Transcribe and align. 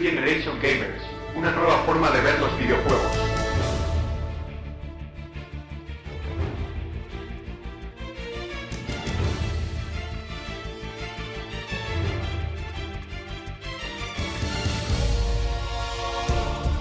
Generation 0.00 0.58
Gamers, 0.62 1.02
una 1.36 1.50
nueva 1.50 1.76
forma 1.84 2.10
de 2.10 2.22
ver 2.22 2.40
los 2.40 2.58
videojuegos. 2.58 3.12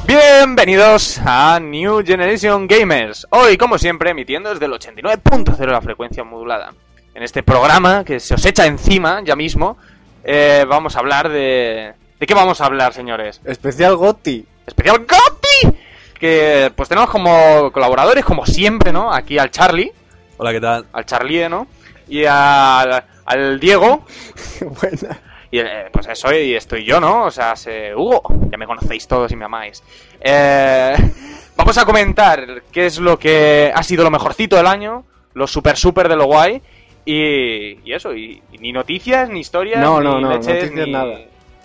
Bienvenidos 0.08 1.20
a 1.26 1.60
New 1.60 2.02
Generation 2.06 2.68
Gamers. 2.68 3.28
Hoy, 3.32 3.58
como 3.58 3.78
siempre, 3.78 4.12
emitiendo 4.12 4.50
desde 4.50 4.66
el 4.66 4.72
89.0 4.72 5.58
de 5.58 5.68
la 5.68 5.82
frecuencia 5.82 6.24
modulada. 6.24 6.74
En 7.14 7.24
este 7.24 7.44
programa 7.44 8.06
que 8.06 8.22
se 8.22 8.36
os 8.36 8.46
echa 8.46 8.66
encima 8.66 9.22
ya 9.26 9.36
mismo, 9.36 9.78
eh, 10.24 10.66
vamos 10.70 10.96
a 10.96 11.00
hablar 11.00 11.28
de. 11.28 11.99
¿De 12.20 12.26
qué 12.28 12.34
vamos 12.34 12.60
a 12.62 12.66
hablar, 12.66 12.94
señores? 12.94 13.42
Especial 13.46 13.96
Gotti. 13.96 14.46
Especial 14.68 15.00
GOTY. 15.00 15.78
Que 16.20 16.72
pues 16.76 16.90
tenemos 16.90 17.10
como 17.10 17.72
colaboradores, 17.72 18.26
como 18.26 18.46
siempre, 18.46 18.92
¿no? 18.92 19.14
Aquí 19.14 19.38
al 19.38 19.52
Charlie, 19.52 19.92
Hola, 20.38 20.52
¿qué 20.52 20.60
tal? 20.62 20.86
al 20.92 21.06
Charlie, 21.06 21.48
¿no? 21.48 21.68
Y 22.10 22.26
al, 22.26 23.04
al 23.26 23.60
Diego. 23.60 24.06
Buena. 24.62 25.20
Y 25.52 25.60
eh, 25.60 25.86
pues 25.92 26.08
eso, 26.08 26.32
y 26.34 26.54
estoy 26.56 26.84
yo, 26.84 27.00
¿no? 27.00 27.24
O 27.26 27.32
sea, 27.32 27.56
se... 27.56 27.96
Hugo, 27.96 28.22
ya 28.52 28.58
me 28.58 28.68
conocéis 28.68 29.08
todos 29.08 29.32
y 29.32 29.36
me 29.36 29.46
amáis. 29.46 29.82
Eh, 30.22 30.94
vamos 31.58 31.78
a 31.78 31.86
comentar 31.86 32.64
qué 32.72 32.86
es 32.86 33.00
lo 33.00 33.18
que 33.18 33.72
ha 33.74 33.82
sido 33.82 34.04
lo 34.04 34.12
mejorcito 34.12 34.58
del 34.58 34.68
año, 34.68 35.06
lo 35.34 35.48
super 35.48 35.76
super 35.78 36.08
de 36.10 36.16
lo 36.18 36.26
guay, 36.26 36.62
y, 37.06 37.80
y 37.84 37.94
eso, 37.94 38.14
y, 38.14 38.44
y 38.52 38.58
ni 38.60 38.72
noticias, 38.72 39.28
ni 39.30 39.40
historias, 39.40 39.80
No, 39.82 40.00
ni 40.00 40.06
no, 40.06 40.20
no, 40.20 40.30
leches, 40.34 40.48
noticias 40.66 40.86
ni- 40.88 40.92
nada. 40.92 41.18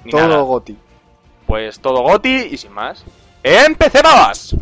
Ni 0.05 0.11
Todo 0.11 0.29
nada. 0.29 0.43
Gotti. 0.43 0.77
Pues 1.47 1.79
todo 1.81 2.03
goti 2.03 2.49
y 2.51 2.57
sin 2.57 2.73
más. 2.73 3.05
¡Empecemos! 3.43 4.57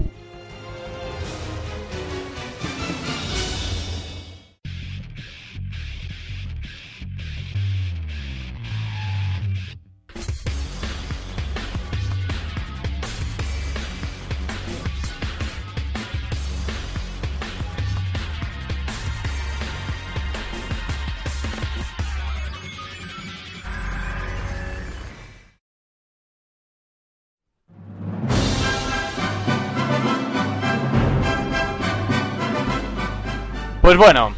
Pues 33.83 33.97
bueno, 33.97 34.33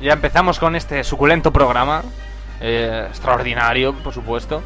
ya 0.00 0.12
empezamos 0.12 0.58
con 0.58 0.76
este 0.76 1.02
suculento 1.04 1.52
programa, 1.52 2.02
eh, 2.60 3.06
extraordinario, 3.08 3.94
por 3.94 4.12
supuesto, 4.12 4.62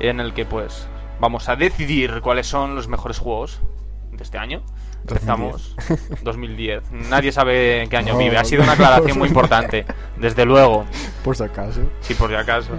en 0.00 0.20
el 0.20 0.34
que 0.34 0.44
pues 0.44 0.86
vamos 1.20 1.48
a 1.48 1.56
decidir 1.56 2.20
cuáles 2.20 2.46
son 2.48 2.74
los 2.74 2.88
mejores 2.88 3.18
juegos 3.18 3.60
de 4.10 4.22
este 4.22 4.38
año. 4.38 4.62
Empezamos 5.06 5.76
2010. 6.22 6.90
Nadie 7.10 7.30
sabe 7.30 7.82
en 7.82 7.90
qué 7.90 7.96
año 7.98 8.14
No. 8.14 8.18
vive. 8.18 8.38
Ha 8.38 8.44
sido 8.44 8.62
una 8.62 8.72
aclaración 8.72 9.18
muy 9.18 9.28
importante, 9.28 9.84
desde 10.16 10.44
luego. 10.46 10.84
Por 11.22 11.36
si 11.36 11.44
acaso. 11.44 11.80
Sí, 12.00 12.14
por 12.14 12.30
si 12.30 12.36
acaso. 12.36 12.70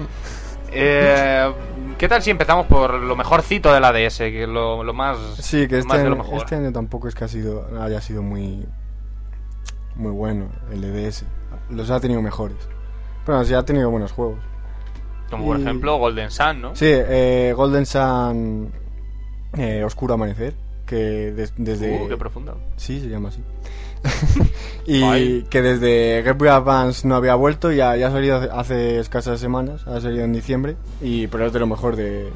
Eh, 0.71 1.53
¿Qué 1.97 2.07
tal 2.09 2.21
si 2.21 2.31
empezamos 2.31 2.65
por 2.65 2.95
lo 2.95 3.15
mejorcito 3.15 3.71
de 3.73 3.79
la 3.79 3.93
DS? 3.93 4.17
Que 4.17 4.45
lo, 4.47 4.83
lo 4.83 4.93
más, 4.93 5.17
Sí, 5.39 5.67
que 5.67 5.77
lo 5.77 5.85
más 5.85 5.97
este 5.97 6.03
de 6.03 6.09
lo 6.09 6.15
año, 6.15 6.23
mejor. 6.23 6.37
este 6.39 6.55
año 6.55 6.71
tampoco 6.73 7.07
es 7.07 7.15
que 7.15 7.23
ha 7.23 7.27
sido, 7.29 7.69
haya 7.81 8.01
sido 8.01 8.21
muy 8.23 8.65
muy 9.95 10.11
bueno 10.11 10.49
el 10.71 10.83
EDS. 10.83 11.25
Los 11.69 11.89
ha 11.89 11.99
tenido 11.99 12.21
mejores. 12.21 12.57
Bueno, 13.25 13.43
sí 13.43 13.53
ha 13.53 13.63
tenido 13.63 13.89
buenos 13.89 14.11
juegos. 14.11 14.39
Como 15.29 15.45
por 15.45 15.59
y- 15.59 15.61
ejemplo 15.63 15.97
Golden 15.97 16.29
Sun, 16.31 16.61
¿no? 16.61 16.75
Sí, 16.75 16.85
eh, 16.87 17.53
Golden 17.55 17.85
Sun 17.85 18.71
eh, 19.57 19.83
Oscuro 19.83 20.13
Amanecer, 20.13 20.53
que 20.85 21.31
des- 21.31 21.53
desde... 21.57 21.99
Uh, 22.03 22.07
qué 22.07 22.17
profundo. 22.17 22.57
Sí, 22.77 22.99
se 22.99 23.07
llama 23.09 23.29
así. 23.29 23.41
y 24.85 25.01
Guay. 25.01 25.43
que 25.49 25.61
desde 25.63 26.21
Game 26.21 26.37
Boy 26.37 26.49
Advance 26.49 27.07
no 27.07 27.15
había 27.15 27.33
vuelto, 27.35 27.71
ya, 27.71 27.95
ya 27.95 28.09
ha 28.09 28.11
salido 28.11 28.37
hace, 28.37 28.49
hace 28.51 28.99
escasas 28.99 29.39
semanas, 29.39 29.87
ha 29.87 29.99
salido 29.99 30.23
en 30.23 30.33
diciembre, 30.33 30.75
y 31.01 31.25
pero 31.27 31.47
es 31.47 31.53
de 31.53 31.59
lo 31.59 31.65
mejor 31.67 31.95
de, 31.95 32.29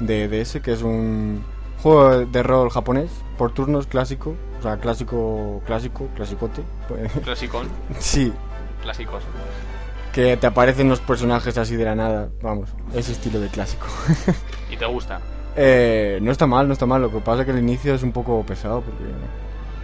de 0.00 0.28
DS, 0.28 0.60
que 0.62 0.72
es 0.72 0.80
un 0.82 1.42
juego 1.82 2.24
de 2.24 2.42
rol 2.42 2.70
japonés, 2.70 3.10
por 3.36 3.52
turnos 3.52 3.86
clásico, 3.86 4.34
sea, 4.64 4.76
clásico, 4.78 5.62
clásico, 5.66 6.08
clasicote. 6.14 6.62
pues, 6.88 7.12
Clasicón. 7.24 7.68
sí, 7.98 8.32
Clásicos. 8.82 9.22
que 10.12 10.36
te 10.36 10.46
aparecen 10.46 10.88
los 10.88 11.00
personajes 11.00 11.56
así 11.58 11.76
de 11.76 11.84
la 11.84 11.94
nada, 11.94 12.28
vamos, 12.42 12.70
ese 12.94 13.12
estilo 13.12 13.40
de 13.40 13.48
clásico. 13.48 13.86
¿Y 14.70 14.76
te 14.76 14.86
gusta? 14.86 15.20
Eh, 15.56 16.18
no 16.22 16.32
está 16.32 16.46
mal, 16.46 16.66
no 16.66 16.72
está 16.72 16.84
mal, 16.86 17.00
lo 17.02 17.10
que 17.10 17.18
pasa 17.20 17.40
es 17.40 17.46
que 17.46 17.52
el 17.52 17.58
inicio 17.60 17.94
es 17.94 18.02
un 18.02 18.12
poco 18.12 18.42
pesado, 18.44 18.80
porque 18.80 19.04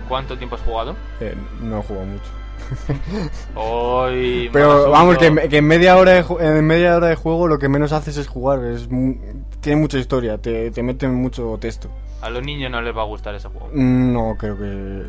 ¿Cuánto 0.08 0.36
tiempo 0.36 0.56
has 0.56 0.62
jugado? 0.62 0.96
eh, 1.20 1.34
no 1.62 1.78
he 1.78 1.82
jugado 1.82 2.06
mucho. 2.06 2.30
Mal 3.54 4.50
Pero 4.52 4.90
vamos, 4.90 5.18
que, 5.18 5.48
que 5.48 5.58
en, 5.58 5.66
media 5.66 5.96
hora 5.96 6.12
de, 6.12 6.24
en 6.40 6.64
media 6.66 6.96
hora 6.96 7.08
de 7.08 7.16
juego 7.16 7.48
lo 7.48 7.58
que 7.58 7.68
menos 7.68 7.92
haces 7.92 8.16
es 8.16 8.28
jugar. 8.28 8.64
Es, 8.64 8.88
tiene 9.60 9.80
mucha 9.80 9.98
historia, 9.98 10.38
te, 10.38 10.70
te 10.70 10.82
meten 10.82 11.14
mucho 11.14 11.56
texto. 11.60 11.88
A 12.22 12.30
los 12.30 12.42
niños 12.44 12.70
no 12.70 12.80
les 12.82 12.94
va 12.96 13.02
a 13.02 13.06
gustar 13.06 13.34
ese 13.34 13.48
juego. 13.48 13.70
No, 13.72 14.36
creo 14.38 14.56
que 14.58 14.64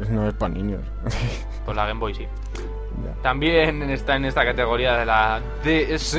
no 0.10 0.28
es 0.28 0.34
para 0.34 0.54
niños. 0.54 0.82
Pues 1.66 1.78
la 1.78 1.86
Game 1.86 2.00
Boy 2.00 2.16
sí. 2.16 2.24
Ya. 3.06 3.22
También 3.22 3.84
está 3.84 4.16
en 4.16 4.26
esta 4.26 4.44
categoría 4.44 4.98
de 4.98 5.06
la 5.06 5.40
DS. 5.64 6.18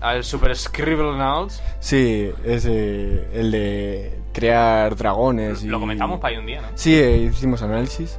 Al 0.00 0.24
Super 0.24 0.56
Scribble 0.56 1.18
Notes. 1.18 1.62
Sí, 1.80 2.30
es 2.44 2.64
el 2.64 3.50
de 3.50 4.18
crear 4.32 4.96
dragones. 4.96 5.62
Y... 5.62 5.66
Lo 5.68 5.78
comentamos 5.78 6.18
para 6.18 6.32
ahí 6.32 6.38
un 6.40 6.46
día, 6.46 6.62
¿no? 6.62 6.68
Sí, 6.74 6.94
eh, 6.94 7.16
hicimos 7.30 7.60
análisis, 7.62 8.18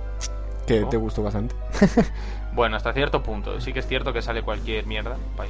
que 0.67 0.83
Oh. 0.83 0.89
te 0.89 0.97
gustó 0.97 1.23
bastante. 1.23 1.55
Bueno, 2.53 2.75
hasta 2.75 2.91
cierto 2.91 3.23
punto. 3.23 3.61
Sí 3.61 3.71
que 3.71 3.79
es 3.79 3.87
cierto 3.87 4.11
que 4.11 4.21
sale 4.21 4.41
cualquier 4.43 4.85
mierda. 4.85 5.15
ahí. 5.39 5.47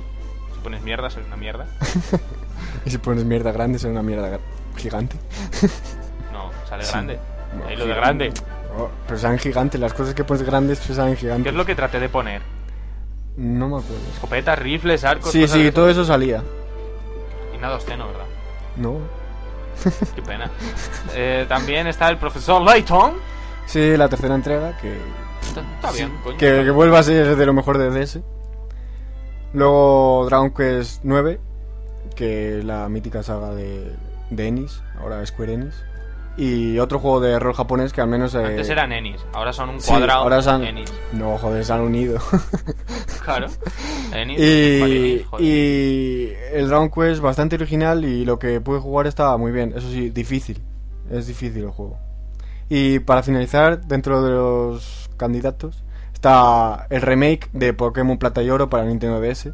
Si 0.53 0.59
pones 0.61 0.83
mierda, 0.83 1.09
sale 1.09 1.25
una 1.25 1.35
mierda. 1.35 1.65
y 2.85 2.91
si 2.91 2.99
pones 2.99 3.25
mierda 3.25 3.51
grande, 3.51 3.77
es 3.77 3.83
una 3.85 4.03
mierda 4.03 4.39
gigante. 4.77 5.17
Sale 6.71 6.83
Sí. 6.85 6.91
grande. 6.93 7.19
Ahí 7.67 7.75
lo 7.75 7.85
de 7.85 7.93
grande. 7.93 8.33
Oh, 8.77 8.89
pero 9.05 9.19
salen 9.19 9.37
gigantes, 9.37 9.79
las 9.81 9.93
cosas 9.93 10.13
que 10.15 10.23
pones 10.23 10.41
grandes 10.43 10.79
pues 10.79 10.95
salen 10.95 11.17
gigantes. 11.17 11.43
¿Qué 11.43 11.49
es 11.49 11.55
lo 11.55 11.65
que 11.65 11.75
traté 11.75 11.99
de 11.99 12.07
poner? 12.07 12.41
No 13.35 13.67
me 13.67 13.77
acuerdo. 13.77 14.01
Escopetas, 14.13 14.57
rifles, 14.57 15.03
arcos. 15.03 15.31
Sí, 15.31 15.47
sí, 15.47 15.69
todo 15.71 15.89
eso 15.89 16.05
salía. 16.05 16.41
Y 17.53 17.57
nada 17.57 17.75
obsceno, 17.75 18.07
¿verdad? 18.07 18.25
No, 18.77 18.97
Qué 20.15 20.21
pena. 20.21 20.49
Eh, 21.13 21.45
también 21.49 21.87
está 21.87 22.09
el 22.09 22.17
profesor 22.17 22.61
Layton. 22.61 23.15
Sí, 23.65 23.97
la 23.97 24.07
tercera 24.07 24.35
entrega, 24.35 24.77
que, 24.77 24.95
Está, 25.41 25.61
está 25.75 25.91
bien, 25.91 26.11
coño. 26.23 26.37
que, 26.37 26.63
que 26.63 26.69
vuelva 26.71 26.99
a 26.99 27.03
ser 27.03 27.35
de 27.35 27.45
lo 27.45 27.51
mejor 27.53 27.77
de 27.77 27.89
DS. 27.89 28.19
Luego 29.53 30.25
Dragon 30.27 30.51
Quest 30.51 31.01
9, 31.03 31.39
que 32.15 32.59
es 32.59 32.65
la 32.65 32.87
mítica 32.89 33.23
saga 33.23 33.49
de, 33.51 33.91
de 34.29 34.47
Enix, 34.47 34.81
ahora 34.99 35.25
Square 35.25 35.53
Enix. 35.53 35.75
Y 36.37 36.79
otro 36.79 36.97
juego 36.99 37.19
de 37.19 37.37
rol 37.39 37.53
japonés 37.53 37.91
que 37.91 38.01
al 38.01 38.07
menos... 38.07 38.33
eh, 38.35 38.43
Antes 38.45 38.69
eran 38.69 38.91
Ennis, 38.93 39.23
ahora 39.33 39.51
son 39.51 39.69
un 39.69 39.81
sí, 39.81 39.89
cuadrado. 39.89 40.21
ahora 40.21 40.39
Ennis. 40.67 40.91
No, 41.11 41.37
joder, 41.37 41.63
se 41.65 41.73
han 41.73 41.81
unido. 41.81 42.19
Claro. 43.23 43.47
Ennis. 44.13 44.39
y, 44.39 45.23
joder. 45.29 45.45
y 45.45 46.33
el 46.53 46.67
Dragon 46.69 46.89
Quest 46.89 47.21
bastante 47.21 47.55
original 47.55 48.03
y 48.03 48.25
lo 48.25 48.39
que 48.39 48.59
pude 48.61 48.79
jugar 48.79 49.05
estaba 49.07 49.37
muy 49.37 49.51
bien. 49.51 49.73
Eso 49.75 49.89
sí, 49.89 50.09
difícil. 50.09 50.59
Es 51.11 51.27
difícil 51.27 51.63
el 51.65 51.69
juego. 51.71 51.99
Y 52.69 52.99
para 52.99 53.21
finalizar, 53.21 53.81
dentro 53.85 54.23
de 54.23 54.31
los 54.31 55.09
candidatos, 55.17 55.83
está 56.13 56.87
el 56.89 57.01
remake 57.01 57.49
de 57.53 57.73
Pokémon 57.73 58.17
Plata 58.17 58.41
y 58.41 58.49
Oro 58.49 58.69
para 58.69 58.85
Nintendo 58.85 59.19
DS. 59.19 59.49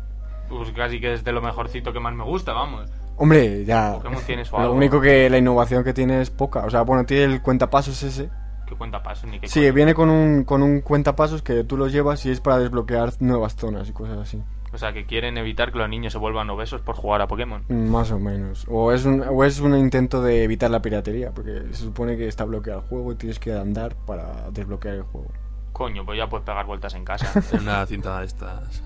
Pues 0.49 0.71
casi 0.71 1.01
que 1.01 1.13
es 1.13 1.23
de 1.25 1.31
lo 1.33 1.41
mejorcito 1.41 1.91
que 1.91 1.99
más 1.99 2.13
me 2.13 2.23
gusta, 2.23 2.53
vamos. 2.53 2.89
Hombre, 3.17 3.65
ya. 3.65 3.93
Pokémon 3.95 4.21
tiene 4.25 4.45
su 4.45 4.57
Lo 4.57 4.73
único 4.73 5.01
que 5.01 5.29
la 5.29 5.37
innovación 5.37 5.83
que 5.83 5.93
tiene 5.93 6.21
es 6.21 6.29
poca. 6.29 6.65
O 6.65 6.69
sea, 6.69 6.83
bueno, 6.83 7.05
tiene 7.05 7.23
el 7.23 7.41
cuentapasos 7.41 8.01
ese. 8.03 8.29
Que 8.67 8.75
cuenta 8.75 9.01
pasos 9.01 9.29
ni 9.29 9.39
que 9.39 9.47
Sí, 9.47 9.71
viene 9.71 9.93
con 9.93 10.09
un, 10.09 10.43
con 10.43 10.61
un 10.61 10.81
cuentapasos 10.81 11.41
que 11.41 11.63
tú 11.63 11.77
lo 11.77 11.87
llevas 11.87 12.25
y 12.25 12.31
es 12.31 12.41
para 12.41 12.59
desbloquear 12.59 13.13
nuevas 13.19 13.55
zonas 13.55 13.89
y 13.89 13.93
cosas 13.93 14.17
así. 14.19 14.43
O 14.73 14.77
sea, 14.77 14.91
que 14.91 15.05
quieren 15.05 15.37
evitar 15.37 15.71
que 15.71 15.77
los 15.79 15.89
niños 15.89 16.11
se 16.11 16.19
vuelvan 16.19 16.49
obesos 16.49 16.81
por 16.81 16.95
jugar 16.95 17.21
a 17.21 17.27
Pokémon. 17.27 17.63
Más 17.69 18.11
o 18.11 18.19
menos. 18.19 18.65
O 18.69 18.91
es, 18.91 19.05
un, 19.05 19.23
o 19.23 19.43
es 19.45 19.59
un 19.61 19.75
intento 19.77 20.21
de 20.21 20.43
evitar 20.43 20.69
la 20.69 20.81
piratería, 20.81 21.31
porque 21.31 21.61
se 21.71 21.83
supone 21.83 22.17
que 22.17 22.27
está 22.27 22.43
bloqueado 22.43 22.81
el 22.81 22.85
juego 22.85 23.13
y 23.13 23.15
tienes 23.15 23.39
que 23.39 23.53
andar 23.53 23.95
para 24.05 24.51
desbloquear 24.51 24.95
el 24.95 25.03
juego. 25.03 25.31
Coño, 25.71 26.05
pues 26.05 26.17
ya 26.17 26.27
puedes 26.27 26.45
pegar 26.45 26.65
vueltas 26.65 26.93
en 26.93 27.05
casa. 27.05 27.41
En 27.53 27.61
una 27.61 27.85
cinta 27.85 28.19
de 28.19 28.25
estas. 28.25 28.83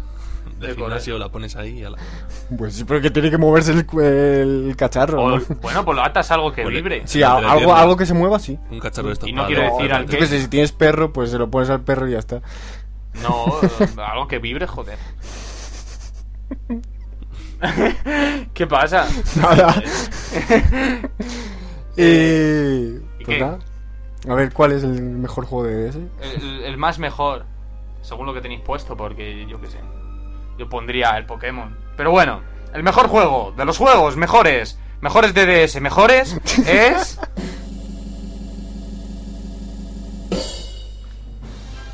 De 0.62 0.68
de 0.68 0.76
gimnasio, 0.76 1.18
la 1.18 1.30
pones 1.30 1.56
ahí 1.56 1.80
y 1.80 1.84
ala. 1.84 1.98
Pues 2.58 2.76
sí, 2.76 2.84
porque 2.84 3.10
tiene 3.12 3.30
que 3.32 3.38
moverse 3.38 3.72
el, 3.72 3.86
el 4.70 4.76
cacharro. 4.76 5.22
O- 5.22 5.38
¿no? 5.40 5.46
bueno, 5.62 5.86
pues 5.86 5.96
lo 5.96 6.04
atas 6.04 6.30
a 6.32 6.34
algo 6.36 6.52
que 6.52 6.66
vibre. 6.66 7.02
Sí, 7.06 7.24
a- 7.24 7.40
la 7.42 7.54
algo, 7.54 7.74
algo 7.74 7.96
que 7.98 8.06
se 8.06 8.14
mueva, 8.14 8.40
sí. 8.40 8.60
Un 8.70 8.80
cacharro 8.80 9.10
de 9.10 9.30
Y 9.30 9.34
no 9.34 9.46
quiero 9.48 9.64
decir 9.64 9.94
al 9.94 10.06
que- 10.06 10.26
si 10.28 10.48
tienes 10.48 10.72
perro, 10.72 11.12
pues 11.14 11.32
se 11.32 11.38
lo 11.38 11.50
pones 11.50 11.70
al 11.70 11.82
perro 11.82 12.08
y 12.08 12.12
ya 12.12 12.20
está. 12.20 12.42
No, 13.24 13.46
algo 14.04 14.28
que 14.28 14.40
vibre, 14.40 14.68
joder. 14.68 14.98
¿Qué 18.54 18.68
pasa? 18.68 19.08
Nada. 19.36 19.76
y. 21.98 22.02
¿Y 22.02 23.26
Pues 23.26 23.40
nada. 23.40 23.60
A 24.30 24.34
ver, 24.36 24.54
¿cuál 24.54 24.72
es 24.72 24.84
el 24.84 25.02
mejor 25.02 25.46
juego 25.46 25.66
de 25.68 25.90
DS? 25.90 25.96
El, 26.22 26.64
el 26.64 26.78
más 26.78 27.00
mejor, 27.00 27.46
según 28.02 28.26
lo 28.28 28.34
que 28.34 28.42
tenéis 28.42 28.62
puesto, 28.62 28.96
porque 28.96 29.46
yo 29.48 29.60
qué 29.60 29.68
sé. 29.68 29.80
Yo 30.62 30.70
pondría 30.70 31.18
el 31.18 31.26
Pokémon. 31.26 31.76
Pero 31.98 32.12
bueno, 32.12 32.44
el 32.72 32.84
mejor 32.84 33.08
juego, 33.08 33.52
de 33.58 33.66
los 33.66 33.80
juegos 33.80 34.16
mejores, 34.16 34.78
mejores 35.02 35.34
de 35.34 35.66
DS, 35.66 35.82
mejores, 35.82 36.38
es. 36.68 37.20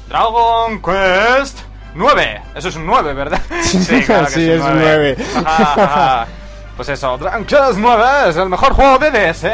Dragon 0.09 0.81
Quest 0.81 1.59
9. 1.95 2.41
Eso 2.55 2.67
es 2.67 2.75
un 2.75 2.85
9, 2.85 3.13
¿verdad? 3.13 3.41
Sí, 3.63 4.01
claro 4.01 4.25
que 4.25 4.33
Sí, 4.33 4.51
es 4.51 4.59
un 4.59 4.67
un 4.71 4.79
9. 4.79 5.15
9. 5.17 6.25
pues 6.75 6.89
eso, 6.89 7.17
Dragon 7.17 7.45
Quest 7.45 7.77
9 7.77 8.03
es 8.27 8.35
el 8.35 8.49
mejor 8.49 8.73
juego 8.73 8.97
de 8.97 9.11
DS. 9.31 9.45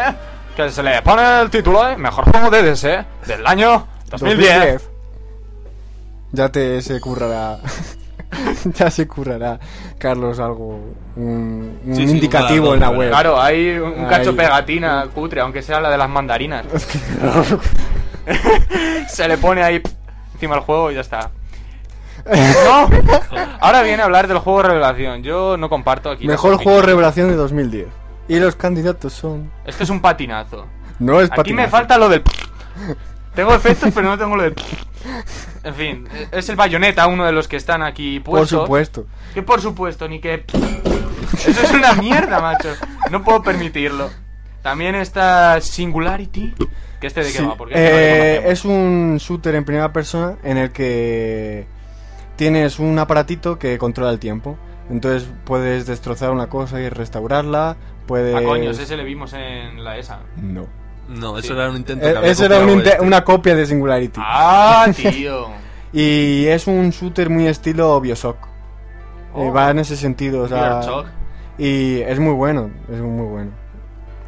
Que 0.56 0.72
se 0.72 0.82
le 0.82 1.04
pone 1.04 1.42
el 1.42 1.52
título, 1.52 1.88
¿eh? 1.88 1.98
Mejor 1.98 2.26
juego 2.32 2.50
de 2.50 2.64
DS 2.64 2.82
del 3.28 3.46
año 3.46 3.86
2010. 4.10 4.90
Ya 6.32 6.50
te 6.50 6.82
se 6.82 7.00
currará. 7.00 7.60
ya 8.74 8.92
se 8.92 9.08
currará, 9.08 9.60
Carlos, 9.98 10.40
algo. 10.40 10.80
Un, 11.16 11.80
un 11.86 11.96
Sí, 11.96 12.06
sí, 12.08 12.14
indicativo 12.14 12.70
un 12.70 12.76
en 12.76 12.80
la 12.82 12.90
web. 12.90 13.10
Claro, 13.10 13.42
hay 13.42 13.78
un 13.78 13.94
un 14.00 14.06
cacho 14.06 14.32
Ahí. 14.32 14.36
pegatina 14.36 15.08
cutre, 15.14 15.42
aunque 15.42 15.62
sea 15.62 15.80
la 15.80 15.90
de 15.90 15.98
las 15.98 16.10
mandarinas. 16.10 16.66
Se 19.10 19.28
le 19.28 19.38
pone 19.38 19.64
ahí 19.64 19.82
encima 20.34 20.56
el 20.56 20.62
juego 20.62 20.92
y 20.92 20.96
ya 20.96 21.02
está. 21.02 21.32
No. 22.26 22.90
Ahora 23.60 23.82
viene 23.82 24.02
a 24.02 24.06
hablar 24.06 24.30
del 24.30 24.38
juego 24.40 24.64
revelación. 24.64 25.24
Yo 25.24 25.58
no 25.58 25.68
comparto 25.68 26.10
aquí. 26.10 26.26
Mejor 26.26 26.56
juego 26.56 26.82
revelación 26.82 27.28
de 27.28 27.36
2010. 27.36 27.88
Y 28.30 28.40
los 28.40 28.56
candidatos 28.56 29.12
son. 29.12 29.52
Este 29.66 29.84
es 29.84 29.90
un 29.90 30.00
patinazo. 30.00 30.66
No 31.00 31.20
es 31.20 31.30
Aquí 31.32 31.52
me 31.54 31.64
patinazo. 31.68 31.72
falta 31.72 31.98
lo 31.98 32.08
del. 32.08 32.24
Tengo 33.36 33.54
efectos, 33.54 33.90
pero 33.94 34.08
no 34.08 34.18
tengo 34.18 34.38
lo 34.38 34.44
del. 34.44 34.56
En 35.64 35.74
fin, 35.76 36.08
es 36.32 36.50
el 36.50 36.56
bayoneta, 36.56 37.08
uno 37.08 37.26
de 37.26 37.32
los 37.32 37.48
que 37.48 37.56
están 37.56 37.82
aquí 37.84 38.20
Por 38.20 38.40
puestos. 38.40 38.62
supuesto. 38.64 39.06
Que 39.34 39.42
por 39.44 39.62
supuesto, 39.62 40.08
ni 40.08 40.20
que. 40.20 40.44
Eso 41.34 41.62
es 41.62 41.72
una 41.72 41.94
mierda, 41.94 42.40
macho. 42.42 42.70
No 43.12 43.24
puedo 43.24 43.42
permitirlo. 43.42 44.10
También 44.62 44.96
está 44.96 45.60
Singularity. 45.62 46.54
¿Que 47.00 47.08
este 47.08 47.22
de 47.22 47.32
qué 47.32 47.38
Sí, 47.40 47.46
va? 47.46 47.56
Porque 47.56 47.74
este 47.74 47.90
no 47.90 47.98
eh, 48.48 48.52
es 48.52 48.66
un 48.66 49.18
shooter 49.20 49.56
en 49.56 49.66
primera 49.66 49.92
persona 49.92 50.38
en 50.44 50.58
el 50.58 50.72
que 50.72 51.66
tienes 52.36 52.80
un 52.80 52.98
aparatito 53.00 53.58
que 53.60 53.78
controla 53.78 54.12
el 54.12 54.20
tiempo. 54.20 54.58
Entonces 54.90 55.30
puedes 55.46 55.86
destrozar 55.86 56.32
una 56.32 56.48
cosa 56.48 56.80
y 56.82 56.90
restaurarla. 56.90 57.78
Puedes. 58.06 58.36
Ah, 58.36 58.42
coño, 58.44 58.72
ese 58.72 58.98
le 58.98 59.04
vimos 59.04 59.34
en 59.34 59.84
la 59.84 59.98
ESA. 59.98 60.20
No. 60.42 60.68
No, 61.10 61.38
eso 61.38 61.48
Sí. 61.48 61.54
era 61.54 61.70
un 61.70 61.78
intento. 61.78 62.06
Eh, 62.08 62.12
que 62.12 62.18
había 62.18 62.32
Ese 62.32 62.46
era 62.46 62.56
un 62.56 62.62
copiado 62.62 62.80
inte- 62.80 62.90
este. 62.94 63.02
una 63.06 63.24
copia 63.24 63.56
de 63.56 63.66
Singularity. 63.66 64.20
Ah, 64.24 64.88
tío. 64.96 65.48
Y 65.92 66.46
es 66.48 66.66
un 66.68 66.90
shooter 66.90 67.30
muy 67.30 67.48
estilo 67.48 68.00
Bioshock. 68.02 68.38
Eh, 68.46 68.50
Oh. 69.36 69.52
va 69.54 69.70
en 69.72 69.80
ese 69.80 69.96
sentido, 69.98 70.44
o 70.44 70.48
sea. 70.48 70.80
Bioshock. 70.80 71.08
Y 71.58 72.00
es 72.02 72.20
muy 72.20 72.34
bueno, 72.34 72.72
es 72.92 73.00
muy 73.00 73.26
bueno. 73.28 73.52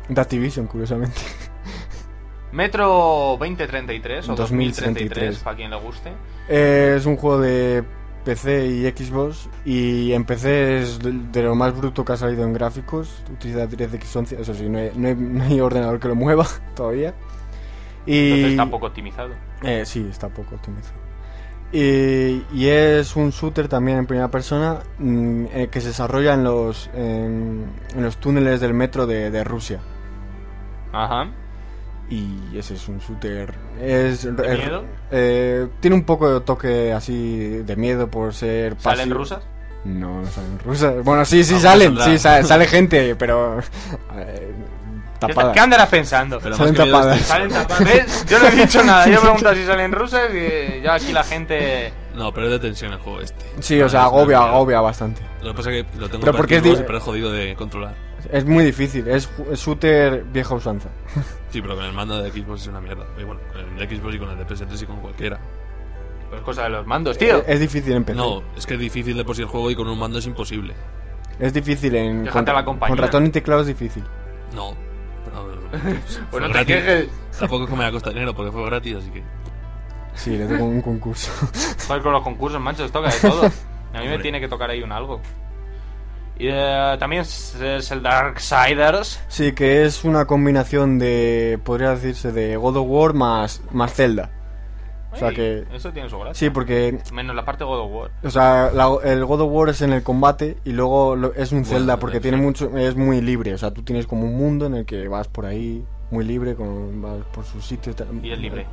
De 0.09 0.21
Activision, 0.21 0.67
curiosamente. 0.67 1.19
Metro 2.51 3.35
2033 3.39 4.29
o 4.29 4.35
2033, 4.35 4.75
2033, 4.93 5.39
para 5.39 5.55
quien 5.57 5.69
le 5.71 5.77
guste. 5.77 6.11
Eh, 6.47 6.95
es 6.97 7.05
un 7.05 7.17
juego 7.17 7.39
de 7.41 7.83
PC 8.25 8.67
y 8.67 8.83
Xbox. 8.91 9.49
Y 9.65 10.11
en 10.13 10.25
PC 10.25 10.79
es 10.81 10.99
de, 10.99 11.43
lo 11.43 11.55
más 11.55 11.75
bruto 11.77 12.03
que 12.05 12.13
ha 12.13 12.17
salido 12.17 12.43
en 12.43 12.53
gráficos. 12.53 13.23
Utiliza 13.31 13.67
DirectX 13.67 14.15
11. 14.15 14.41
Eso 14.41 14.53
sí, 14.53 14.69
no 14.69 14.79
hay, 14.79 14.91
no 14.95 15.07
hay- 15.07 15.15
no 15.15 15.43
hay 15.45 15.61
ordenador 15.61 15.99
que 15.99 16.09
lo 16.09 16.15
mueva 16.15 16.45
todavía. 16.75 17.13
Y, 18.05 18.15
Entonces 18.31 18.51
está 18.51 18.69
poco 18.69 18.87
optimizado. 18.87 19.33
Eh, 19.63 19.83
sí, 19.85 20.07
está 20.11 20.29
poco 20.29 20.55
optimizado. 20.55 20.99
Y, 21.71 22.45
y 22.53 22.67
es 22.67 23.15
un 23.15 23.31
shooter 23.31 23.67
también 23.67 23.97
en 23.99 24.05
primera 24.07 24.29
persona 24.31 24.81
mm, 24.99 25.45
eh, 25.53 25.69
que 25.71 25.81
se 25.81 25.87
desarrolla 25.89 26.33
en 26.35 26.43
los, 26.43 26.89
en, 26.93 27.65
en 27.95 28.03
los 28.03 28.17
túneles 28.17 28.61
del 28.61 28.73
metro 28.73 29.07
de, 29.07 29.31
de 29.31 29.43
Rusia. 29.43 29.81
Ajá. 30.91 31.35
Y 32.09 32.57
ese 32.57 32.75
es 32.75 32.87
un 32.87 32.99
shooter. 32.99 33.53
Es, 33.81 34.25
es- 34.25 34.31
miedo? 34.33 34.83
eh, 35.11 35.67
tiene 35.79 35.95
un 35.95 36.03
poco 36.03 36.31
de 36.31 36.41
toque 36.41 36.93
así 36.93 37.63
de 37.63 37.75
miedo 37.75 38.07
por 38.09 38.33
ser 38.33 38.75
¿Salen 38.79 38.99
pasivo. 39.09 39.17
rusas? 39.17 39.39
No, 39.85 40.21
no 40.21 40.27
salen 40.27 40.59
rusas. 40.59 41.03
Bueno, 41.03 41.25
sí, 41.25 41.43
sí 41.43 41.53
Algo 41.55 41.63
salen, 41.63 41.97
sí, 42.01 42.17
sa- 42.19 42.43
sale 42.43 42.67
gente, 42.67 43.15
pero. 43.15 43.59
eh, 44.15 44.53
¿Qué, 45.19 45.27
tapada. 45.33 45.51
¿Qué 45.53 45.59
andarás 45.59 45.89
pensando? 45.89 46.39
Pero 46.39 46.55
Salen 46.55 46.75
tapadas. 46.75 47.15
este- 47.17 47.27
Salen 47.27 47.49
tapadas. 47.49 47.83
¿Ves? 47.85 48.25
Yo 48.29 48.37
no 48.39 48.47
he 48.47 48.51
dicho 48.51 48.83
nada. 48.83 49.07
Yo 49.07 49.13
he 49.13 49.17
preguntado 49.21 49.55
si 49.55 49.65
salen 49.65 49.91
rusas 49.91 50.29
y 50.33 50.81
ya 50.81 50.93
aquí 50.95 51.11
la 51.13 51.23
gente. 51.23 51.91
No, 52.15 52.31
pero 52.33 52.45
es 52.47 52.51
de 52.53 52.59
tensión 52.59 52.93
el 52.93 52.99
juego 52.99 53.21
este. 53.21 53.45
Sí, 53.61 53.81
o 53.81 53.89
sea, 53.89 54.03
agobia, 54.03 54.39
agobia 54.43 54.79
bastante. 54.81 55.21
Lo 55.41 55.51
que 55.51 55.57
pasa 55.57 55.71
es 55.71 55.83
que 55.85 55.97
lo 55.99 56.07
tengo 56.09 56.21
Pero 56.25 56.37
porque 56.37 56.57
es 56.57 56.63
pero 56.63 56.97
es 56.97 57.03
jodido 57.03 57.31
de 57.31 57.55
controlar. 57.55 57.93
Es 58.31 58.45
muy 58.45 58.63
difícil, 58.65 59.07
es 59.07 59.29
es 59.51 59.59
shooter 59.59 60.23
vieja 60.25 60.55
usanza. 60.55 60.89
Sí, 61.49 61.61
pero 61.61 61.75
con 61.75 61.85
el 61.85 61.93
mando 61.93 62.21
de 62.21 62.29
Xbox 62.31 62.63
es 62.63 62.67
una 62.67 62.81
mierda. 62.81 63.05
Y 63.17 63.23
bueno, 63.23 63.39
con 63.53 63.61
el 63.61 63.87
de 63.87 63.95
Xbox 63.95 64.15
y 64.15 64.19
con 64.19 64.29
el 64.29 64.37
de 64.37 64.45
PS3 64.45 64.83
y 64.83 64.85
con 64.85 64.99
cualquiera. 64.99 65.39
Pues 66.29 66.41
cosa 66.41 66.63
de 66.63 66.69
los 66.69 66.85
mandos, 66.85 67.17
tío. 67.17 67.37
Es, 67.37 67.43
es 67.47 67.59
difícil 67.61 67.93
empezar. 67.93 68.17
No, 68.17 68.43
es 68.57 68.65
que 68.65 68.73
es 68.73 68.79
difícil 68.79 69.15
de 69.15 69.23
por 69.23 69.37
sí 69.37 69.43
el 69.43 69.47
juego 69.47 69.71
y 69.71 69.75
con 69.75 69.87
un 69.87 69.97
mando 69.97 70.19
es 70.19 70.25
imposible. 70.25 70.73
Es 71.39 71.53
difícil 71.53 71.95
en. 71.95 72.25
La 72.25 72.31
con 72.31 72.97
ratón 72.97 73.25
y 73.25 73.29
teclado 73.29 73.61
es 73.61 73.67
difícil. 73.67 74.03
No. 74.53 74.73
no, 75.33 75.47
no, 75.47 75.55
no. 75.55 75.69
Fue 76.29 76.41
Pues 76.41 76.51
te 76.51 76.65
quejes. 76.65 77.09
Tampoco 77.39 77.63
es 77.63 77.69
que 77.69 77.75
me 77.75 77.83
haya 77.83 77.91
costado 77.91 78.13
dinero 78.13 78.33
porque 78.33 78.51
fue 78.51 78.65
gratis, 78.65 78.95
así 78.97 79.09
que. 79.11 79.23
Sí, 80.13 80.37
le 80.37 80.45
tengo 80.47 80.65
un 80.65 80.81
concurso. 80.81 81.31
Joder, 81.87 82.01
con 82.01 82.13
los 82.13 82.23
concursos, 82.23 82.61
macho, 82.61 82.85
os 82.85 82.91
toca 82.91 83.09
de 83.09 83.19
todo. 83.19 83.45
A 83.93 83.99
mí 84.01 84.07
me 84.07 84.19
tiene 84.19 84.39
que 84.41 84.47
tocar 84.47 84.69
ahí 84.69 84.81
un 84.81 84.91
algo. 84.91 85.21
Y 86.37 86.47
eh, 86.49 86.95
también 86.99 87.21
es, 87.21 87.55
es 87.55 87.91
el 87.91 88.03
Darksiders. 88.03 89.21
sí, 89.29 89.53
que 89.53 89.85
es 89.85 90.03
una 90.03 90.25
combinación 90.25 90.99
de. 90.99 91.59
Podría 91.63 91.91
decirse 91.91 92.31
de 92.31 92.57
God 92.57 92.77
of 92.77 92.87
War 92.89 93.13
más, 93.13 93.61
más 93.71 93.93
Zelda. 93.93 94.29
O 95.13 95.17
sea 95.17 95.31
que. 95.31 95.63
Eso 95.73 95.93
tiene 95.93 96.09
su 96.09 96.17
gracia. 96.19 96.33
Sí, 96.33 96.49
porque. 96.49 96.99
Menos 97.13 97.33
la 97.37 97.45
parte 97.45 97.63
God 97.63 97.79
of 97.85 97.91
War. 97.93 98.11
O 98.21 98.29
sea, 98.29 98.69
la- 98.73 98.97
el 99.05 99.23
God 99.23 99.41
of 99.41 99.49
War 99.51 99.69
es 99.69 99.81
en 99.81 99.93
el 99.93 100.03
combate 100.03 100.57
y 100.65 100.73
luego 100.73 101.15
lo- 101.15 101.33
es 101.33 101.53
un 101.53 101.61
Bueno, 101.61 101.77
Zelda 101.77 101.97
porque 101.99 102.19
tiene 102.19 102.35
mucho, 102.35 102.75
es 102.77 102.97
muy 102.97 103.21
libre. 103.21 103.53
O 103.53 103.57
sea, 103.57 103.71
tú 103.71 103.81
tienes 103.83 104.05
como 104.05 104.25
un 104.25 104.35
mundo 104.37 104.65
en 104.65 104.73
el 104.75 104.85
que 104.85 105.07
vas 105.07 105.29
por 105.29 105.45
ahí 105.45 105.85
muy 106.11 106.25
libre, 106.25 106.55
con, 106.55 107.01
vas 107.01 107.23
por 107.33 107.45
sus 107.45 107.65
sitios. 107.65 107.95
Y 108.21 108.29
es 108.31 108.39
libre. 108.39 108.65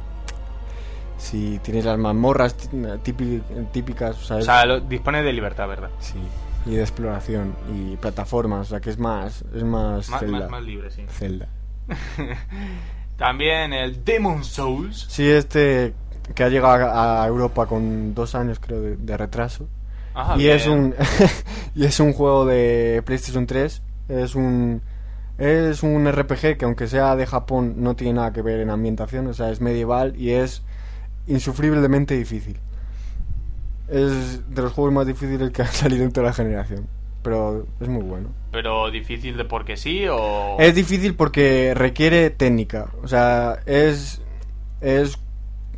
Sí, 1.16 1.60
tienes 1.62 1.84
las 1.84 1.96
mazmorras 1.98 2.56
tí- 2.56 2.68
típi- 3.04 3.42
típicas, 3.70 4.16
o 4.18 4.24
sea, 4.24 4.36
O 4.36 4.38
es- 4.40 4.44
sea, 4.46 4.64
lo- 4.66 4.80
dispone 4.80 5.22
de 5.22 5.32
libertad, 5.32 5.68
¿verdad? 5.68 5.90
sí, 6.00 6.18
y 6.66 6.74
de 6.76 6.80
exploración 6.82 7.54
y 7.74 7.96
plataformas, 7.96 8.68
o 8.68 8.70
sea, 8.70 8.80
que 8.80 8.90
es 8.90 8.98
más, 8.98 9.44
es 9.54 9.64
más 9.64 10.08
Más, 10.08 10.20
Zelda. 10.20 10.38
más, 10.40 10.50
más 10.50 10.62
libre, 10.62 10.90
sí. 10.90 11.04
Zelda. 11.08 11.48
También 13.16 13.72
el 13.72 14.04
Demon 14.04 14.44
Souls. 14.44 15.06
Sí, 15.08 15.28
este 15.28 15.94
que 16.34 16.44
ha 16.44 16.48
llegado 16.48 16.88
a, 16.92 17.26
Europa 17.26 17.66
con 17.66 18.14
dos 18.14 18.34
años 18.36 18.60
creo 18.60 18.80
de, 18.80 18.96
de 18.96 19.16
retraso 19.16 19.68
Ajá, 20.14 20.36
y 20.36 20.44
bien. 20.44 20.56
es 20.56 20.66
un 20.66 20.94
y 21.74 21.84
es 21.84 21.98
un 22.00 22.12
juego 22.12 22.46
de 22.46 23.02
PlayStation 23.04 23.46
3, 23.46 23.82
es 24.08 24.34
un 24.34 24.82
es 25.38 25.82
un 25.82 26.10
RPG 26.10 26.56
que 26.58 26.64
aunque 26.64 26.86
sea 26.86 27.16
de 27.16 27.26
Japón 27.26 27.74
no 27.78 27.96
tiene 27.96 28.14
nada 28.14 28.32
que 28.32 28.42
ver 28.42 28.60
en 28.60 28.70
ambientación, 28.70 29.26
o 29.26 29.34
sea, 29.34 29.50
es 29.50 29.60
medieval 29.60 30.14
y 30.16 30.30
es 30.30 30.62
insufriblemente 31.26 32.16
difícil. 32.16 32.58
Es 33.88 34.54
de 34.54 34.62
los 34.62 34.72
juegos 34.72 34.92
más 34.92 35.06
difíciles 35.06 35.50
que 35.50 35.62
han 35.62 35.68
salido 35.68 36.04
en 36.04 36.12
toda 36.12 36.28
la 36.28 36.32
generación, 36.32 36.86
pero 37.22 37.66
es 37.80 37.88
muy 37.88 38.02
bueno. 38.02 38.30
Pero 38.50 38.90
difícil 38.90 39.36
de 39.36 39.44
porque 39.44 39.76
sí 39.76 40.06
o... 40.08 40.56
Es 40.58 40.74
difícil 40.74 41.14
porque 41.14 41.72
requiere 41.74 42.30
técnica. 42.30 42.88
O 43.02 43.08
sea, 43.08 43.60
es. 43.66 44.20
Es 44.80 45.16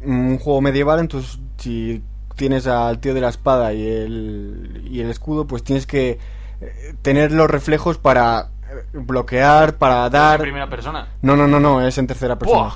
un 0.02 0.38
juego 0.38 0.60
medieval, 0.62 0.98
entonces 0.98 1.38
si 1.58 2.02
tienes 2.36 2.66
al 2.66 2.98
tío 3.00 3.14
de 3.14 3.20
la 3.20 3.28
espada 3.28 3.72
y 3.72 3.86
el, 3.86 4.82
y 4.90 5.00
el 5.00 5.10
escudo, 5.10 5.46
pues 5.46 5.62
tienes 5.62 5.86
que 5.86 6.18
eh, 6.60 6.94
tener 7.02 7.32
los 7.32 7.50
reflejos 7.50 7.98
para 7.98 8.48
eh, 8.70 8.84
bloquear, 8.92 9.76
para 9.76 10.06
en 10.06 10.12
dar. 10.12 10.40
primera 10.40 10.68
persona. 10.68 11.08
No, 11.22 11.36
no, 11.36 11.46
no, 11.46 11.60
no, 11.60 11.86
es 11.86 11.96
en 11.98 12.06
tercera 12.06 12.38
persona. 12.38 12.60
¡Buah! 12.60 12.74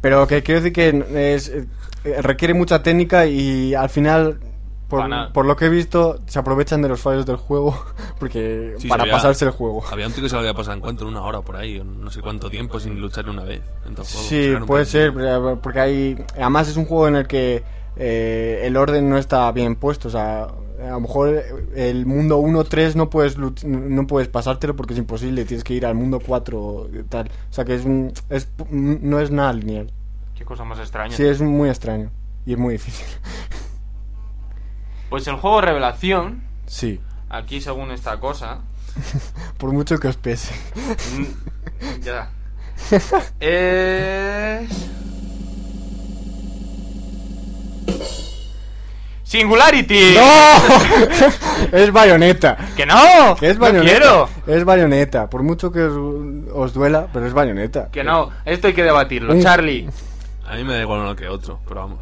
Pero 0.00 0.26
que 0.26 0.42
quiero 0.42 0.60
decir 0.60 0.72
que 0.72 1.34
es, 1.34 1.48
eh, 1.48 1.66
requiere 2.22 2.54
mucha 2.54 2.82
técnica 2.82 3.26
y 3.26 3.74
al 3.74 3.88
final 3.88 4.38
por, 4.88 5.32
por 5.32 5.44
lo 5.46 5.54
que 5.56 5.66
he 5.66 5.68
visto, 5.68 6.18
se 6.26 6.38
aprovechan 6.38 6.80
de 6.82 6.88
los 6.88 7.00
fallos 7.00 7.26
del 7.26 7.36
juego 7.36 7.78
porque 8.18 8.74
Sí, 8.78 8.88
para 8.88 9.04
veía- 9.04 9.14
pasarse 9.16 9.44
el 9.44 9.50
juego. 9.50 9.84
Había 9.90 10.06
un 10.06 10.12
tío 10.12 10.22
que 10.22 10.28
se 10.28 10.34
lo 10.34 10.40
había 10.40 10.54
pasado 10.54 10.74
en 10.74 10.80
cuanto 10.80 11.04
en 11.04 11.10
una 11.10 11.22
hora 11.22 11.40
por 11.42 11.56
ahí, 11.56 11.78
o 11.78 11.84
no 11.84 12.10
sé 12.10 12.20
cuánto 12.22 12.48
tiempo 12.50 12.80
sin 12.80 12.98
luchar 13.00 13.28
una 13.28 13.44
vez. 13.44 13.60
En 13.86 13.94
todo 13.94 14.04
juego. 14.06 14.28
Sí, 14.28 14.52
puede 14.66 14.84
ser, 14.86 15.12
pero- 15.14 15.60
porque 15.60 15.80
hay... 15.80 16.24
Además 16.36 16.68
es 16.68 16.76
un 16.76 16.86
juego 16.86 17.06
en 17.08 17.16
el 17.16 17.26
que 17.26 17.62
eh, 17.96 18.62
el 18.64 18.76
orden 18.76 19.08
no 19.10 19.18
está 19.18 19.50
bien 19.52 19.76
puesto, 19.76 20.08
o 20.08 20.10
sea, 20.10 20.44
a 20.80 20.90
lo 20.90 21.00
mejor 21.00 21.42
el 21.74 22.06
mundo 22.06 22.38
1-3 22.40 22.94
no 22.94 23.10
puedes 23.10 23.36
luch- 23.36 23.64
no 23.64 24.06
puedes 24.06 24.28
pasártelo 24.28 24.76
porque 24.76 24.94
es 24.94 24.98
imposible, 25.00 25.44
tienes 25.44 25.64
que 25.64 25.74
ir 25.74 25.84
al 25.84 25.96
mundo 25.96 26.20
4 26.24 26.88
y 26.94 27.02
tal. 27.02 27.26
O 27.50 27.52
sea 27.52 27.64
que 27.64 27.74
es 27.74 27.84
un... 27.84 28.12
Es, 28.30 28.48
no 28.70 29.18
es 29.20 29.30
nada 29.32 29.52
lineal. 29.52 29.90
Qué 30.36 30.44
cosa 30.44 30.62
más 30.64 30.78
extraña. 30.78 31.14
Sí, 31.16 31.24
es 31.24 31.40
muy 31.42 31.68
extraño 31.68 32.10
y 32.46 32.52
es 32.52 32.58
muy 32.58 32.74
difícil. 32.74 33.04
Pues 35.10 35.26
el 35.26 35.36
juego 35.36 35.60
Revelación, 35.60 36.42
Sí, 36.66 37.00
aquí 37.30 37.60
según 37.60 37.90
esta 37.92 38.20
cosa, 38.20 38.58
por 39.58 39.72
mucho 39.72 39.98
que 39.98 40.08
os 40.08 40.16
pese. 40.16 40.52
mm, 41.16 42.02
ya. 42.02 42.30
Es... 43.40 44.68
Singularity. 49.24 50.14
¡No! 50.14 51.68
es 51.78 51.92
bayoneta. 51.92 52.56
Que 52.76 52.86
no. 52.86 53.36
Que 53.38 53.50
es 53.50 53.56
no 53.56 53.60
bayoneta. 53.62 53.90
quiero. 53.90 54.28
Es 54.46 54.64
bayoneta. 54.64 55.28
Por 55.28 55.42
mucho 55.42 55.70
que 55.70 55.82
os, 55.82 55.98
os 56.54 56.72
duela, 56.72 57.08
pero 57.12 57.26
es 57.26 57.34
bayoneta. 57.34 57.88
Que 57.90 58.02
no. 58.02 58.30
Esto 58.46 58.68
hay 58.68 58.72
que 58.72 58.82
debatirlo. 58.84 59.38
Charlie. 59.42 59.88
A 60.46 60.54
mí 60.54 60.64
me 60.64 60.72
da 60.74 60.80
igual 60.80 61.00
uno 61.00 61.14
que 61.14 61.28
otro, 61.28 61.60
pero 61.68 61.80
vamos. 61.80 62.00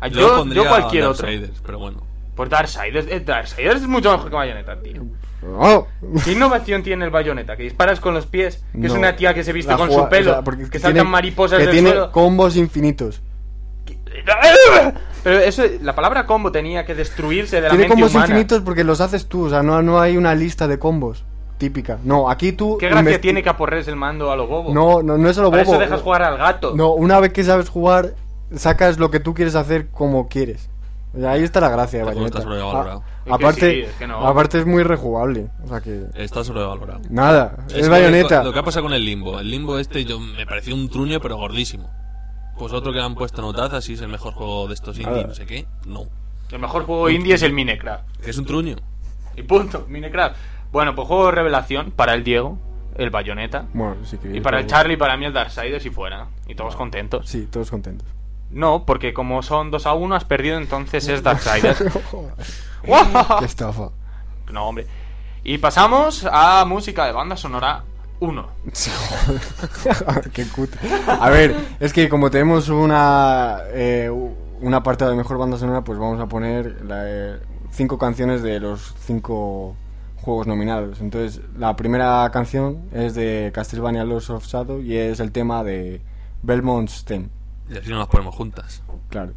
Ah, 0.00 0.08
Yo, 0.08 0.20
yo, 0.20 0.36
pondría 0.38 0.68
cualquier 0.68 1.04
otro. 1.04 1.28
Pero 1.64 1.78
bueno. 1.78 2.02
Pues 2.34 2.48
Darksiders, 2.50 3.06
eh, 3.10 3.20
Darksiders 3.20 3.82
es 3.82 3.86
mucho 3.88 4.10
mejor 4.12 4.30
que 4.30 4.36
Bayonetta, 4.36 4.80
tío. 4.80 5.02
No. 5.42 5.86
¿Qué 6.24 6.32
innovación 6.32 6.82
tiene 6.82 7.04
el 7.04 7.10
Bayonetta? 7.10 7.56
Que 7.56 7.62
disparas 7.64 7.98
con 8.00 8.12
los 8.14 8.26
pies, 8.26 8.62
que 8.78 8.86
es 8.86 8.92
una 8.92 9.16
tía 9.16 9.32
que 9.34 9.42
se 9.44 9.52
viste 9.52 9.72
La 9.72 9.78
con 9.78 9.88
juega- 9.88 10.02
su 10.04 10.08
pelo, 10.10 10.30
o 10.30 10.34
sea, 10.34 10.42
porque 10.44 10.64
que 10.64 10.70
tiene- 10.78 10.82
saltan 10.82 11.08
mariposas 11.10 11.58
que 11.58 11.64
del 11.66 11.72
tiene 11.74 11.90
suelo. 11.90 12.12
combos 12.12 12.56
infinitos. 12.56 13.22
Pero 15.22 15.38
eso, 15.40 15.62
la 15.82 15.94
palabra 15.94 16.24
combo 16.26 16.50
tenía 16.50 16.84
que 16.86 16.94
destruirse 16.94 17.56
de 17.56 17.62
la 17.62 17.68
Tiene 17.68 17.82
mente 17.84 17.94
combos 17.94 18.10
humana. 18.12 18.26
infinitos 18.26 18.60
porque 18.62 18.84
los 18.84 19.00
haces 19.00 19.26
tú. 19.26 19.46
O 19.46 19.50
sea, 19.50 19.62
no, 19.62 19.82
no 19.82 20.00
hay 20.00 20.16
una 20.16 20.34
lista 20.34 20.66
de 20.66 20.78
combos 20.78 21.24
típica. 21.58 21.98
No, 22.04 22.30
aquí 22.30 22.52
tú. 22.52 22.78
¿Qué 22.78 22.88
gracia 22.88 23.20
tiene 23.20 23.42
que 23.42 23.50
aporres 23.50 23.86
el 23.88 23.96
mando 23.96 24.30
a 24.32 24.36
lo 24.36 24.46
bobo? 24.46 24.72
No, 24.72 25.02
no, 25.02 25.18
no 25.18 25.28
es 25.28 25.36
solo 25.36 25.50
Para 25.50 25.64
bobo. 25.64 25.74
eso 25.74 25.80
dejas 25.82 26.00
jugar 26.00 26.22
al 26.22 26.38
gato. 26.38 26.72
No, 26.74 26.92
una 26.94 27.20
vez 27.20 27.32
que 27.34 27.44
sabes 27.44 27.68
jugar, 27.68 28.14
sacas 28.56 28.98
lo 28.98 29.10
que 29.10 29.20
tú 29.20 29.34
quieres 29.34 29.54
hacer 29.54 29.88
como 29.90 30.28
quieres. 30.28 30.70
Ahí 31.26 31.42
está 31.42 31.60
la 31.60 31.68
gracia 31.70 31.98
de 32.00 32.04
Bayonetta. 32.04 32.38
está 32.38 32.42
sobrevalorado. 32.48 33.02
A- 33.02 33.04
Es 33.20 33.24
que 33.24 33.32
aparte, 33.32 33.70
sí, 33.72 33.80
es 33.80 33.92
que 33.94 34.06
no. 34.06 34.26
aparte 34.26 34.58
es 34.60 34.66
muy 34.66 34.82
rejugable. 34.84 35.48
O 35.64 35.68
sea 35.68 35.80
que. 35.80 36.04
Está 36.14 36.44
sobrevalorado. 36.44 37.00
Nada, 37.10 37.64
es, 37.68 37.74
como 37.80 37.90
Bayonetta. 37.90 38.38
Lo, 38.38 38.44
lo 38.44 38.52
que 38.52 38.58
ha 38.60 38.62
pasado 38.62 38.84
con 38.84 38.92
el 38.94 39.04
limbo. 39.04 39.40
El 39.40 39.50
limbo 39.50 39.78
este 39.78 40.04
yo, 40.04 40.20
me 40.20 40.46
pareció 40.46 40.74
un 40.74 40.88
truño, 40.88 41.18
pero 41.20 41.36
gordísimo. 41.36 41.90
Pues 42.58 42.72
otro 42.72 42.92
que 42.92 42.98
le 42.98 43.04
han 43.04 43.14
puesto 43.14 43.42
notaza, 43.42 43.80
si 43.80 43.94
es 43.94 44.00
el 44.02 44.08
mejor 44.08 44.34
juego 44.34 44.68
de 44.68 44.74
estos 44.74 44.98
indie, 44.98 45.22
Ah. 45.22 45.26
no 45.28 45.34
sé 45.34 45.46
qué. 45.46 45.66
No. 45.86 46.04
El 46.52 46.58
mejor 46.60 46.84
juego 46.84 47.08
indie 47.10 47.34
es 47.34 47.42
el 47.42 47.52
Minecraft. 47.52 48.04
Que 48.22 48.30
es 48.30 48.38
un 48.38 48.44
truño. 48.44 48.76
Y 49.36 49.42
punto, 49.42 49.86
Minecraft. 49.88 50.36
Bueno, 50.70 50.94
pues 50.94 51.08
juego 51.08 51.26
de 51.26 51.32
revelación 51.32 51.90
para 51.90 52.14
el 52.14 52.22
Diego, 52.22 52.58
el 52.96 53.10
Bayonetta. 53.10 53.66
Bueno, 53.72 53.96
sí 54.04 54.18
que. 54.18 54.36
Y 54.36 54.40
para 54.40 54.60
el 54.60 54.66
Charlie, 54.66 54.96
para 54.96 55.16
mí 55.16 55.24
el 55.24 55.32
Darksiders 55.32 55.84
y 55.86 55.90
fuera. 55.90 56.28
Y 56.46 56.54
todos 56.54 56.76
contentos. 56.76 57.28
Sí, 57.28 57.48
todos 57.50 57.70
contentos. 57.70 58.06
No, 58.50 58.84
porque 58.84 59.14
como 59.14 59.42
son 59.42 59.70
2 59.70 59.86
a 59.86 59.94
1 59.94 60.14
has 60.14 60.24
perdido, 60.24 60.58
entonces 60.58 61.06
es 61.08 61.22
Darksiders. 61.22 61.78
Qué 63.38 63.44
estafa. 63.44 63.90
no, 64.52 64.68
hombre. 64.68 64.86
Y 65.44 65.58
pasamos 65.58 66.26
a 66.30 66.64
música 66.66 67.06
de 67.06 67.12
banda 67.12 67.36
sonora 67.36 67.84
1. 68.20 68.48
Qué 70.32 70.46
cutre. 70.48 70.80
A 71.08 71.30
ver, 71.30 71.56
es 71.80 71.92
que 71.92 72.08
como 72.08 72.30
tenemos 72.30 72.68
una 72.68 73.60
eh, 73.72 74.10
una 74.60 74.78
apartado 74.78 75.10
de 75.10 75.16
mejor 75.16 75.38
banda 75.38 75.56
sonora, 75.56 75.82
pues 75.82 75.98
vamos 75.98 76.20
a 76.20 76.26
poner 76.26 76.84
la, 76.84 77.02
eh, 77.06 77.40
cinco 77.70 77.98
canciones 77.98 78.42
de 78.42 78.60
los 78.60 78.94
cinco 79.00 79.74
juegos 80.16 80.46
nominados. 80.46 81.00
Entonces, 81.00 81.40
la 81.56 81.76
primera 81.76 82.28
canción 82.30 82.82
es 82.92 83.14
de 83.14 83.50
Castlevania 83.54 84.04
Lords 84.04 84.28
of 84.30 84.46
Shadow 84.46 84.80
y 84.80 84.96
es 84.96 85.20
el 85.20 85.32
tema 85.32 85.64
de 85.64 86.02
Belmont's 86.42 87.04
Theme. 87.04 87.28
Y 87.70 87.78
así 87.78 87.88
no 87.88 87.98
las 87.98 88.08
ponemos 88.08 88.34
juntas. 88.34 88.82
Claro. 89.08 89.32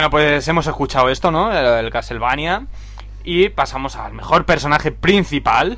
Bueno, 0.00 0.12
pues 0.12 0.48
hemos 0.48 0.66
escuchado 0.66 1.10
esto, 1.10 1.30
¿no? 1.30 1.52
El, 1.52 1.84
el 1.84 1.90
Castlevania. 1.90 2.66
Y 3.22 3.50
pasamos 3.50 3.96
al 3.96 4.14
mejor 4.14 4.46
personaje 4.46 4.92
principal. 4.92 5.76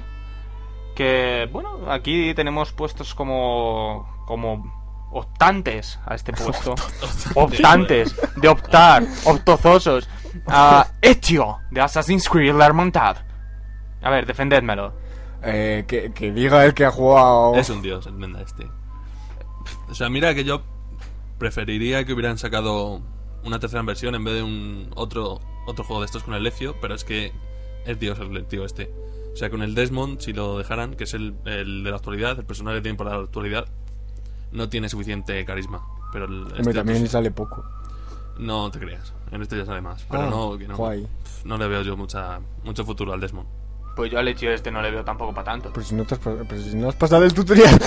Que, 0.95 1.49
bueno, 1.51 1.91
aquí 1.91 2.33
tenemos 2.35 2.71
puestos 2.71 3.17
como. 3.17 4.23
como 4.25 5.11
optantes 5.11 5.99
a 6.07 6.15
este 6.15 6.33
puesto. 6.33 6.77
optantes, 7.35 8.15
de 8.37 8.49
optar, 8.49 9.03
optozosos. 9.25 10.09
A 10.47 10.87
Ezio, 11.01 11.59
de 11.73 11.81
Assassin's 11.81 12.29
Creed 12.29 12.55
Lermontad. 12.55 13.17
A 14.03 14.11
ver, 14.11 14.25
defendédmelo. 14.25 14.93
Eh, 15.43 15.85
que, 15.89 16.13
que 16.13 16.31
diga 16.31 16.65
el 16.65 16.75
que 16.75 16.85
ha 16.85 16.93
jugado. 16.93 17.57
Es 17.57 17.69
un 17.71 17.83
dios, 17.83 18.07
el 18.07 18.13
Menda 18.13 18.41
este. 18.41 18.69
O 19.91 19.97
sea, 19.97 20.09
mira 20.09 20.33
que 20.33 20.45
yo 20.45 20.63
preferiría 21.39 22.05
que 22.05 22.13
hubieran 22.13 22.39
sacado 22.39 23.03
una 23.45 23.59
tercera 23.59 23.83
versión 23.83 24.15
en 24.15 24.25
vez 24.25 24.35
de 24.35 24.43
un 24.43 24.91
otro 24.95 25.41
otro 25.67 25.85
juego 25.85 26.01
de 26.03 26.07
estos 26.07 26.23
con 26.25 26.35
el 26.35 26.43
Lecio, 26.43 26.75
pero 26.81 26.95
es 26.95 27.05
que 27.05 27.33
es 27.87 27.99
dios 27.99 28.19
el 28.19 28.45
tío 28.47 28.65
este. 28.65 28.93
O 29.33 29.37
sea, 29.37 29.49
con 29.49 29.63
el 29.63 29.75
Desmond, 29.75 30.21
si 30.21 30.33
lo 30.33 30.59
dejaran, 30.59 30.95
que 30.95 31.05
es 31.05 31.15
el, 31.15 31.35
el 31.45 31.85
de 31.85 31.91
la 31.91 31.97
actualidad, 31.97 32.39
el 32.39 32.45
personaje 32.45 32.77
que 32.79 32.83
tiene 32.83 32.99
por 32.99 33.07
la 33.07 33.17
actualidad, 33.17 33.67
no 34.51 34.69
tiene 34.69 34.89
suficiente 34.89 35.45
carisma. 35.45 35.83
Pero 36.13 36.27
el, 36.27 36.43
Hombre, 36.43 36.59
este, 36.59 36.75
también 36.75 37.09
sale 37.09 37.31
poco. 37.31 37.65
no 38.39 38.71
te 38.71 38.79
creas, 38.79 39.15
en 39.31 39.41
este 39.41 39.57
ya 39.57 39.65
sale 39.65 39.81
más. 39.81 40.05
Pero 40.11 40.25
Ah, 40.25 40.27
no, 40.31 40.59
que 40.59 40.69
no, 40.69 40.77
guay. 40.77 41.07
no 41.45 41.57
le 41.57 41.67
veo 41.69 41.83
yo 41.83 41.97
mucha, 41.97 42.41
mucho 42.65 42.85
futuro 42.85 43.13
al 43.15 43.21
Desmond. 43.21 43.49
Pues 43.97 44.11
yo 44.11 44.19
al 44.19 44.29
Ezio 44.29 44.51
este 44.51 44.71
no 44.71 44.83
le 44.83 44.91
veo 44.91 45.05
tampoco 45.05 45.33
para 45.33 45.45
tanto. 45.45 45.71
Pero 45.73 45.87
si 45.87 45.95
no 45.95 46.05
te 46.05 46.15
has, 46.15 46.21
pero 46.21 46.61
si 46.61 46.75
no 46.77 46.89
has 46.89 46.95
pasado 46.97 47.25
el 47.25 47.33
tutorial. 47.35 47.79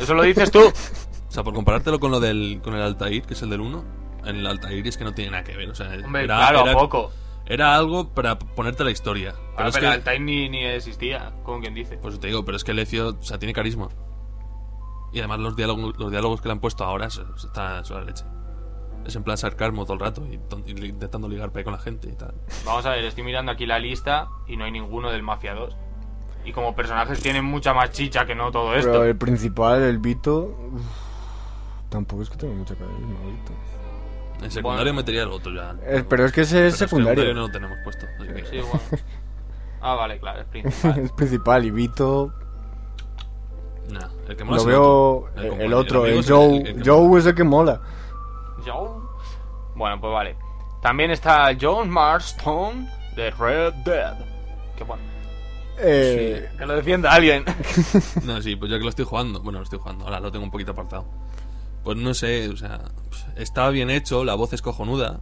Eso 0.00 0.14
lo 0.14 0.22
dices 0.22 0.50
tú. 0.50 0.60
O 0.60 1.30
sea, 1.32 1.42
por 1.44 1.52
comparártelo 1.54 1.98
con 2.00 2.10
lo 2.10 2.18
del 2.20 2.60
con 2.62 2.74
el 2.74 2.82
Altair, 2.82 3.22
que 3.22 3.34
es 3.34 3.42
el 3.42 3.50
del 3.50 3.60
1, 3.60 3.84
en 4.24 4.36
el 4.36 4.46
Altair 4.46 4.86
es 4.86 4.96
que 4.96 5.04
no 5.04 5.14
tiene 5.14 5.30
nada 5.32 5.44
que 5.44 5.56
ver. 5.56 5.70
O 5.70 5.74
sea, 5.74 5.88
Hombre, 6.04 6.24
era, 6.24 6.36
claro, 6.36 6.60
era- 6.62 6.72
a 6.72 6.74
poco. 6.74 7.10
era 7.46 7.74
algo 7.74 8.10
para 8.14 8.38
ponerte 8.38 8.84
la 8.84 8.90
historia. 8.90 9.32
Pero 9.32 9.52
Pero, 9.56 9.68
es 9.68 9.76
que, 9.76 9.86
el 9.86 10.02
time 10.04 10.18
ni, 10.20 10.48
ni 10.48 10.64
existía, 10.64 11.32
como 11.44 11.60
quien 11.60 11.74
dice. 11.74 11.96
pues 11.98 12.18
te 12.20 12.26
digo, 12.28 12.44
pero 12.44 12.56
es 12.56 12.64
que 12.64 12.74
Lecio, 12.74 13.16
o 13.18 13.22
sea, 13.22 13.38
tiene 13.38 13.52
carisma. 13.52 13.88
Y 15.12 15.20
además 15.20 15.38
los 15.40 15.56
diálogos, 15.56 15.96
los 15.98 16.10
diálogos 16.10 16.40
que 16.42 16.48
le 16.48 16.52
han 16.52 16.60
puesto 16.60 16.84
ahora 16.84 17.08
se- 17.10 17.22
se 17.36 17.46
está 17.46 17.78
a 17.78 17.82
la 17.82 18.04
leche. 18.04 18.24
Es 19.06 19.16
en 19.16 19.22
plan 19.24 19.38
sarcasmo 19.38 19.84
todo 19.84 19.94
el 19.94 20.00
rato 20.00 20.26
y, 20.26 20.34
intentando 20.86 21.28
ligar 21.28 21.50
pe 21.50 21.64
con 21.64 21.72
la 21.72 21.78
gente 21.78 22.10
y 22.10 22.12
tal. 22.14 22.34
Vamos 22.66 22.84
a 22.84 22.90
ver, 22.90 23.04
estoy 23.04 23.24
mirando 23.24 23.50
aquí 23.50 23.64
la 23.64 23.78
lista 23.78 24.28
y 24.46 24.56
no 24.58 24.64
hay 24.64 24.70
ninguno 24.72 25.10
del 25.10 25.22
Mafia 25.22 25.54
2. 25.54 25.74
Y 26.44 26.52
como 26.52 26.74
personajes 26.76 27.20
tienen 27.22 27.44
mucha 27.44 27.72
más 27.72 27.90
chicha 27.90 28.26
que 28.26 28.34
no 28.34 28.50
todo 28.50 28.74
esto. 28.74 28.90
Pero 28.92 29.04
el 29.04 29.16
principal, 29.16 29.80
el 29.82 29.98
Vito. 29.98 30.54
uf, 30.72 30.82
tampoco 31.88 32.22
es 32.22 32.28
que 32.30 32.36
tenga 32.36 32.54
mucha 32.54 32.74
carisma, 32.74 33.06
Vito. 33.24 33.52
En 34.42 34.50
secundario 34.50 34.84
Bueno. 34.92 34.96
metería 34.96 35.22
el 35.24 35.30
otro 35.32 35.52
ya. 35.52 35.74
Eh, 35.84 36.04
pero 36.08 36.24
es 36.26 36.32
que 36.32 36.42
ese 36.42 36.68
es 36.68 36.76
secundario. 36.76 37.34
no 37.34 37.42
lo 37.42 37.50
tenemos 37.50 37.76
puesto. 37.84 38.06
así 38.18 38.28
que- 38.32 38.46
Sí, 38.46 38.56
bueno. 38.60 38.80
Ah, 39.80 39.94
vale, 39.94 40.18
claro, 40.18 40.40
es 40.40 40.46
principal. 40.46 40.98
es 41.04 41.12
principal 41.12 41.64
y 41.64 41.70
Vito. 41.70 42.32
Nah, 43.90 44.08
el 44.28 44.36
que 44.36 44.44
mola 44.44 44.56
Lo 44.56 44.60
es 44.62 44.66
veo. 44.66 45.28
el 45.36 45.42
otro. 45.52 45.60
el 45.62 45.72
otro, 45.74 46.00
amigo 46.02 46.14
el 46.14 46.20
es 46.20 46.28
Joe. 46.30 46.56
el- 46.58 46.66
el 46.66 46.82
que 46.82 46.90
Joe 46.90 47.18
es 47.18 47.26
el 47.26 47.34
que 47.34 47.44
mola. 47.44 47.80
Joe. 48.66 48.88
Bueno, 49.74 50.00
pues 50.00 50.12
vale. 50.12 50.36
También 50.82 51.10
está 51.10 51.48
John 51.60 51.88
Marston 51.90 52.88
de 53.16 53.30
Red 53.30 53.72
Dead. 53.84 54.14
Qué 54.76 54.84
bueno. 54.84 55.02
Eh, 55.78 56.50
Que 56.58 56.66
lo 56.66 56.74
defienda 56.74 57.12
alguien. 57.12 57.44
No, 58.24 58.42
sí, 58.42 58.56
pues 58.56 58.70
ya 58.70 58.78
que 58.78 58.82
lo 58.84 58.90
estoy 58.90 59.04
jugando, 59.04 59.40
bueno, 59.40 59.58
lo 59.60 59.64
estoy 59.64 59.78
jugando, 59.78 60.04
ahora 60.04 60.18
lo 60.20 60.30
tengo 60.32 60.44
un 60.44 60.50
poquito 60.50 60.72
apartado. 60.72 61.04
Pues 61.84 61.96
no 61.96 62.12
sé, 62.14 62.48
o 62.48 62.56
sea, 62.56 62.80
está 63.36 63.68
bien 63.70 63.90
hecho, 63.90 64.24
la 64.24 64.34
voz 64.34 64.52
es 64.52 64.62
cojonuda, 64.62 65.20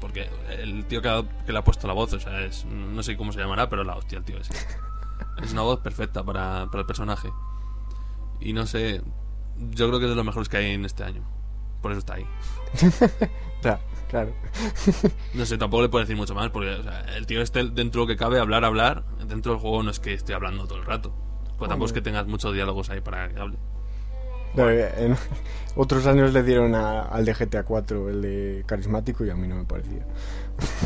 porque 0.00 0.28
el 0.50 0.84
tío 0.86 1.00
que, 1.00 1.08
ha- 1.08 1.24
que 1.46 1.52
le 1.52 1.58
ha 1.58 1.64
puesto 1.64 1.86
la 1.86 1.94
voz, 1.94 2.12
o 2.12 2.20
sea, 2.20 2.40
es, 2.42 2.64
no 2.66 3.02
sé 3.02 3.16
cómo 3.16 3.32
se 3.32 3.38
llamará, 3.40 3.68
pero 3.68 3.84
la 3.84 3.96
hostia, 3.96 4.18
el 4.18 4.24
tío 4.24 4.38
ese. 4.38 4.52
Es 5.42 5.52
una 5.52 5.62
voz 5.62 5.80
perfecta 5.80 6.22
para, 6.22 6.66
para 6.66 6.80
el 6.80 6.86
personaje. 6.86 7.30
Y 8.40 8.52
no 8.52 8.66
sé, 8.66 9.00
yo 9.56 9.86
creo 9.88 9.98
que 10.00 10.06
es 10.06 10.10
de 10.10 10.16
los 10.16 10.24
mejores 10.24 10.48
que 10.48 10.56
hay 10.58 10.72
en 10.72 10.84
este 10.84 11.04
año. 11.04 11.22
Por 11.80 11.92
eso 11.92 12.00
está 12.00 12.14
ahí. 12.14 12.26
ya, 13.62 13.80
claro. 14.08 14.32
No 15.34 15.46
sé, 15.46 15.56
tampoco 15.58 15.82
le 15.82 15.88
puedo 15.88 16.02
decir 16.04 16.16
mucho 16.16 16.34
más, 16.34 16.50
porque 16.50 16.70
o 16.70 16.82
sea, 16.82 17.00
el 17.16 17.26
tío 17.26 17.40
este, 17.40 17.64
dentro 17.70 18.02
de 18.02 18.06
lo 18.06 18.06
que 18.08 18.16
cabe, 18.16 18.38
hablar, 18.38 18.64
hablar, 18.64 19.04
dentro 19.26 19.52
del 19.52 19.60
juego 19.60 19.82
no 19.82 19.90
es 19.90 19.98
que 20.00 20.12
esté 20.14 20.34
hablando 20.34 20.66
todo 20.66 20.78
el 20.78 20.84
rato. 20.84 21.14
Pues 21.58 21.68
tampoco 21.68 21.86
es 21.86 21.92
que 21.92 22.00
tengas 22.02 22.26
muchos 22.26 22.52
diálogos 22.52 22.90
ahí 22.90 23.00
para 23.00 23.28
que 23.32 23.40
hable. 23.40 23.56
Eh, 24.56 24.92
en 24.98 25.16
otros 25.76 26.06
años 26.06 26.32
le 26.32 26.42
dieron 26.42 26.74
a- 26.74 27.02
al 27.02 27.24
de 27.24 27.32
GTA 27.34 27.62
4 27.64 28.08
el 28.10 28.22
de 28.22 28.64
carismático 28.66 29.24
y 29.24 29.30
a 29.30 29.34
mí 29.34 29.46
no 29.48 29.56
me 29.56 29.64
parecía. 29.64 30.04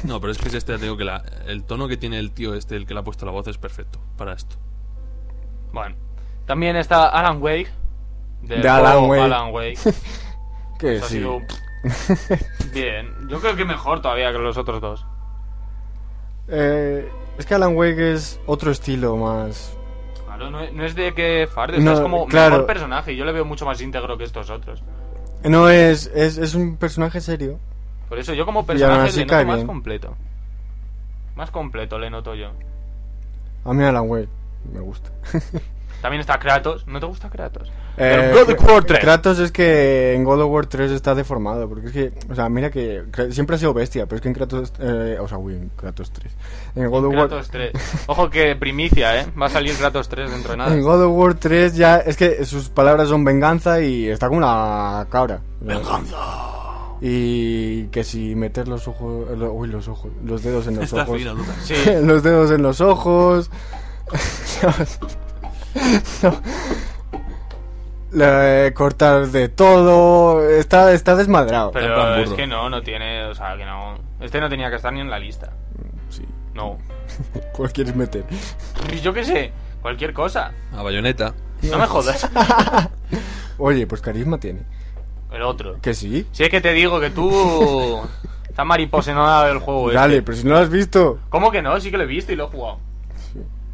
No, 0.04 0.20
pero 0.20 0.32
es 0.32 0.38
que 0.38 0.48
es 0.48 0.54
este, 0.54 0.76
te 0.78 0.84
digo 0.84 0.96
que 0.96 1.04
la- 1.04 1.24
el 1.46 1.64
tono 1.64 1.88
que 1.88 1.96
tiene 1.96 2.18
el 2.18 2.32
tío 2.32 2.54
este, 2.54 2.76
el 2.76 2.86
que 2.86 2.94
le 2.94 3.00
ha 3.00 3.04
puesto 3.04 3.26
la 3.26 3.32
voz, 3.32 3.46
es 3.48 3.58
perfecto 3.58 3.98
para 4.16 4.32
esto. 4.34 4.56
Bueno. 5.72 5.96
También 6.46 6.76
está 6.76 7.08
Alan 7.08 7.42
Wake. 7.42 7.68
del 8.42 8.62
De 8.62 8.68
Alan 8.68 9.04
Wake. 9.10 9.22
Alan 9.22 9.52
Wake. 9.52 9.78
Que 10.78 10.96
Eso 10.96 11.06
ha 11.06 11.08
sí. 11.08 11.14
sido- 11.16 11.40
Bien. 12.72 13.08
Yo 13.28 13.40
creo 13.40 13.56
que 13.56 13.64
mejor 13.64 14.00
todavía 14.02 14.30
que 14.30 14.38
los 14.38 14.56
otros 14.58 14.80
dos. 14.80 15.06
Eh, 16.48 17.08
es 17.38 17.46
que 17.46 17.54
Alan 17.54 17.74
Wake 17.76 18.12
es 18.12 18.38
otro 18.46 18.70
estilo 18.70 19.16
más. 19.16 19.76
No 20.36 20.60
es, 20.60 20.72
no 20.72 20.84
es 20.84 20.94
de 20.94 21.12
que 21.14 21.46
farde, 21.52 21.76
o 21.78 21.80
No, 21.80 21.84
sea, 21.86 21.94
es 21.94 22.00
como 22.00 22.26
claro. 22.26 22.50
mejor 22.52 22.66
personaje. 22.66 23.12
y 23.12 23.16
Yo 23.16 23.24
le 23.24 23.32
veo 23.32 23.44
mucho 23.44 23.64
más 23.66 23.80
íntegro 23.80 24.16
que 24.18 24.24
estos 24.24 24.50
otros. 24.50 24.82
No 25.44 25.68
es, 25.68 26.10
es, 26.14 26.38
es 26.38 26.54
un 26.54 26.76
personaje 26.76 27.20
serio. 27.20 27.58
Por 28.08 28.18
eso 28.18 28.32
yo 28.34 28.44
como 28.46 28.64
personaje 28.66 29.12
le 29.12 29.24
noto 29.26 29.44
más 29.46 29.56
bien. 29.56 29.66
completo. 29.66 30.16
Más 31.36 31.50
completo 31.50 31.98
le 31.98 32.08
noto 32.10 32.34
yo. 32.34 32.50
A 33.64 33.72
mí 33.72 33.82
Alan 33.84 34.08
Wake 34.08 34.28
me 34.72 34.80
gusta. 34.80 35.10
También 36.06 36.20
está 36.20 36.38
Kratos. 36.38 36.86
¿No 36.86 37.00
te 37.00 37.06
gusta 37.06 37.28
Kratos? 37.28 37.68
Eh, 37.96 38.30
God 38.32 38.52
of 38.54 38.70
War 38.70 38.84
3. 38.84 39.00
Kratos 39.00 39.40
es 39.40 39.50
que 39.50 40.14
en 40.14 40.22
God 40.22 40.40
of 40.42 40.52
War 40.52 40.66
3 40.66 40.92
está 40.92 41.16
deformado, 41.16 41.68
porque 41.68 41.88
es 41.88 41.92
que, 41.92 42.12
o 42.30 42.34
sea, 42.36 42.48
mira 42.48 42.70
que 42.70 43.02
siempre 43.32 43.56
ha 43.56 43.58
sido 43.58 43.74
bestia, 43.74 44.06
pero 44.06 44.14
es 44.14 44.22
que 44.22 44.28
en 44.28 44.34
Kratos, 44.34 44.72
eh, 44.78 45.18
o 45.20 45.26
sea, 45.26 45.36
uy, 45.38 45.54
en 45.54 45.68
Kratos 45.70 46.12
3. 46.12 46.32
En 46.76 46.88
God 46.90 47.06
of 47.06 47.14
War, 47.16 47.26
Kratos 47.28 47.50
3. 47.50 47.72
Ojo 48.06 48.30
que 48.30 48.54
primicia, 48.54 49.20
¿eh? 49.20 49.26
Va 49.36 49.46
a 49.46 49.48
salir 49.48 49.74
Kratos 49.74 50.08
3 50.08 50.30
dentro 50.30 50.52
de 50.52 50.58
nada. 50.58 50.72
en 50.72 50.80
God 50.80 51.06
of 51.06 51.12
War 51.16 51.34
3 51.34 51.74
ya, 51.74 51.96
es 51.96 52.16
que 52.16 52.44
sus 52.44 52.68
palabras 52.68 53.08
son 53.08 53.24
venganza 53.24 53.80
y 53.80 54.06
está 54.08 54.28
como 54.28 54.38
una 54.38 55.08
cabra. 55.10 55.40
Venganza. 55.60 56.14
Y 57.00 57.86
que 57.88 58.04
si 58.04 58.36
meter 58.36 58.68
los 58.68 58.86
ojos, 58.86 59.36
lo- 59.36 59.52
uy, 59.54 59.66
los 59.66 59.88
ojos, 59.88 60.12
los 60.24 60.40
dedos 60.44 60.68
en 60.68 60.76
los 60.76 60.84
Está 60.84 61.02
ojos. 61.02 61.18
fino. 61.18 61.34
Sí. 61.64 61.74
los 62.04 62.22
dedos 62.22 62.52
en 62.52 62.62
los 62.62 62.80
ojos. 62.80 63.50
No. 68.12 68.74
Cortar 68.74 69.26
de 69.28 69.48
todo. 69.48 70.48
Está, 70.48 70.92
está 70.92 71.16
desmadrado. 71.16 71.70
Pero 71.72 72.16
es 72.16 72.30
que 72.30 72.46
no, 72.46 72.70
no 72.70 72.82
tiene, 72.82 73.24
o 73.26 73.34
sea, 73.34 73.56
que 73.56 73.64
no. 73.66 73.98
Este 74.20 74.40
no 74.40 74.48
tenía 74.48 74.70
que 74.70 74.76
estar 74.76 74.92
ni 74.92 75.00
en 75.00 75.10
la 75.10 75.18
lista. 75.18 75.52
Sí. 76.08 76.24
No. 76.54 76.78
¿Cuál 77.52 77.72
quieres 77.72 77.94
meter? 77.94 78.24
Yo 79.02 79.12
qué 79.12 79.24
sé, 79.24 79.52
cualquier 79.82 80.14
cosa. 80.14 80.52
A 80.74 80.82
bayoneta. 80.82 81.34
No 81.62 81.78
me 81.78 81.86
jodas. 81.86 82.28
Oye, 83.58 83.86
pues 83.86 84.00
carisma 84.00 84.38
tiene. 84.38 84.62
El 85.32 85.42
otro. 85.42 85.80
Que 85.80 85.92
sí. 85.92 86.26
Si 86.32 86.44
es 86.44 86.48
que 86.48 86.60
te 86.60 86.72
digo 86.72 87.00
que 87.00 87.10
tú. 87.10 88.00
Estás 88.48 88.64
mariposenada 88.64 89.48
del 89.48 89.58
juego 89.58 89.92
Dale, 89.92 90.14
este. 90.14 90.22
pero 90.22 90.38
si 90.38 90.44
no 90.44 90.50
lo 90.54 90.58
has 90.58 90.70
visto. 90.70 91.18
¿Cómo 91.28 91.50
que 91.50 91.60
no? 91.60 91.78
Sí 91.80 91.90
que 91.90 91.98
lo 91.98 92.04
he 92.04 92.06
visto 92.06 92.32
y 92.32 92.36
lo 92.36 92.44
he 92.44 92.48
jugado. 92.48 92.78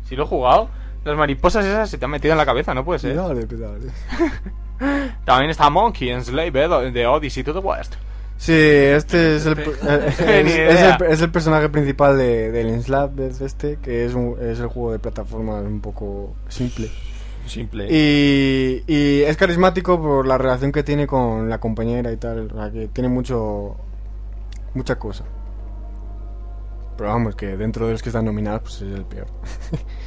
Si 0.09 0.17
lo 0.17 0.25
he 0.25 0.27
jugado. 0.27 0.69
Las 1.05 1.17
mariposas 1.17 1.65
esas 1.65 1.91
se 1.91 1.99
te 1.99 2.05
han 2.05 2.11
metido 2.11 2.33
en 2.33 2.39
la 2.39 2.47
cabeza, 2.47 2.75
no 2.75 2.85
puede 2.85 2.99
ser. 3.01 3.17
Dale, 3.17 3.47
dale. 3.47 3.87
También 5.25 5.51
está 5.51 5.69
Monkey 5.71 6.11
en 6.11 6.25
Slave 6.25 6.91
de 6.93 7.07
Odyssey 7.07 7.43
to 7.45 7.53
the 7.53 7.59
West. 7.61 7.95
Sí, 8.37 8.53
este 8.53 9.37
es 9.37 9.47
el, 9.47 9.59
eh, 9.59 9.69
es, 10.09 10.21
el, 10.21 11.03
es 11.09 11.21
el 11.23 11.31
personaje 11.31 11.69
principal 11.69 12.19
de, 12.19 12.51
del 12.51 12.69
Enslab, 12.71 13.19
es 13.21 13.41
este, 13.41 13.77
que 13.77 14.05
es, 14.05 14.15
un- 14.15 14.37
es 14.41 14.59
el 14.59 14.67
juego 14.67 14.91
de 14.93 14.99
plataformas 14.99 15.65
un 15.65 15.81
poco 15.81 16.35
simple. 16.49 16.91
Simple. 17.47 17.87
Y, 17.91 18.83
y 18.87 19.23
es 19.23 19.37
carismático 19.37 20.01
por 20.01 20.27
la 20.27 20.39
relación 20.39 20.73
que 20.73 20.83
tiene 20.83 21.07
con 21.07 21.49
la 21.49 21.59
compañera 21.59 22.11
y 22.13 22.17
tal, 22.17 22.51
o 22.53 22.57
sea, 22.57 22.71
que 22.73 22.89
tiene 22.89 23.09
mucho 23.09 23.77
mucha 24.75 24.97
cosa. 24.99 25.25
Pero 26.97 27.11
vamos, 27.11 27.35
que 27.37 27.57
dentro 27.57 27.87
de 27.87 27.93
los 27.93 28.03
que 28.03 28.09
están 28.09 28.25
nominados, 28.25 28.63
pues 28.63 28.75
es 28.83 28.95
el 28.95 29.05
peor. 29.05 29.27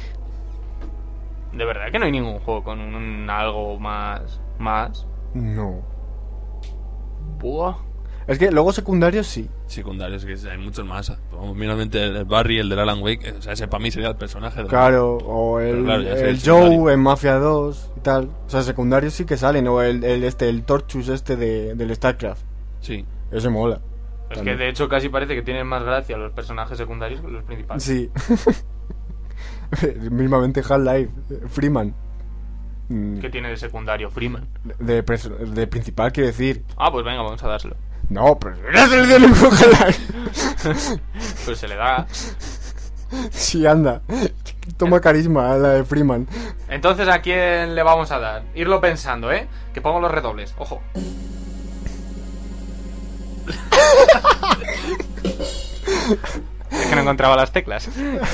De 1.56 1.64
verdad 1.64 1.90
que 1.90 1.98
no 1.98 2.04
hay 2.04 2.12
ningún 2.12 2.38
juego 2.40 2.62
con 2.64 2.80
un, 2.80 3.28
algo 3.30 3.78
más. 3.78 4.40
Más. 4.58 5.06
No. 5.34 5.82
Buah. 7.38 7.76
Es 8.26 8.38
que 8.40 8.50
luego 8.50 8.72
secundarios 8.72 9.26
sí. 9.28 9.48
Secundarios, 9.66 10.24
que 10.24 10.34
hay 10.50 10.58
muchos 10.58 10.84
más. 10.84 11.16
Vamos, 11.32 11.56
Míramente 11.56 12.02
el 12.02 12.24
Barry, 12.24 12.58
el 12.58 12.68
del 12.68 12.80
Alan 12.80 13.00
Wake. 13.00 13.34
O 13.38 13.42
sea, 13.42 13.52
ese 13.52 13.68
para 13.68 13.80
mí 13.82 13.90
sería 13.92 14.08
el 14.08 14.16
personaje. 14.16 14.58
del- 14.60 14.68
Claro, 14.68 15.16
o 15.18 15.60
el, 15.60 15.84
claro, 15.84 16.02
el 16.02 16.08
el 16.08 16.40
Joe 16.44 16.92
en 16.92 17.00
Mafia 17.00 17.34
2 17.36 17.92
y 17.96 18.00
tal. 18.00 18.30
O 18.46 18.50
sea, 18.50 18.62
secundarios 18.62 19.12
sí 19.14 19.24
que 19.24 19.36
salen, 19.36 19.68
o 19.68 19.80
el, 19.80 20.02
el 20.02 20.24
este 20.24 20.48
el 20.48 20.64
Torchus 20.64 21.08
este 21.08 21.36
de, 21.36 21.74
del 21.76 21.94
StarCraft. 21.94 22.42
Sí. 22.80 23.04
Ese 23.30 23.48
mola. 23.48 23.80
Es 24.28 24.36
También. 24.38 24.56
que 24.58 24.64
de 24.64 24.70
hecho 24.70 24.88
casi 24.88 25.08
parece 25.08 25.36
que 25.36 25.42
tienen 25.42 25.66
más 25.68 25.84
gracia 25.84 26.16
los 26.16 26.32
personajes 26.32 26.76
secundarios 26.76 27.20
que 27.20 27.28
los 27.28 27.44
principales. 27.44 27.82
Sí. 27.84 28.10
Mismamente 30.10 30.60
Half-Life, 30.60 31.10
Freeman. 31.48 31.94
Mm, 32.88 33.18
¿Qué 33.18 33.28
tiene 33.30 33.48
de 33.50 33.56
secundario 33.56 34.10
Freeman? 34.10 34.46
De, 34.78 35.02
principal 35.02 36.12
quiero 36.12 36.28
decir. 36.28 36.64
Ah, 36.76 36.90
pues 36.92 37.04
venga, 37.04 37.22
vamos 37.22 37.42
a 37.42 37.48
dárselo. 37.48 37.76
No, 38.08 38.38
pero 38.38 38.54
no 38.56 38.86
se 38.86 38.96
le 38.96 39.06
dio 39.06 39.18
ningún 39.18 39.36
Half-Life. 39.36 41.00
Pues 41.44 41.58
se 41.58 41.68
le 41.68 41.76
da. 41.76 42.06
sí, 43.30 43.66
anda. 43.66 44.02
Toma 44.76 45.00
carisma 45.00 45.52
a 45.52 45.56
la 45.56 45.68
de 45.70 45.84
Freeman. 45.84 46.26
Entonces, 46.68 47.08
¿a 47.08 47.20
quién 47.20 47.74
le 47.74 47.82
vamos 47.82 48.10
a 48.10 48.18
dar? 48.18 48.42
Irlo 48.54 48.80
pensando, 48.80 49.30
¿eh? 49.32 49.46
Que 49.72 49.80
pongo 49.80 50.00
los 50.00 50.10
redobles. 50.10 50.54
Ojo. 50.58 50.82
es 56.80 56.86
que 56.86 56.94
no 56.94 57.02
encontraba 57.02 57.36
las 57.36 57.52
teclas. 57.52 57.88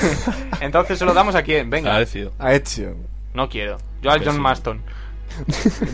Entonces, 0.61 0.99
¿se 0.99 1.05
lo 1.05 1.13
damos 1.13 1.35
a 1.35 1.43
quién? 1.43 1.69
Venga. 1.69 1.97
decidido. 1.99 2.31
A 2.39 2.53
Ezio. 2.53 2.95
No 3.33 3.49
quiero. 3.49 3.77
Yo 4.01 4.11
al 4.11 4.19
Pues 4.21 4.29
John. 4.33 4.41
Maston. 4.41 4.81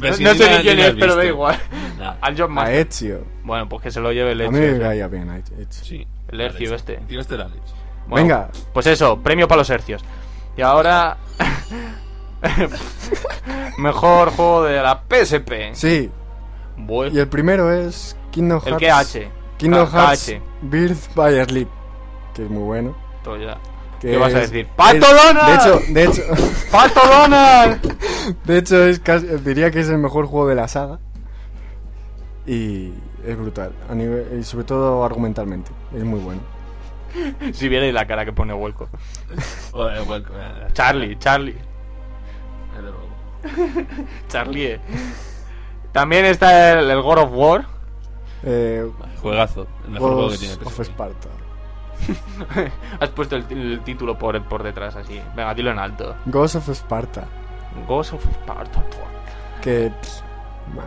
No, 0.01 0.09
no 0.09 0.33
sé 0.33 0.57
ni 0.57 0.63
quién 0.63 0.79
es, 0.79 0.95
pero 0.99 1.15
da 1.15 1.23
igual. 1.25 1.57
Nah. 1.97 2.15
Al 2.21 2.37
John 2.37 2.51
A 2.51 2.55
Maston. 2.55 2.75
Ezio. 2.75 3.23
Bueno, 3.43 3.69
pues 3.69 3.83
que 3.83 3.91
se 3.91 3.99
lo 4.01 4.11
lleve 4.11 4.33
el 4.33 4.41
A 4.41 4.43
hecho. 4.45 4.51
mí 4.51 4.59
me 4.59 4.79
caía 4.79 5.07
bien 5.07 5.29
a 5.29 5.37
Ezio. 5.37 5.55
Sí. 5.69 6.05
El 6.27 6.41
Alex. 6.41 6.71
este. 6.71 6.99
El 7.09 7.41
Alex. 7.41 7.73
Bueno, 8.07 8.25
Venga. 8.27 8.49
Pues 8.73 8.87
eso, 8.87 9.19
premio 9.21 9.47
para 9.47 9.59
los 9.59 9.69
hercios. 9.69 10.03
Y 10.57 10.61
ahora. 10.61 11.17
Mejor 13.77 14.31
juego 14.31 14.63
de 14.63 14.81
la 14.81 15.01
PSP. 15.09 15.73
Sí. 15.73 16.09
Bueno. 16.77 17.15
Y 17.15 17.19
el 17.19 17.27
primero 17.27 17.71
es 17.73 18.15
Kingdom 18.31 18.61
El 18.65 18.79
Hearts. 18.79 19.13
KH. 19.13 19.57
Kingdom 19.57 19.89
K- 19.89 20.07
Hearts. 20.07 20.33
Birth 20.61 21.13
by 21.15 21.45
Sleep. 21.45 21.67
Que 22.39 22.45
es 22.45 22.49
muy 22.49 22.63
bueno. 22.63 22.95
Todo 23.21 23.35
ya. 23.35 23.57
que 23.99 24.11
¿Qué 24.11 24.17
vas 24.17 24.33
a 24.33 24.39
decir? 24.39 24.65
¡Pato 24.77 25.05
Donald! 25.13 25.45
De 25.45 25.55
hecho, 25.55 25.93
de 25.93 26.03
hecho, 26.05 26.21
¡Pato 26.71 27.01
Donald! 27.05 27.97
de 28.45 28.57
hecho 28.57 28.85
es 28.85 29.01
casi- 29.01 29.27
diría 29.43 29.71
que 29.71 29.81
es 29.81 29.89
el 29.89 29.97
mejor 29.97 30.25
juego 30.25 30.47
de 30.47 30.55
la 30.55 30.69
saga. 30.69 30.99
Y 32.47 32.93
es 33.25 33.37
brutal. 33.37 33.73
A 33.89 33.93
nivel, 33.95 34.39
y 34.39 34.43
sobre 34.43 34.63
todo 34.63 35.03
argumentalmente. 35.03 35.69
Es 35.93 36.03
muy 36.05 36.21
bueno. 36.21 36.39
si 37.53 37.67
vierais 37.67 37.93
la 37.93 38.07
cara 38.07 38.23
que 38.23 38.31
pone 38.31 38.53
bueno, 40.05 40.25
eh, 40.29 40.67
Charlie, 40.71 41.19
Charlie. 41.19 41.57
desde 42.73 42.89
luego. 42.91 43.89
Charlie. 44.29 44.65
eh. 44.67 44.79
También 45.91 46.23
está 46.23 46.79
el, 46.79 46.89
el 46.89 47.01
God 47.01 47.17
of 47.17 47.31
War. 47.33 47.65
Eh, 48.43 48.89
Juegazo. 49.21 49.67
El 49.83 49.91
mejor 49.91 50.13
juego 50.13 50.29
que 50.29 50.37
tiene. 50.37 50.53
of 50.53 50.73
PSP. 50.73 50.81
Sparta. 50.85 51.27
Has 52.99 53.09
puesto 53.09 53.35
el, 53.35 53.45
el 53.49 53.81
título 53.81 54.17
por, 54.17 54.41
por 54.47 54.63
detrás 54.63 54.95
así. 54.95 55.21
Venga, 55.35 55.53
dilo 55.53 55.71
en 55.71 55.79
alto. 55.79 56.15
Ghost 56.25 56.55
of 56.55 56.69
Sparta. 56.69 57.25
Ghost 57.87 58.13
of 58.13 58.23
Sparta. 58.25 58.83
Que. 59.61 59.91
pff, 60.01 60.21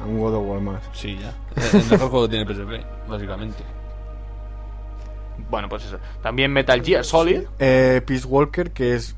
un 0.06 0.18
God 0.18 0.34
of 0.34 0.46
War 0.48 0.60
más. 0.60 0.82
Sí, 0.92 1.18
ya. 1.18 1.32
El 1.78 1.84
mejor 1.90 2.08
juego 2.10 2.28
que 2.28 2.36
tiene 2.36 2.46
PSP, 2.54 3.08
básicamente. 3.08 3.62
Bueno, 5.50 5.68
pues 5.68 5.84
eso. 5.84 5.98
También 6.22 6.52
Metal 6.52 6.82
Gear 6.82 7.04
Solid. 7.04 7.42
Eh, 7.58 8.00
Peace 8.06 8.26
Walker, 8.26 8.70
que 8.70 8.94
es. 8.94 9.16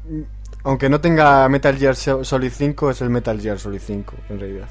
Aunque 0.64 0.88
no 0.88 1.00
tenga 1.00 1.46
Metal 1.48 1.76
Gear 1.76 1.94
So- 1.94 2.24
Solid 2.24 2.50
5, 2.50 2.90
es 2.90 3.00
el 3.02 3.10
Metal 3.10 3.38
Gear 3.38 3.58
Solid 3.58 3.80
5, 3.80 4.14
en 4.30 4.40
realidad. 4.40 4.68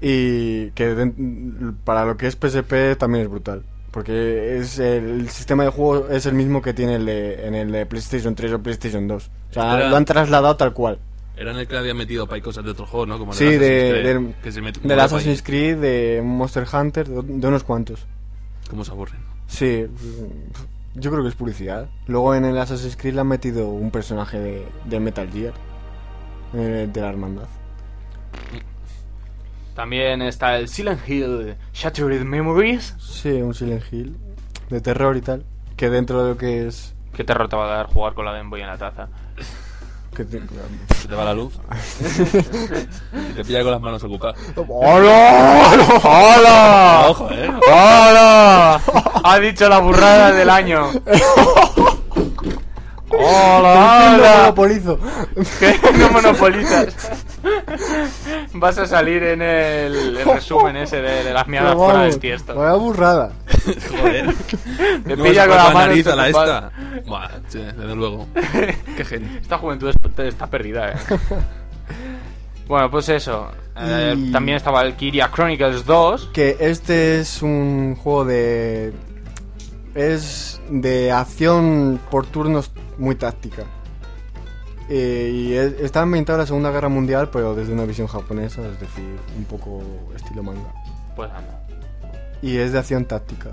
Y 0.00 0.70
que 0.72 1.12
para 1.84 2.04
lo 2.04 2.16
que 2.16 2.26
es 2.28 2.34
PSP 2.36 2.96
también 2.96 3.24
es 3.24 3.30
brutal. 3.30 3.64
Porque 3.94 4.58
es 4.58 4.80
el, 4.80 5.30
sistema 5.30 5.62
de 5.62 5.70
juego 5.70 6.08
es 6.08 6.26
el 6.26 6.34
mismo 6.34 6.60
que 6.60 6.74
tiene 6.74 6.96
el 6.96 7.06
de- 7.06 7.46
en 7.46 7.54
el 7.54 7.70
de 7.70 7.86
PlayStation 7.86 8.34
3 8.34 8.52
o 8.54 8.58
PlayStation 8.60 9.06
2. 9.06 9.30
O 9.50 9.54
sea, 9.54 9.76
Era- 9.76 9.88
lo 9.88 9.96
han 9.96 10.04
trasladado 10.04 10.56
tal 10.56 10.72
cual. 10.72 10.98
Era 11.36 11.52
en 11.52 11.58
el 11.58 11.68
que 11.68 11.76
había 11.76 11.94
metido 11.94 12.26
para 12.26 12.42
cosas 12.42 12.64
de 12.64 12.72
otros 12.72 12.88
juegos, 12.90 13.06
¿no? 13.08 13.18
Como 13.20 13.32
Sí, 13.32 13.44
de, 13.44 14.32
que 14.42 14.50
se 14.50 14.60
pa' 14.98 15.04
Assassin's. 15.04 15.42
Creed, 15.42 15.78
de 15.78 16.22
Monster 16.24 16.66
Hunter, 16.72 17.06
de, 17.08 17.22
de 17.22 17.46
unos 17.46 17.62
cuantos. 17.62 18.04
¿Cómo 18.68 18.84
se 18.84 18.90
aburren? 18.90 19.20
Sí, 19.46 19.86
yo 20.94 21.10
creo 21.12 21.22
que 21.22 21.28
es 21.28 21.36
publicidad. 21.36 21.88
Luego 22.08 22.34
en 22.34 22.46
el 22.46 22.58
Assassin's 22.58 22.96
Creed 22.96 23.14
le 23.14 23.20
han 23.20 23.28
metido 23.28 23.68
un 23.68 23.92
personaje 23.92 24.40
de, 24.40 24.66
de 24.86 24.98
Metal 24.98 25.30
Gear, 25.30 25.54
eh, 26.54 26.88
de 26.92 27.00
la 27.00 27.10
hermandad. 27.10 27.46
También 29.74 30.22
está 30.22 30.56
el 30.56 30.68
Silent 30.68 31.00
Hill 31.08 31.56
Shattered 31.72 32.22
Memories. 32.22 32.94
Sí, 33.00 33.30
un 33.42 33.54
Silent 33.54 33.82
Hill 33.92 34.16
de 34.70 34.80
terror 34.80 35.16
y 35.16 35.20
tal. 35.20 35.44
Que 35.76 35.90
dentro 35.90 36.22
de 36.22 36.30
lo 36.30 36.36
que 36.36 36.66
es. 36.68 36.94
Qué 37.14 37.24
terror 37.24 37.48
te 37.48 37.56
va 37.56 37.64
a 37.72 37.76
dar 37.78 37.86
jugar 37.86 38.14
con 38.14 38.24
la 38.24 38.32
Game 38.32 38.50
Boy 38.50 38.60
en 38.60 38.68
la 38.68 38.78
taza. 38.78 39.08
Que 40.14 40.24
te- 40.24 40.40
Se 40.94 41.08
te 41.08 41.14
va 41.16 41.24
la 41.24 41.34
luz. 41.34 41.54
y 43.12 43.32
te 43.34 43.44
pilla 43.44 43.62
con 43.64 43.72
las 43.72 43.80
manos 43.80 44.04
ocupadas. 44.04 44.38
¡Hola! 44.54 45.72
¡Hola! 46.04 47.06
Ojo, 47.08 47.28
eh. 47.32 47.50
¡Hola! 47.66 48.80
Ha 49.24 49.38
dicho 49.40 49.68
la 49.68 49.78
burrada 49.80 50.30
del 50.32 50.50
año. 50.50 50.86
¡Lo 53.20 53.26
¡Hola! 53.26 54.38
monopolizo! 54.42 54.98
¿Qué? 55.58 55.78
No 55.98 56.10
monopolizas. 56.10 56.94
Vas 58.54 58.78
a 58.78 58.86
salir 58.86 59.22
en 59.22 59.42
el, 59.42 60.16
el 60.16 60.24
resumen 60.24 60.76
ese 60.76 61.00
de, 61.02 61.24
de 61.24 61.32
las 61.34 61.46
miadas 61.46 61.74
fuera 61.74 62.02
del 62.02 62.18
tiesto. 62.18 62.54
Vaya 62.54 62.74
burrada. 62.74 63.32
Joder. 63.90 64.34
Te 65.06 65.16
No, 65.16 65.24
pilla 65.24 65.42
se 65.44 65.48
con 65.48 65.56
corta 65.56 65.64
la 65.68 65.74
mano 65.74 65.86
nariz 65.88 66.06
a 66.06 66.16
la 66.16 66.28
esta. 66.28 66.70
Buah, 67.06 67.28
sí, 67.48 67.58
desde 67.58 67.94
luego. 67.94 68.26
Qué 68.96 69.04
gente. 69.04 69.38
Esta 69.40 69.58
juventud 69.58 69.88
es- 69.90 70.26
está 70.26 70.46
perdida, 70.46 70.90
eh. 70.92 70.94
Bueno, 72.66 72.90
pues 72.90 73.08
eso. 73.10 73.50
Eh, 73.76 74.14
Y- 74.16 74.32
También 74.32 74.56
estaba 74.56 74.80
el 74.82 74.94
Kiria 74.94 75.30
Chronicles 75.30 75.84
2. 75.84 76.30
Que 76.32 76.56
este 76.60 77.20
es 77.20 77.42
un 77.42 77.94
juego 77.96 78.24
de. 78.24 78.92
Es 79.94 80.60
de 80.70 81.12
acción 81.12 82.00
por 82.10 82.26
turnos 82.26 82.70
muy 82.98 83.14
táctica. 83.14 83.62
Eh, 84.88 85.30
y 85.32 85.52
es- 85.54 85.80
está 85.80 86.02
ambientado 86.02 86.36
en 86.36 86.40
la 86.42 86.46
Segunda 86.46 86.70
Guerra 86.70 86.88
Mundial, 86.88 87.30
pero 87.32 87.54
desde 87.54 87.72
una 87.72 87.84
visión 87.84 88.06
japonesa, 88.06 88.60
es 88.66 88.78
decir, 88.80 89.18
un 89.36 89.44
poco 89.44 89.82
estilo 90.14 90.42
manga. 90.42 90.72
Pues 91.16 91.30
anda. 91.30 91.60
Y 92.42 92.56
es 92.58 92.72
de 92.72 92.78
acción 92.80 93.04
táctica. 93.06 93.50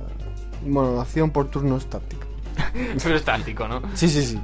Bueno, 0.66 1.00
acción 1.00 1.30
por 1.32 1.50
turnos 1.50 1.86
táctica. 1.90 2.26
Pero 3.02 3.16
es 3.16 3.24
táctico, 3.24 3.68
¿no? 3.68 3.82
Sí, 3.96 4.10
sí, 4.10 4.24
sí. 4.26 4.40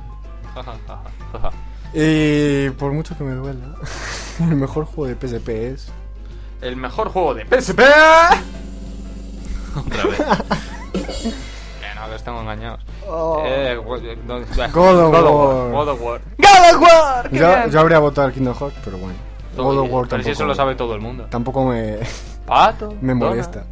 Y 1.93 2.69
por 2.71 2.91
mucho 2.91 3.17
que 3.17 3.23
me 3.23 3.33
duela, 3.33 3.75
el 4.39 4.55
mejor 4.55 4.85
juego 4.85 5.07
de 5.07 5.15
PSP 5.15 5.49
es. 5.73 5.87
El 6.61 6.75
mejor 6.75 7.09
juego 7.09 7.33
de 7.33 7.45
PSP. 7.45 7.79
Otra 9.75 10.03
vez. 10.05 10.19
No, 11.97 12.09
que 12.09 12.15
os 12.15 12.23
tengo 12.23 12.41
engañados. 12.41 12.79
Oh. 13.07 13.41
Eh, 13.43 13.73
eh, 13.73 13.75
God 13.77 14.39
of 14.39 14.57
War. 14.57 15.71
God 15.71 15.89
of 15.89 16.01
War. 16.01 16.21
God 16.37 16.75
of 16.75 16.81
War. 16.81 17.29
qué 17.29 17.37
Yo, 17.71 17.79
habría 17.79 17.99
votado 17.99 18.27
al 18.27 18.33
Kingdom 18.33 18.55
Hearts, 18.55 18.77
pero 18.83 18.97
bueno. 18.97 19.15
God 19.55 19.79
of 19.79 19.91
War 19.91 20.07
Pero 20.07 20.23
si 20.23 20.31
eso 20.31 20.45
lo 20.45 20.53
sabe 20.53 20.75
todo 20.75 20.93
el 20.93 21.01
mundo. 21.01 21.25
Tampoco 21.29 21.65
me, 21.65 21.97
Pato. 22.45 22.93
me 23.01 23.13
Dona. 23.13 23.29
molesta. 23.29 23.63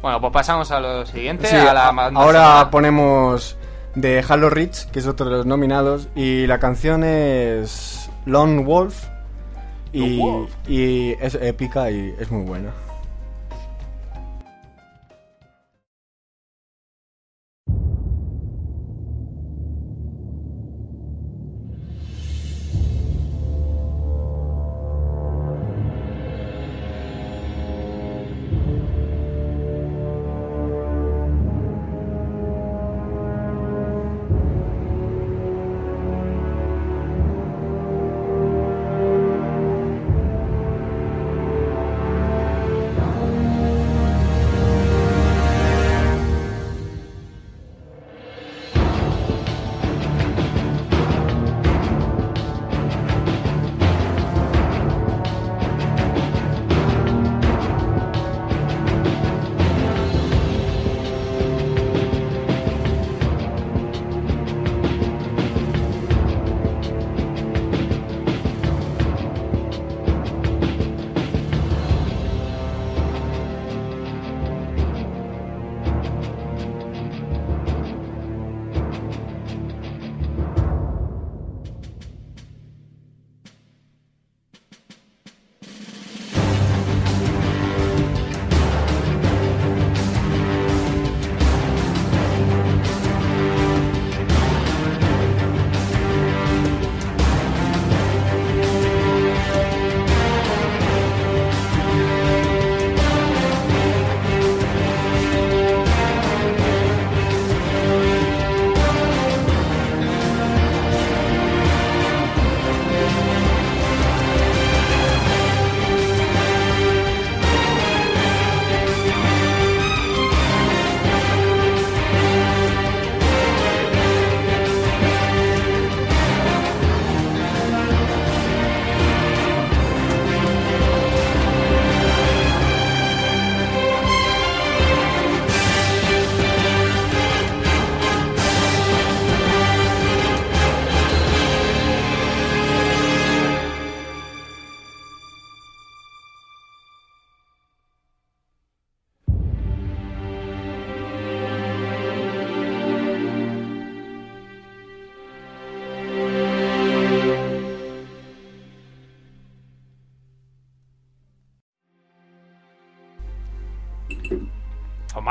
Bueno, 0.00 0.20
pues 0.20 0.32
pasamos 0.32 0.70
a 0.70 0.78
lo 0.78 1.04
siguiente. 1.06 1.48
Sí, 1.48 1.56
a 1.56 1.74
la 1.74 1.88
ahora 1.88 2.70
ponemos 2.70 3.56
de 3.96 4.24
Halo 4.28 4.48
Reach, 4.48 4.86
que 4.90 5.00
es 5.00 5.06
otro 5.08 5.28
de 5.28 5.38
los 5.38 5.46
nominados, 5.46 6.08
y 6.14 6.46
la 6.46 6.58
canción 6.60 7.02
es 7.02 8.08
Lone 8.24 8.62
Wolf. 8.62 9.06
Y, 9.92 10.18
Lone 10.18 10.32
Wolf. 10.32 10.50
y 10.68 11.12
es 11.20 11.34
épica 11.34 11.90
y 11.90 12.14
es 12.20 12.30
muy 12.30 12.44
buena. 12.44 12.70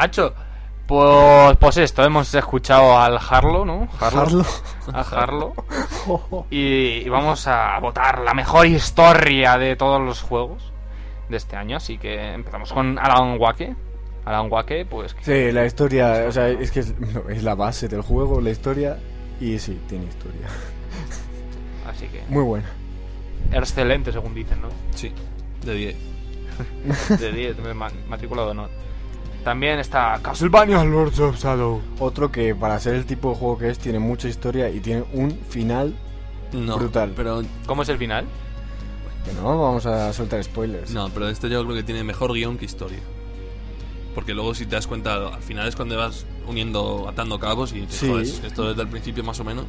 Macho. 0.08 0.34
Pues, 0.88 1.58
pues 1.58 1.78
esto, 1.78 2.04
hemos 2.06 2.34
escuchado 2.34 2.98
al 2.98 3.18
Harlo, 3.18 3.66
¿no? 3.66 3.90
Harlo. 4.00 4.46
A 4.94 5.02
Harlo. 5.02 5.54
Y, 6.50 7.04
y 7.06 7.10
vamos 7.10 7.46
a 7.48 7.78
votar 7.80 8.20
la 8.20 8.34
mejor 8.34 8.66
historia 8.68 9.58
de 9.58 9.76
todos 9.76 10.02
los 10.02 10.22
juegos 10.22 10.72
de 11.28 11.36
este 11.36 11.58
año. 11.58 11.76
Así 11.78 11.98
que 11.98 12.34
empezamos 12.34 12.72
con 12.72 12.98
Alan 12.98 13.38
Wake. 13.38 13.76
Alan 14.24 14.50
Wake, 14.50 14.86
pues... 14.86 15.14
Sí, 15.22 15.52
la 15.52 15.66
historia, 15.66 16.24
o 16.28 16.32
sea, 16.32 16.48
es 16.48 16.72
que 16.72 16.80
es, 16.82 16.98
no, 17.00 17.30
es 17.30 17.44
la 17.44 17.56
base 17.56 17.90
del 17.90 18.02
juego, 18.02 18.40
la 18.40 18.52
historia. 18.52 18.98
Y 19.42 19.60
sí, 19.60 19.78
tiene 19.90 20.06
historia. 20.06 20.48
Así 21.90 22.08
que... 22.08 22.24
Muy 22.30 22.44
buena. 22.44 22.70
Excelente, 23.52 24.12
según 24.14 24.34
dicen, 24.34 24.62
¿no? 24.62 24.70
Sí, 24.96 25.12
de 25.66 25.74
10. 25.74 25.96
De 27.20 27.32
10, 27.34 27.60
me 27.60 27.74
ma- 27.74 27.92
matrícula 28.10 28.44
de 28.44 28.50
honor. 28.52 28.70
También 29.48 29.80
está 29.80 30.20
Castlevania 30.22 30.84
Lords 30.84 31.20
of 31.22 31.38
Shadow. 31.42 31.80
Otro 32.00 32.30
que 32.34 32.54
para 32.54 32.78
ser 32.82 32.96
el 32.96 33.06
tipo 33.06 33.30
de 33.30 33.36
juego 33.38 33.58
que 33.58 33.70
es, 33.70 33.80
tiene 33.80 33.98
mucha 33.98 34.28
historia 34.28 34.70
y 34.70 34.82
tiene 34.82 35.06
un 35.14 35.32
final 35.48 35.96
No, 36.52 36.76
Brutal. 36.78 37.14
Pero, 37.16 37.44
¿Cómo 37.66 37.84
es 37.84 37.88
el 37.88 37.98
final? 37.98 38.26
que 39.24 39.32
no 39.42 39.58
vamos 39.58 39.86
a 39.86 40.12
soltar 40.12 40.44
spoilers. 40.44 40.92
no, 40.92 41.08
pero 41.12 41.30
este 41.30 41.50
yo 41.50 41.64
creo 41.64 41.78
que 41.78 41.84
tiene 41.84 42.04
mejor 42.04 42.34
guion 42.34 42.58
que 42.58 42.66
historia. 42.66 43.00
Porque 44.14 44.34
luego 44.34 44.54
si 44.54 44.66
te 44.66 44.76
das 44.76 44.86
cuenta, 44.86 45.16
al 45.34 45.42
final 45.42 45.66
es 45.66 45.78
cuando 45.78 45.96
vas 45.96 46.26
uniendo, 46.46 47.08
atando 47.08 47.40
cabos 47.40 47.72
y 47.72 47.80
dices, 47.80 48.00
Sí. 48.02 48.08
"Joder, 48.10 48.26
esto 48.28 48.68
desde 48.68 48.82
el 48.82 48.90
principio 48.90 49.24
más 49.24 49.40
o 49.40 49.46
menos. 49.46 49.64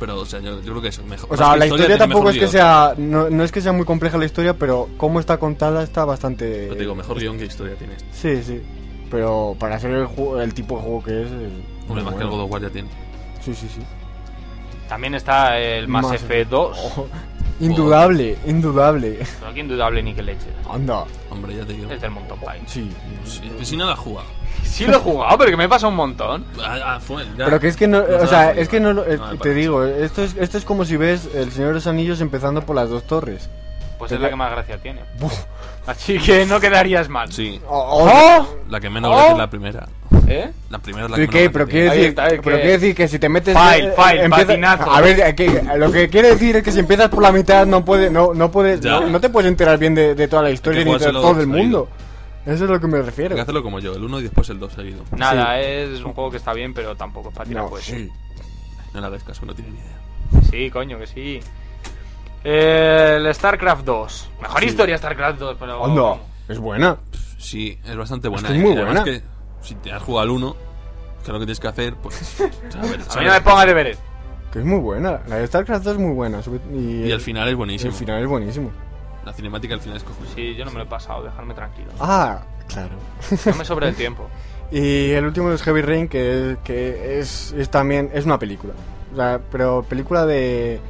Pero, 0.00 0.20
o 0.20 0.26
sea, 0.26 0.40
yo, 0.40 0.56
yo 0.60 0.70
creo 0.72 0.80
que 0.82 0.88
es 0.88 1.02
mejor. 1.04 1.32
O 1.32 1.36
sea, 1.36 1.56
la 1.56 1.66
historia 1.66 1.98
tampoco 1.98 2.28
es 2.30 2.34
que 2.34 2.40
guion. 2.40 2.50
sea. 2.52 2.94
No, 2.96 3.28
no 3.30 3.42
es 3.44 3.50
que 3.52 3.60
sea 3.60 3.72
muy 3.72 3.84
compleja 3.84 4.16
la 4.18 4.24
historia, 4.26 4.54
pero 4.54 4.88
cómo 4.96 5.18
está 5.20 5.38
contada 5.38 5.82
está 5.82 6.04
bastante. 6.04 6.44
Pero 6.62 6.74
te 6.74 6.80
digo, 6.80 6.94
mejor 6.94 7.18
guion 7.18 7.38
que 7.38 7.46
historia 7.46 7.74
tiene 7.76 7.94
este. 7.94 8.06
Sí, 8.12 8.42
sí. 8.42 8.62
Pero 9.10 9.56
para 9.58 9.78
ser 9.80 9.90
el, 9.92 10.06
juego- 10.06 10.40
el 10.40 10.54
tipo 10.54 10.76
de 10.76 10.82
juego 10.82 11.02
que 11.02 11.22
es. 11.22 11.26
es 11.28 11.52
Hombre, 11.88 12.04
más 12.04 12.14
que 12.14 12.22
el. 12.22 12.28
God 12.28 12.40
of 12.42 12.50
War 12.52 12.62
ya 12.62 12.70
tiene. 12.70 12.88
Sí, 13.40 13.54
sí, 13.54 13.68
sí. 13.74 13.80
También 14.88 15.14
está 15.14 15.58
el 15.58 15.88
Mass, 15.88 16.04
Mass 16.04 16.14
Effect 16.14 16.50
2. 16.50 16.78
Ojo, 16.84 17.08
indudable, 17.60 18.36
indudable. 18.46 19.18
Pero 19.38 19.50
aquí 19.50 19.60
indudable 19.60 20.02
ni 20.02 20.14
que 20.14 20.22
leche. 20.22 20.46
Anda. 20.70 21.04
Hombre, 21.30 21.54
ya 21.56 21.64
te 21.64 21.72
digo. 21.72 21.90
Es 21.90 22.00
del 22.00 22.10
Mountain 22.10 22.40
Pine. 22.40 22.62
Sí. 22.66 22.90
Sí, 23.24 23.50
si 23.62 23.76
nada 23.76 23.94
juega. 23.96 24.22
Sí 24.64 24.84
lo 24.86 24.96
he 24.96 25.00
jugado, 25.00 25.38
pero 25.38 25.50
que 25.50 25.56
me 25.56 25.68
pasa 25.68 25.88
un 25.88 25.94
montón. 25.96 26.44
Ah, 26.62 26.78
ah, 26.84 27.00
fue, 27.00 27.24
ya. 27.38 27.46
Pero 27.46 27.58
que 27.60 27.68
es 27.68 27.76
que 27.76 27.88
no, 27.88 28.00
No 28.06 28.16
o 28.16 28.20
se 28.20 28.26
sea, 28.26 28.52
la 28.54 28.60
es 28.60 28.68
que 28.68 28.80
no, 28.80 28.92
lo- 28.92 29.04
eh, 29.06 29.16
No, 29.16 29.36
te 29.38 29.54
digo, 29.54 29.82
esto 29.84 30.22
es, 30.22 30.36
esto 30.36 30.58
es 30.58 30.64
como 30.64 30.84
si 30.84 30.96
ves 30.96 31.28
El 31.34 31.50
Señor 31.52 31.68
de 31.68 31.74
los 31.74 31.86
Anillos 31.86 32.20
empezando 32.20 32.60
por 32.62 32.76
las 32.76 32.90
dos 32.90 33.04
torres. 33.04 33.48
Pues 33.98 34.12
es 34.12 34.20
la 34.20 34.28
que 34.28 34.36
más 34.36 34.50
gracia 34.52 34.78
tiene. 34.78 35.00
Así 35.86 36.18
que 36.18 36.44
no 36.46 36.60
quedarías 36.60 37.08
mal. 37.08 37.32
Sí, 37.32 37.60
¡Oh! 37.68 38.46
la 38.68 38.78
que 38.78 38.90
menos 38.90 39.10
Oh. 39.10 39.14
gracia 39.14 39.32
es 39.32 39.38
la 39.38 39.50
primera. 39.50 39.88
¿Eh? 40.30 40.50
La 40.70 40.78
primera 40.78 41.06
es 41.06 41.10
la 41.10 41.16
¿Pero 41.16 41.30
que 41.32 41.38
qué? 41.38 41.50
Pero 41.50 41.66
quiere 41.66 41.90
decir, 41.90 42.14
pero 42.14 42.30
que- 42.42 42.50
quiere 42.50 42.72
decir 42.72 42.94
que 42.94 43.08
si 43.08 43.18
te 43.18 43.28
metes 43.28 43.56
File, 43.56 43.88
eh, 43.88 43.92
file, 43.96 44.24
empieza- 44.24 44.46
patinazo. 44.46 44.90
A 44.90 45.00
ver, 45.00 45.34
que, 45.34 45.62
lo 45.76 45.90
que 45.90 46.08
quiere 46.10 46.28
decir 46.28 46.56
es 46.56 46.62
que 46.62 46.70
si 46.72 46.80
empiezas 46.80 47.08
por 47.08 47.22
la 47.22 47.32
mitad 47.32 47.66
no 47.66 47.84
puedes 47.84 48.12
no 48.12 48.34
no 48.34 48.50
puedes 48.50 48.80
Ya. 48.80 48.90
no, 49.00 49.06
no 49.08 49.20
te 49.20 49.30
puedes 49.30 49.48
enterar 49.48 49.78
bien 49.78 49.94
de, 49.94 50.14
de 50.14 50.28
toda 50.28 50.42
la 50.42 50.50
historia 50.50 50.80
ni 50.80 50.84
de 50.84 50.90
jugárselo 50.90 51.20
todo 51.22 51.30
el 51.32 51.36
seguido. 51.46 51.58
mundo. 51.58 51.88
Eso 52.46 52.64
es 52.64 52.70
lo 52.70 52.80
que 52.80 52.86
me 52.86 52.92
tiene. 52.94 53.06
refiero. 53.06 53.30
Hay 53.30 53.36
que 53.36 53.42
hacerlo 53.42 53.62
como 53.62 53.78
yo, 53.80 53.94
el 53.94 54.04
1 54.04 54.20
y 54.20 54.22
después 54.24 54.48
el 54.50 54.58
2 54.58 54.72
seguido. 54.72 55.02
Nada, 55.16 55.60
es 55.60 56.02
un 56.02 56.12
juego 56.14 56.30
que 56.30 56.36
está 56.38 56.52
bien, 56.52 56.72
pero 56.74 56.94
tampoco 56.96 57.28
es 57.30 57.34
para 57.34 57.46
tirar 57.48 57.64
No, 57.64 57.70
cohetes. 57.70 57.86
sí. 57.94 58.08
No 58.94 59.00
le 59.00 59.06
hagáis 59.06 59.22
caso, 59.22 59.44
no 59.46 59.54
tiene 59.54 59.70
ni 59.72 59.78
idea. 59.78 60.42
Sí, 60.50 60.70
coño, 60.70 60.98
que 60.98 61.06
sí. 61.06 61.40
El 62.44 63.34
StarCraft 63.34 63.84
2. 63.84 64.30
Mejor 64.42 64.60
Sí. 64.60 64.66
historia 64.66 64.96
StarCraft 64.98 65.38
2, 65.38 65.56
pero. 65.58 66.20
Es 66.48 66.58
buena. 66.58 66.96
Sí, 67.38 67.78
es 67.84 67.96
bastante 67.96 68.28
buena. 68.28 68.48
que 68.48 68.54
es 68.54 68.60
¿eh? 68.60 68.62
muy 68.62 68.72
Y 68.72 68.76
además 68.76 69.04
buena. 69.04 69.04
que 69.04 69.22
si 69.62 69.74
te 69.76 69.92
has 69.92 70.02
jugado 70.02 70.22
al 70.24 70.30
1, 70.30 70.52
que 70.52 71.22
es 71.22 71.28
lo 71.28 71.34
que 71.34 71.46
tienes 71.46 71.60
que 71.60 71.68
hacer, 71.68 71.94
pues. 71.96 72.14
saber- 72.70 73.00
A 73.10 73.18
mí 73.20 73.24
no 73.26 73.32
me 73.32 73.40
pongas 73.40 73.66
deberes. 73.66 73.98
Que 74.52 74.60
es 74.60 74.64
muy 74.64 74.78
buena. 74.78 75.20
La 75.28 75.36
de 75.36 75.46
StarCraft 75.46 75.84
2 75.84 75.94
es 75.94 76.00
muy 76.00 76.14
buena. 76.14 76.40
Y, 76.72 77.02
Y 77.06 77.10
el 77.12 77.20
final 77.20 77.48
es 77.48 77.54
buenísimo. 77.56 77.90
el 77.90 77.96
final 77.96 78.22
es 78.22 78.28
buenísimo. 78.28 78.70
La 79.24 79.32
cinemática 79.34 79.74
al 79.74 79.80
final 79.80 79.98
es 79.98 80.04
cojonuda. 80.04 80.34
Sí, 80.34 80.54
yo 80.54 80.64
no 80.64 80.70
me 80.70 80.78
lo 80.78 80.84
he 80.84 80.86
pasado, 80.88 81.22
dejarme 81.24 81.52
tranquilo. 81.52 81.90
Ah, 82.00 82.40
claro. 82.66 82.94
No 83.44 83.54
me 83.56 83.64
sobra 83.64 83.88
el 83.88 83.94
tiempo. 83.96 84.26
Y 84.70 85.10
el 85.10 85.24
último 85.26 85.50
es 85.52 85.62
Heavy 85.62 85.82
Rain, 85.82 86.08
que, 86.08 86.56
que 86.64 87.18
es, 87.18 87.52
es 87.52 87.68
también 87.68 88.10
es 88.14 88.24
una 88.24 88.38
película. 88.38 88.72
O 89.12 89.16
sea, 89.16 89.40
pero 89.50 89.82
película 89.82 90.24
de, 90.24 90.80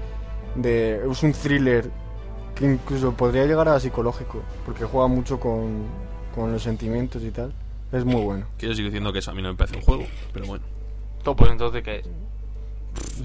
de... 0.54 1.00
Es 1.10 1.22
un 1.24 1.32
thriller 1.32 1.90
que 2.54 2.64
incluso 2.66 3.12
podría 3.12 3.44
llegar 3.46 3.68
a 3.68 3.78
psicológico, 3.80 4.40
porque 4.66 4.84
juega 4.84 5.06
mucho 5.08 5.38
con, 5.40 5.84
con 6.34 6.52
los 6.52 6.62
sentimientos 6.62 7.22
y 7.24 7.30
tal. 7.32 7.52
Es 7.92 8.04
muy 8.04 8.20
bueno. 8.22 8.46
Que 8.58 8.66
yo 8.66 8.74
sigo 8.74 8.86
diciendo 8.86 9.12
que 9.12 9.20
eso 9.20 9.30
a 9.30 9.34
mí 9.34 9.42
no 9.42 9.48
me 9.50 9.54
parece 9.56 9.76
un 9.76 9.82
juego, 9.82 10.04
pero 10.32 10.46
bueno. 10.46 10.64
Todo, 11.22 11.36
pues 11.36 11.50
entonces, 11.50 11.82
¿qué 11.82 11.96
es? 12.00 12.06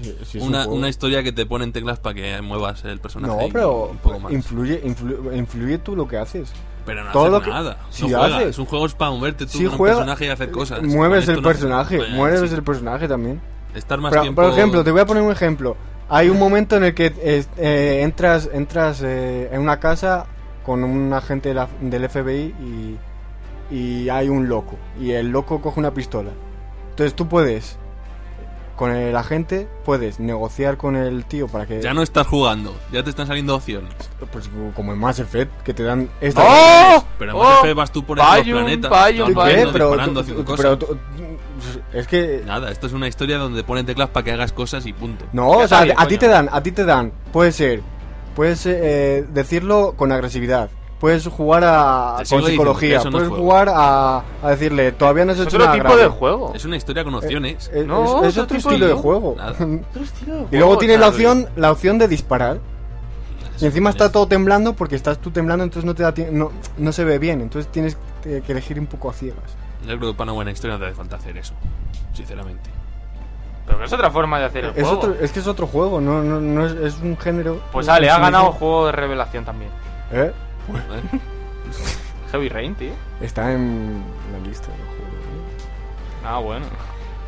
Sí, 0.02 0.16
sí, 0.24 0.38
es 0.38 0.42
un 0.44 0.48
Una, 0.50 0.66
una 0.68 0.88
historia 0.88 1.22
que 1.22 1.32
te 1.32 1.46
pone 1.46 1.64
en 1.64 1.72
teclas 1.72 1.98
para 1.98 2.14
que 2.14 2.40
muevas 2.42 2.84
el 2.84 3.00
personaje. 3.00 3.34
No, 3.46 3.52
pero 3.52 3.86
un 3.88 3.98
poco 3.98 4.20
más. 4.20 4.32
influye, 4.32 4.80
influye, 4.84 5.36
influye 5.36 5.78
tú 5.78 5.96
lo 5.96 6.06
que 6.06 6.16
haces. 6.16 6.52
Pero 6.86 7.02
no 7.04 7.12
todo 7.12 7.22
haces 7.24 7.32
lo 7.32 7.42
que- 7.42 7.50
nada. 7.50 7.78
si 7.90 8.02
no 8.02 8.18
juegas. 8.18 8.32
haces- 8.36 8.48
Es 8.50 8.58
un 8.58 8.66
juego 8.66 8.86
es 8.86 8.94
para 8.94 9.10
moverte 9.10 9.46
tú 9.46 9.52
Si 9.52 9.64
con 9.64 9.72
un 9.72 9.78
juega, 9.78 9.94
personaje 9.96 10.26
y 10.26 10.28
hacer 10.28 10.50
cosas. 10.50 10.82
mueves 10.82 11.24
Con 11.24 11.34
el 11.34 11.42
no- 11.42 11.48
personaje, 11.48 12.00
mueves 12.12 12.50
sí. 12.50 12.54
el 12.56 12.62
personaje 12.62 13.08
también. 13.08 13.40
Estar 13.74 13.98
más 14.00 14.10
Pero, 14.10 14.22
tiempo. 14.22 14.42
Por 14.42 14.50
ejemplo, 14.52 14.84
te 14.84 14.90
voy 14.92 15.00
a 15.00 15.06
poner 15.06 15.22
un 15.22 15.32
ejemplo. 15.32 15.76
Hay 16.08 16.28
un 16.28 16.38
momento 16.38 16.76
en 16.76 16.84
el 16.84 16.94
que 16.94 17.06
eh, 17.06 17.44
eh, 17.56 18.00
entras, 18.02 18.48
entras 18.52 19.00
eh, 19.02 19.48
en 19.50 19.60
una 19.60 19.80
casa 19.80 20.26
con 20.64 20.84
un 20.84 21.12
agente 21.12 21.48
de 21.48 21.54
la- 21.56 21.68
del 21.80 22.04
FBI 22.08 22.54
y, 22.60 22.96
y 23.70 24.08
hay 24.08 24.28
un 24.28 24.48
loco. 24.48 24.76
Y 25.00 25.12
el 25.12 25.28
loco 25.28 25.60
coge 25.60 25.80
una 25.80 25.94
pistola. 25.94 26.30
Entonces 26.90 27.14
tú 27.14 27.28
puedes, 27.28 27.76
con 28.76 28.90
el 28.90 29.16
agente, 29.16 29.68
puedes 29.84 30.20
negociar 30.20 30.76
con 30.76 30.96
el 30.96 31.24
tío 31.24 31.48
para 31.48 31.66
que... 31.66 31.80
Ya 31.80 31.94
no 31.94 32.02
estás 32.02 32.26
jugando, 32.26 32.74
ya 32.92 33.02
te 33.02 33.10
están 33.10 33.26
saliendo 33.26 33.54
opciones. 33.56 33.92
Pues 34.32 34.48
como 34.74 34.92
en 34.92 34.98
Mass 34.98 35.18
Effect, 35.18 35.62
que 35.62 35.74
te 35.74 35.82
dan... 35.82 36.08
Esta 36.20 36.42
¡Oh! 36.44 37.04
Pero 37.18 37.32
en 37.32 37.36
¡Oh! 37.36 37.42
Mass 37.42 37.58
Effect 37.58 37.76
vas 37.76 37.92
tú 37.92 38.04
por 38.04 38.18
moviendo, 38.18 38.88
Pero, 39.72 39.90
disparando, 39.90 40.24
cosas. 40.44 40.78
es 41.92 42.06
que 42.06 42.42
Nada, 42.44 42.70
esto 42.70 42.86
es 42.86 42.92
una 42.92 43.08
historia 43.08 43.38
donde 43.38 43.62
ponen 43.64 43.86
teclas 43.86 44.08
para 44.10 44.24
que 44.24 44.32
hagas 44.32 44.52
cosas 44.52 44.86
y 44.86 44.92
punto. 44.92 45.24
No, 45.32 45.50
o 45.50 45.68
sea, 45.68 45.86
a 45.96 46.06
ti 46.06 46.18
te 46.18 46.28
dan, 46.28 46.48
a 46.50 46.62
ti 46.62 46.72
te 46.72 46.84
dan, 46.84 47.12
puede 47.32 47.52
ser, 47.52 47.82
puedes 48.34 48.66
eh, 48.66 49.24
decirlo 49.32 49.94
con 49.96 50.12
agresividad, 50.12 50.70
puedes 51.00 51.26
jugar 51.26 51.62
a, 51.64 52.22
con 52.28 52.42
psicología, 52.44 53.02
no 53.04 53.10
puedes 53.10 53.28
jugar 53.28 53.68
a, 53.68 54.22
a 54.42 54.50
decirle, 54.50 54.92
todavía 54.92 55.24
no 55.24 55.32
has 55.32 55.38
Es 55.38 55.46
hecho 55.46 55.56
otro 55.56 55.66
nada 55.66 55.72
tipo 55.74 55.84
grave". 55.88 56.02
de 56.02 56.08
juego. 56.08 56.52
Es 56.54 56.64
una 56.64 56.76
historia 56.76 57.04
con 57.04 57.14
opciones. 57.14 57.70
Eh, 57.74 57.84
No, 57.86 58.22
es, 58.22 58.28
es 58.28 58.36
es 58.36 58.38
otro 58.38 58.42
otro 58.44 58.56
estilo 58.70 58.86
de 58.86 58.94
tipo 58.94 58.96
de 58.96 59.02
juego. 59.02 59.34
Nada. 59.36 59.50
Otro 59.90 60.02
estilo 60.02 60.34
de 60.36 60.46
y 60.50 60.58
luego 60.58 60.78
tienes 60.78 61.00
la 61.00 61.08
opción, 61.08 61.48
la 61.56 61.72
opción 61.72 61.98
de 61.98 62.08
disparar. 62.08 62.58
Y 63.60 63.66
encima 63.66 63.90
está 63.90 64.10
todo 64.10 64.26
temblando 64.26 64.72
porque 64.74 64.96
estás 64.96 65.18
tú 65.18 65.30
temblando, 65.30 65.62
entonces 65.62 65.84
no 65.86 65.94
te 65.94 66.02
da 66.02 66.12
no, 66.32 66.50
no 66.76 66.92
se 66.92 67.04
ve 67.04 67.18
bien, 67.18 67.40
entonces 67.40 67.70
tienes 67.70 67.96
que 68.22 68.42
elegir 68.48 68.80
un 68.80 68.86
poco 68.86 69.10
a 69.10 69.12
ciegas. 69.12 69.56
Yo 69.86 69.96
creo 69.98 70.12
que 70.12 70.16
para 70.18 70.24
una 70.30 70.32
buena 70.32 70.50
historia 70.50 70.74
no 70.76 70.80
te 70.80 70.86
hace 70.86 70.96
falta 70.96 71.16
hacer 71.16 71.36
eso. 71.36 71.54
Sinceramente. 72.14 72.70
Pero 73.66 73.78
que 73.78 73.84
es 73.84 73.92
otra 73.92 74.10
forma 74.10 74.38
de 74.40 74.44
hacer 74.46 74.64
el 74.64 74.70
Es, 74.70 74.82
juego. 74.82 74.90
otro, 74.98 75.14
es 75.20 75.30
que 75.32 75.40
es 75.40 75.46
otro 75.46 75.66
juego, 75.66 76.00
no, 76.00 76.22
no, 76.22 76.40
no 76.40 76.66
es, 76.66 76.72
es 76.74 76.98
un 77.00 77.16
género. 77.16 77.60
Pues 77.72 77.86
es 77.86 77.92
Ale, 77.92 78.10
ha 78.10 78.18
ganado 78.18 78.52
juego 78.52 78.86
de 78.86 78.92
revelación 78.92 79.44
también. 79.44 79.70
¿Eh? 80.12 80.32
¿Eh? 80.68 81.18
Heavy 82.32 82.48
Rain, 82.48 82.74
tío. 82.74 82.92
Está 83.20 83.52
en 83.52 84.02
la 84.32 84.46
lista 84.48 84.68
de 84.68 84.78
juegos. 84.78 85.14
¿eh? 85.14 86.24
Ah, 86.24 86.38
bueno. 86.38 86.66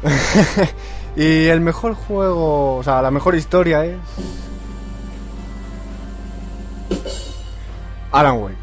Y 1.16 1.46
el 1.46 1.62
mejor 1.62 1.94
juego, 1.94 2.76
o 2.76 2.82
sea, 2.82 3.00
la 3.00 3.10
mejor 3.10 3.34
historia 3.36 3.86
es. 3.86 3.96
Alan 8.12 8.36
Wake, 8.38 8.56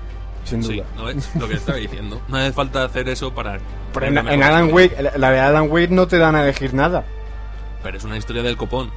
sin 0.46 0.62
duda. 0.62 0.74
Sí, 0.74 0.84
¿no 0.96 1.06
ves? 1.06 1.30
Lo 1.40 1.48
que 1.48 1.56
estaba 1.56 1.78
diciendo. 1.80 2.22
No 2.28 2.38
hace 2.38 2.54
falta 2.54 2.84
hacer 2.84 3.10
eso 3.10 3.34
para. 3.34 3.58
Pero 3.94 4.06
en, 4.08 4.18
Alan 4.20 4.68
historia. 4.68 4.74
Wake, 4.76 5.18
la- 5.18 5.32
de 5.32 5.40
Alan 5.40 5.70
Wake 5.72 5.90
no 5.90 6.08
te 6.08 6.18
dan 6.18 6.36
a 6.36 6.44
elegir 6.44 6.74
nada. 6.74 7.04
Pero 7.82 7.98
es 7.98 8.04
una 8.04 8.18
historia 8.18 8.44
del 8.44 8.56
copón. 8.58 8.92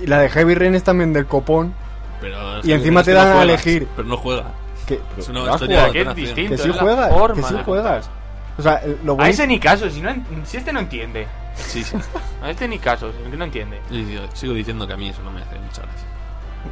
Y 0.00 0.06
la 0.06 0.18
de 0.20 0.28
Heavy 0.28 0.54
Rain 0.54 0.74
es 0.74 0.84
también 0.84 1.12
del 1.12 1.26
copón. 1.26 1.74
Pero 2.20 2.64
Y 2.64 2.72
encima 2.72 3.02
te 3.02 3.12
no 3.12 3.18
dan 3.18 3.36
a 3.38 3.42
elegir. 3.42 3.86
Pero 3.96 4.08
no 4.08 4.16
juega. 4.16 4.44
Que, 4.86 4.94
Es 4.94 5.00
pero 5.26 5.30
una 5.40 5.40
has 5.50 5.54
historia 5.62 5.76
jugado, 5.86 5.92
que 5.92 6.00
es 6.02 6.14
distinto. 6.14 6.50
que 6.50 6.58
sí 6.58 6.68
es 6.70 6.76
forma 6.76 7.34
que 7.34 7.42
sí 7.42 7.54
juegas. 7.64 8.10
O 8.56 8.62
sea, 8.62 8.82
lo 9.04 9.12
A 9.12 9.14
bonito- 9.16 9.24
ese 9.30 9.46
ni 9.46 9.58
caso, 9.58 9.90
si, 9.90 10.00
no, 10.00 10.10
en- 10.10 10.24
si 10.44 10.56
este 10.58 10.72
no 10.72 10.80
entiende. 10.80 11.26
Sí, 11.56 11.82
sí. 11.82 11.96
A 12.42 12.50
este 12.50 12.68
ni 12.68 12.78
caso, 12.78 13.10
que 13.30 13.36
no 13.36 13.44
entiende. 13.44 13.80
Yo 13.90 14.20
sigo 14.34 14.52
diciendo 14.54 14.86
que 14.86 14.92
a 14.92 14.96
mí 14.96 15.08
eso 15.08 15.22
no 15.22 15.30
me 15.30 15.40
hace 15.40 15.58
mucha 15.58 15.82
gracia. 15.82 16.08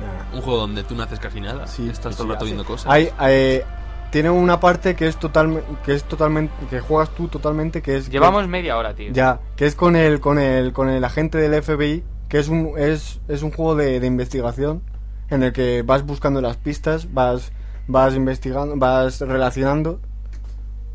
Nah. 0.00 0.36
Un 0.36 0.42
juego 0.42 0.60
donde 0.60 0.84
tú 0.84 0.94
no 0.94 1.02
haces 1.02 1.18
casi 1.18 1.40
nada. 1.40 1.66
Sí, 1.66 1.88
estás 1.88 2.14
todo 2.16 2.26
el 2.28 2.32
rato 2.34 2.44
viendo 2.44 2.64
cosas. 2.64 2.90
Hay, 2.90 3.10
hay- 3.18 3.62
tiene 4.10 4.28
una 4.30 4.60
parte 4.60 4.94
que 4.94 5.06
es 5.08 5.16
totalmente 5.16 5.66
que 5.86 5.94
es 5.94 6.04
totalmente 6.04 6.52
que 6.68 6.80
juegas 6.80 7.08
tú 7.14 7.28
totalmente 7.28 7.80
que 7.80 7.96
es 7.96 8.10
Llevamos 8.10 8.46
media 8.46 8.76
hora, 8.76 8.92
tío. 8.94 9.10
ya 9.10 9.40
que 9.56 9.64
es 9.64 9.74
con 9.74 9.96
el 9.96 10.20
con 10.20 10.38
el 10.38 10.74
con 10.74 10.90
el 10.90 11.02
agente 11.02 11.38
del 11.38 11.62
FBI 11.62 12.04
que 12.28 12.38
es 12.38 12.48
un 12.48 12.74
es, 12.76 13.20
es 13.28 13.42
un 13.42 13.52
juego 13.52 13.74
de, 13.74 14.00
de 14.00 14.06
investigación 14.06 14.82
en 15.30 15.42
el 15.42 15.54
que 15.54 15.80
vas 15.80 16.04
buscando 16.04 16.42
las 16.42 16.58
pistas 16.58 17.14
vas 17.14 17.52
vas 17.86 18.14
investigando 18.14 18.74
vas 18.76 19.20
relacionando 19.20 20.00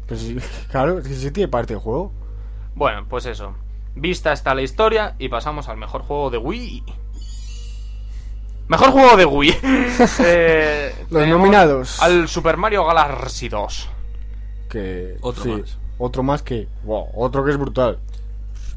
Pues 0.07 0.21
sí, 0.21 0.37
claro, 0.71 1.01
sí 1.03 1.31
tiene 1.31 1.47
parte 1.47 1.73
del 1.73 1.81
juego. 1.81 2.11
Bueno, 2.75 3.05
pues 3.09 3.25
eso. 3.25 3.53
Vista 3.95 4.31
está 4.31 4.53
la 4.53 4.61
historia 4.61 5.15
y 5.19 5.27
pasamos 5.29 5.67
al 5.69 5.77
mejor 5.77 6.03
juego 6.03 6.29
de 6.29 6.37
Wii. 6.37 6.83
Mejor 8.67 8.91
juego 8.91 9.17
de 9.17 9.25
Wii. 9.25 9.55
Eh, 10.23 10.93
Los 11.09 11.27
nominados. 11.27 12.01
Al 12.01 12.27
Super 12.27 12.57
Mario 12.57 12.85
Galaxy 12.85 13.49
2. 13.49 13.89
Que, 14.69 15.17
Otro 15.21 15.43
sí, 15.43 15.49
más. 15.49 15.77
Otro 15.97 16.21
más 16.23 16.43
que. 16.43 16.67
wow, 16.83 17.07
otro 17.15 17.43
que 17.43 17.51
es 17.51 17.57
brutal. 17.57 17.97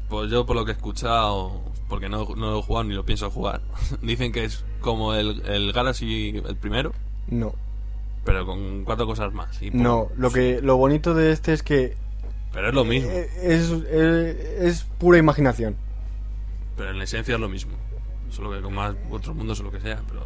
Pues 0.09 0.31
yo 0.31 0.45
por 0.45 0.55
lo 0.55 0.65
que 0.65 0.71
he 0.71 0.73
escuchado, 0.73 1.61
porque 1.87 2.09
no, 2.09 2.25
no 2.35 2.51
lo 2.51 2.59
he 2.59 2.63
jugado 2.63 2.85
ni 2.85 2.95
lo 2.95 3.05
pienso 3.05 3.29
jugar, 3.29 3.61
dicen 4.01 4.31
que 4.31 4.45
es 4.45 4.63
como 4.79 5.13
el, 5.13 5.41
el 5.45 5.71
Galaxy 5.73 6.41
el 6.45 6.55
primero, 6.55 6.91
No. 7.27 7.53
Pero 8.23 8.45
con 8.45 8.83
cuatro 8.83 9.05
cosas 9.05 9.33
más. 9.33 9.61
y 9.61 9.71
No, 9.71 10.09
lo 10.17 10.31
que 10.31 10.61
lo 10.61 10.77
bonito 10.77 11.13
de 11.13 11.31
este 11.31 11.53
es 11.53 11.63
que 11.63 11.95
Pero 12.53 12.69
es 12.69 12.73
lo 12.73 12.85
mismo. 12.85 13.09
eh, 13.11 13.29
es, 13.41 13.71
eh, 13.87 14.57
es 14.61 14.83
pura 14.97 15.17
imaginación. 15.17 15.75
Pero 16.77 16.91
en 16.91 16.97
la 16.97 17.03
esencia 17.03 17.35
es 17.35 17.41
lo 17.41 17.49
mismo. 17.49 17.73
Solo 18.29 18.51
que 18.51 18.61
con 18.61 18.73
más 18.73 18.95
otros 19.09 19.35
mundos 19.35 19.59
o 19.59 19.63
lo 19.63 19.71
que 19.71 19.79
sea. 19.79 20.01
Pero 20.07 20.21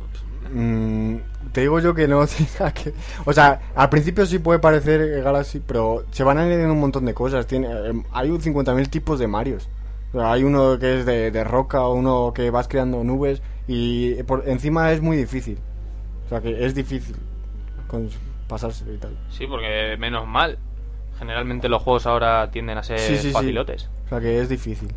Mm, 0.53 1.15
te 1.53 1.62
digo 1.62 1.79
yo 1.79 1.95
que 1.95 2.08
no 2.08 2.25
tiene 2.27 2.51
nada 2.60 2.71
que... 2.73 2.93
O 3.25 3.34
sea, 3.34 3.62
al 3.75 3.89
principio 3.89 4.25
sí 4.27 4.39
puede 4.39 4.60
parecer 4.60 5.01
eh, 5.01 5.21
Galaxy, 5.21 5.60
pero 5.65 6.05
se 6.12 6.23
van 6.23 6.38
añadiendo 6.38 6.73
un 6.73 6.79
montón 6.79 7.05
de 7.05 7.13
cosas. 7.13 7.47
Tiene, 7.47 7.67
eh, 7.67 7.93
hay 8.12 8.29
un 8.29 8.39
50.000 8.39 8.89
tipos 8.89 9.17
de 9.19 9.27
Marios. 9.27 9.67
O 10.13 10.19
sea, 10.19 10.31
hay 10.31 10.43
uno 10.43 10.77
que 10.79 10.99
es 10.99 11.05
de, 11.05 11.31
de 11.31 11.43
roca, 11.43 11.88
uno 11.88 12.31
que 12.34 12.49
vas 12.51 12.67
creando 12.67 13.03
nubes 13.03 13.41
y 13.67 14.21
por 14.23 14.47
encima 14.47 14.91
es 14.91 15.01
muy 15.01 15.17
difícil. 15.17 15.58
O 16.27 16.29
sea, 16.29 16.41
que 16.41 16.65
es 16.65 16.75
difícil 16.75 17.15
con, 17.95 18.10
pasarse 18.47 18.86
y 18.93 18.97
tal. 18.97 19.17
Sí, 19.29 19.47
porque 19.47 19.95
menos 19.97 20.27
mal. 20.27 20.58
Generalmente 21.17 21.69
los 21.69 21.81
juegos 21.81 22.05
ahora 22.08 22.51
tienden 22.51 22.77
a 22.77 22.84
ser 22.84 22.99
Sí, 22.99 23.15
sí, 23.15 23.21
sí. 23.23 23.31
facilotes. 23.31 23.89
O 24.05 24.10
sea, 24.10 24.19
que 24.19 24.39
es 24.39 24.49
difícil. 24.49 24.93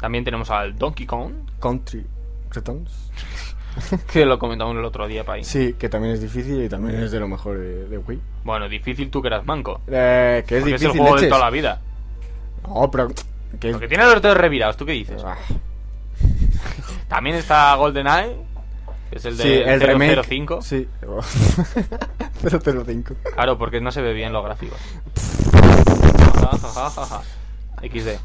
También 0.00 0.24
tenemos 0.24 0.50
al 0.50 0.76
Donkey 0.76 1.06
Kong, 1.06 1.32
Country 1.60 2.04
Returns. 2.50 3.12
que 4.12 4.26
lo 4.26 4.38
comentamos 4.38 4.76
el 4.76 4.84
otro 4.84 5.06
día 5.06 5.24
ahí. 5.28 5.44
Sí, 5.44 5.74
que 5.78 5.88
también 5.88 6.14
es 6.14 6.20
difícil 6.20 6.64
y 6.64 6.68
también 6.68 7.00
es 7.00 7.12
de 7.12 7.20
lo 7.20 7.28
mejor 7.28 7.58
de, 7.58 7.88
de 7.88 7.98
Wii. 7.98 8.20
Bueno, 8.44 8.68
difícil 8.68 9.10
tú 9.10 9.22
que 9.22 9.28
eras 9.28 9.46
manco. 9.46 9.80
Eh, 9.86 10.42
que 10.46 10.56
es 10.56 10.62
Porque 10.62 10.74
es 10.74 10.80
difícil, 10.80 11.00
el 11.02 11.06
juego 11.06 11.20
de 11.20 11.28
toda 11.28 11.40
la 11.40 11.50
vida. 11.50 11.80
No, 12.66 12.90
pero... 12.90 13.08
Que. 13.60 13.72
Porque 13.72 13.88
tiene 13.88 14.04
los 14.04 14.22
dedos 14.22 14.36
revirados, 14.36 14.76
¿tú 14.76 14.86
qué 14.86 14.92
dices? 14.92 15.22
Ah, 15.24 15.36
También 17.08 17.36
está 17.36 17.74
GoldenEye, 17.74 18.36
es 19.12 19.24
el 19.24 19.36
de 19.36 19.42
sí, 19.42 19.52
el 19.52 19.80
remake. 19.80 20.22
005. 20.24 20.62
Sí. 20.62 20.88
005. 22.42 23.14
Claro, 23.34 23.58
porque 23.58 23.80
no 23.80 23.90
se 23.92 24.00
ve 24.02 24.12
bien 24.12 24.32
los 24.32 24.44
gráficos. 24.44 24.78
XD. 27.82 28.18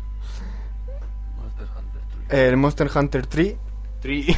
Monster 1.37 1.67
Hunter 1.77 2.01
Three. 2.27 2.39
El 2.47 2.57
Monster 2.57 2.89
Hunter 2.95 3.27
3. 3.27 3.55
Tri- 4.03 4.35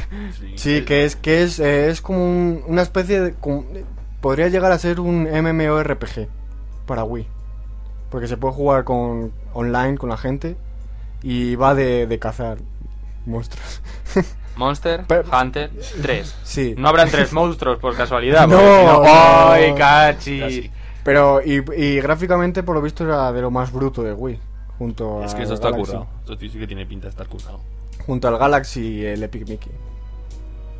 Sí, 0.55 0.83
que 0.83 1.03
es 1.05 1.15
que 1.15 1.43
es, 1.43 1.60
eh, 1.60 1.89
es 1.89 2.01
como 2.01 2.23
un- 2.23 2.63
una 2.67 2.81
especie 2.83 3.19
de... 3.21 3.33
como- 3.33 3.65
podría 4.21 4.47
llegar 4.47 4.71
a 4.71 4.79
ser 4.79 4.99
un 4.99 5.23
MMORPG 5.23 6.27
para 6.86 7.03
Wii. 7.03 7.27
Porque 8.10 8.27
se 8.27 8.38
puede 8.38 8.53
jugar 8.53 8.83
con 8.86 9.33
online 9.53 9.97
con 9.97 10.10
la 10.10 10.17
gente 10.17 10.55
y 11.21 11.55
va 11.55 11.75
de, 11.75 12.07
de 12.07 12.19
cazar 12.19 12.57
monstruos. 13.25 13.81
Monster 14.58 15.06
Pero- 15.08 15.24
Hunter 15.32 15.72
3. 16.02 16.36
Sí. 16.43 16.76
No 16.78 16.89
habrán 16.89 17.10
tres 17.10 17.32
monstruos 17.34 17.78
por 17.80 17.96
casualidad. 17.96 18.48
No, 18.48 18.58
no-. 18.58 19.04
¡Ay, 19.06 19.73
cachi! 19.75 20.40
Casi. 20.40 20.71
Pero, 21.04 21.42
y, 21.44 21.63
y 21.77 22.02
gráficamente, 22.02 22.63
por 22.63 22.75
lo 22.75 22.81
visto, 22.81 23.04
era 23.06 23.31
de 23.31 23.42
lo 23.42 23.50
más 23.52 23.71
bruto 23.71 24.04
de 24.04 24.13
Wii. 24.13 24.40
Junto 24.77 25.23
Es 25.23 25.31
al 25.31 25.38
que 25.38 25.44
eso 25.44 25.54
está 25.54 25.69
Galaxy. 25.71 25.92
currado. 25.94 26.08
Esto 26.21 26.38
sí 26.40 26.50
que 26.60 26.67
tiene 26.67 26.86
pinta 26.86 27.06
de 27.06 27.12
estar 27.12 27.27
currado. 27.27 27.60
Junto 28.06 28.27
al 28.27 28.38
Galaxy 28.38 28.81
y 29.00 29.06
el 29.06 29.23
Epic 29.23 29.48
Mickey. 29.48 29.71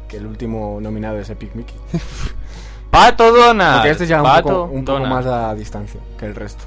Que 0.10 0.18
el 0.18 0.26
último 0.28 0.80
nominado 0.82 1.18
es 1.20 1.30
Epic 1.30 1.56
Mickey. 1.56 1.76
Pato 2.91 3.32
Donald. 3.32 3.78
Porque 3.78 3.89
este 3.91 4.06
ya 4.08 4.18
un 4.18 4.24
Pato 4.24 4.43
poco, 4.49 4.64
un 4.74 4.86
poco 4.86 4.99
más 5.06 5.26
a 5.26 5.54
distancia 5.56 5.99
que 6.20 6.26
el 6.26 6.36
resto. 6.36 6.64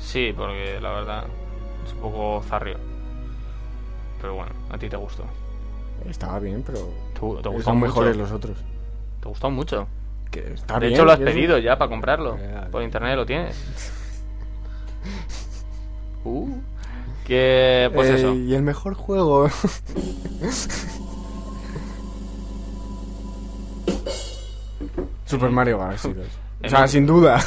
Sí, 0.00 0.32
porque 0.36 0.78
la 0.80 0.90
verdad 0.90 1.24
es 1.86 1.92
un 1.92 1.98
poco 2.00 2.42
zarrio. 2.48 2.76
Pero 4.20 4.34
bueno, 4.34 4.52
a 4.70 4.78
ti 4.78 4.88
te 4.88 4.96
gustó. 4.96 5.24
Estaba 6.08 6.38
bien, 6.38 6.62
pero 6.66 6.88
te 7.14 7.20
mucho. 7.50 7.86
mejores 7.86 8.16
los 8.16 8.30
otros. 8.32 8.56
Te 9.20 9.28
gustó 9.28 9.50
mucho. 9.50 9.86
Que 10.30 10.52
está 10.54 10.74
de 10.74 10.80
bien, 10.80 10.92
hecho, 10.94 11.04
lo 11.04 11.12
has 11.12 11.18
un- 11.18 11.24
pedido 11.24 11.58
ya 11.58 11.76
para 11.78 11.88
comprarlo. 11.88 12.36
Por 12.70 12.82
internet 12.82 13.16
lo 13.16 13.26
tienes. 13.26 13.56
Uh, 16.24 16.48
que 17.24 17.90
pues 17.94 18.10
Eh, 18.10 18.14
eso. 18.16 18.34
Y 18.34 18.52
el 18.54 18.62
mejor 18.62 18.94
juego. 18.94 19.48
Super 25.26 25.50
Mario 25.50 25.78
Galaxy 25.78 26.12
2. 26.12 26.26
O 26.64 26.68
sea, 26.68 26.88
sin 26.88 27.06
duda. 27.06 27.38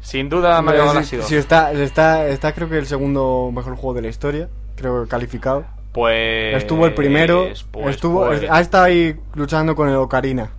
Sin 0.00 0.28
duda 0.28 0.60
Mario 0.62 0.86
Galaxy 0.86 1.16
2. 1.16 1.26
sí, 1.26 1.36
está, 1.36 1.72
está, 1.72 2.26
está 2.26 2.52
creo 2.52 2.68
que 2.68 2.78
el 2.78 2.86
segundo 2.86 3.50
mejor 3.54 3.76
juego 3.76 3.94
de 3.94 4.02
la 4.02 4.08
historia. 4.08 4.48
Creo 4.76 5.02
que 5.04 5.08
calificado. 5.08 5.64
Pues 5.92 6.56
Estuvo 6.56 6.86
el 6.86 6.94
primero. 6.94 7.48
pues, 7.72 7.94
estuvo, 7.94 8.26
pues, 8.26 8.44
ha 8.48 8.60
estado 8.60 8.84
ahí 8.84 9.18
luchando 9.34 9.74
con 9.74 9.88
el 9.88 9.96
Ocarina. 9.96 10.50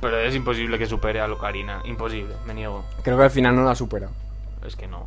Pero 0.00 0.18
es 0.18 0.34
imposible 0.34 0.78
que 0.78 0.86
supere 0.86 1.20
a 1.20 1.28
Locarina. 1.28 1.82
Imposible, 1.84 2.34
me 2.46 2.54
niego. 2.54 2.84
Creo 3.02 3.16
que 3.18 3.24
al 3.24 3.30
final 3.30 3.54
no 3.54 3.62
lo 3.62 3.70
ha 3.70 3.74
superado. 3.74 4.12
Es 4.66 4.74
que 4.74 4.88
no. 4.88 5.06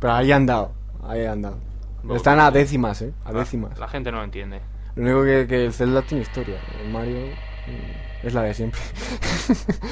Pero 0.00 0.12
ahí 0.12 0.30
han 0.30 0.46
dado. 0.46 0.72
Ahí 1.06 1.24
han 1.24 1.42
dado. 1.42 1.56
No, 2.02 2.14
Están 2.14 2.36
no. 2.36 2.44
a 2.44 2.50
décimas, 2.50 3.00
eh. 3.02 3.12
A 3.24 3.32
La- 3.32 3.40
décimas. 3.40 3.76
La 3.78 3.88
gente 3.88 4.12
no 4.12 4.18
lo 4.18 4.24
entiende. 4.24 4.60
Lo 4.94 5.02
único 5.02 5.24
que, 5.24 5.46
que 5.48 5.64
el 5.66 5.72
Zelda 5.72 6.02
tiene 6.02 6.22
historia. 6.22 6.60
El 6.80 6.90
Mario 6.90 7.18
mm, 7.26 8.26
es 8.26 8.34
la 8.34 8.42
de 8.42 8.54
siempre. 8.54 8.80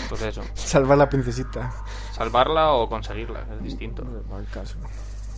Pues 0.08 0.22
eso. 0.22 0.42
Salvar 0.54 0.98
la 0.98 1.08
princesita. 1.08 1.72
Salvarla 2.12 2.72
o 2.72 2.88
conseguirla, 2.88 3.40
es 3.56 3.62
distinto. 3.62 4.04
Al 4.34 4.46
caso. 4.46 4.76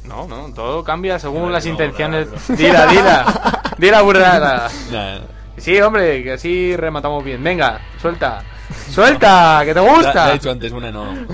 No, 0.09 0.27
no, 0.27 0.53
todo 0.55 0.83
cambia 0.83 1.19
según 1.19 1.43
Dila 1.43 1.53
las 1.53 1.67
intenciones. 1.67 2.29
Dila, 2.49 2.87
dila. 2.87 3.63
Dila 3.77 4.03
burrada. 4.03 4.69
Sí, 5.59 5.81
hombre, 5.81 6.23
que 6.23 6.33
así 6.33 6.77
rematamos 6.77 7.23
bien. 7.23 7.43
Venga, 7.43 7.81
suelta. 8.01 8.43
Suelta, 8.91 9.63
que 9.65 9.75
te 9.75 9.81
gusta. 9.81 10.13
Ya, 10.13 10.15
ya 10.15 10.31
he 10.31 10.33
dicho 10.35 10.51
antes, 10.51 10.73
una 10.73 10.91
no. 10.91 11.07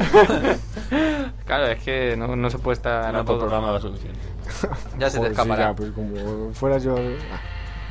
Claro, 1.46 1.66
es 1.66 1.82
que 1.82 2.16
no, 2.16 2.34
no 2.34 2.48
se 2.48 2.58
puede 2.58 2.74
estar 2.74 3.12
por 3.16 3.24
todo. 3.24 3.38
programa 3.40 3.72
va 3.72 3.80
suficiente. 3.80 4.20
Ya 4.98 5.10
se 5.10 5.18
te 5.18 5.34
Joder, 5.34 5.56
sí, 5.56 5.62
ya, 5.62 5.74
pues 5.74 5.90
como 5.92 6.52
fuera 6.52 6.78
yo 6.78 6.96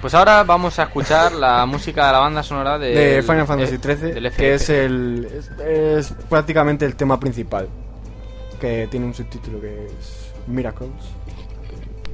Pues 0.01 0.13
ahora 0.13 0.43
vamos 0.43 0.79
a 0.79 0.84
escuchar 0.84 1.34
la 1.34 1.65
música 1.65 2.07
de 2.07 2.11
la 2.13 2.19
banda 2.19 2.43
sonora 2.43 2.77
de, 2.77 2.95
de 2.95 3.21
Final 3.21 3.45
Fantasy 3.45 3.77
XIII, 3.77 4.31
que 4.31 4.53
es 4.55 4.69
el 4.69 5.27
es, 5.31 5.51
es 5.59 6.13
prácticamente 6.29 6.86
el 6.86 6.95
tema 6.95 7.19
principal, 7.19 7.67
que 8.59 8.88
tiene 8.89 9.05
un 9.05 9.13
subtítulo 9.13 9.59
que 9.61 9.86
es 9.86 10.22
Miracles, 10.47 10.91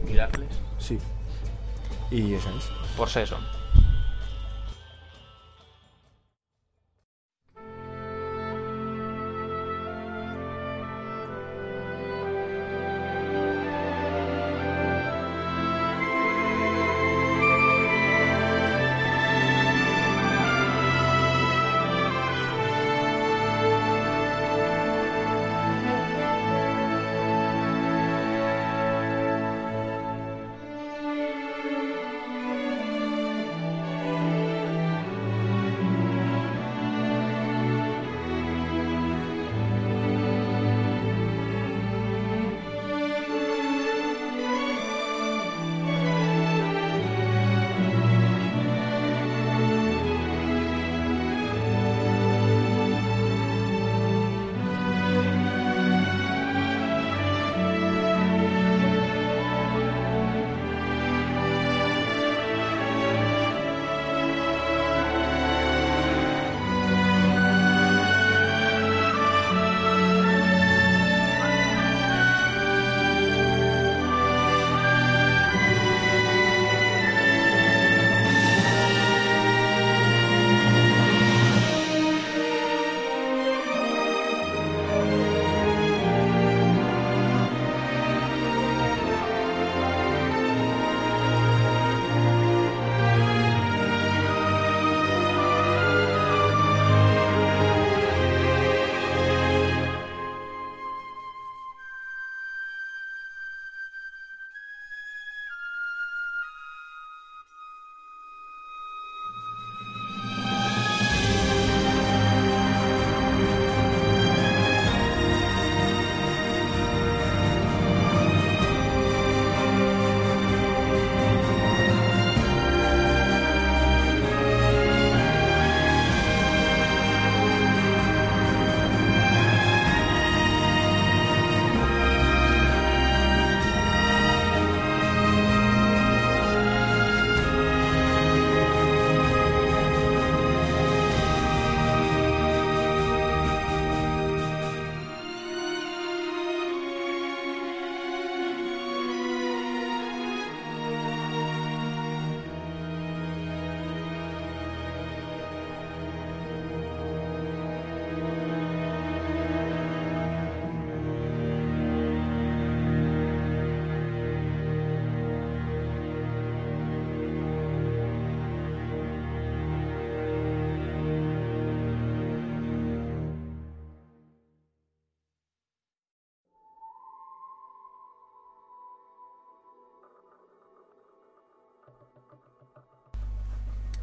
Miracles. 0.05 0.49
sí, 0.77 0.97
y 2.11 2.33
esa 2.33 2.49
es. 2.55 2.69
Por 2.97 3.09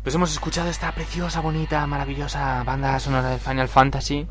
Pues 0.06 0.14
hemos 0.14 0.30
escuchado 0.30 0.68
esta 0.70 0.92
preciosa, 0.92 1.40
bonita, 1.40 1.84
maravillosa 1.84 2.62
banda 2.62 3.00
sonora 3.00 3.30
de 3.30 3.38
Final 3.38 3.66
Fantasy 3.66 4.24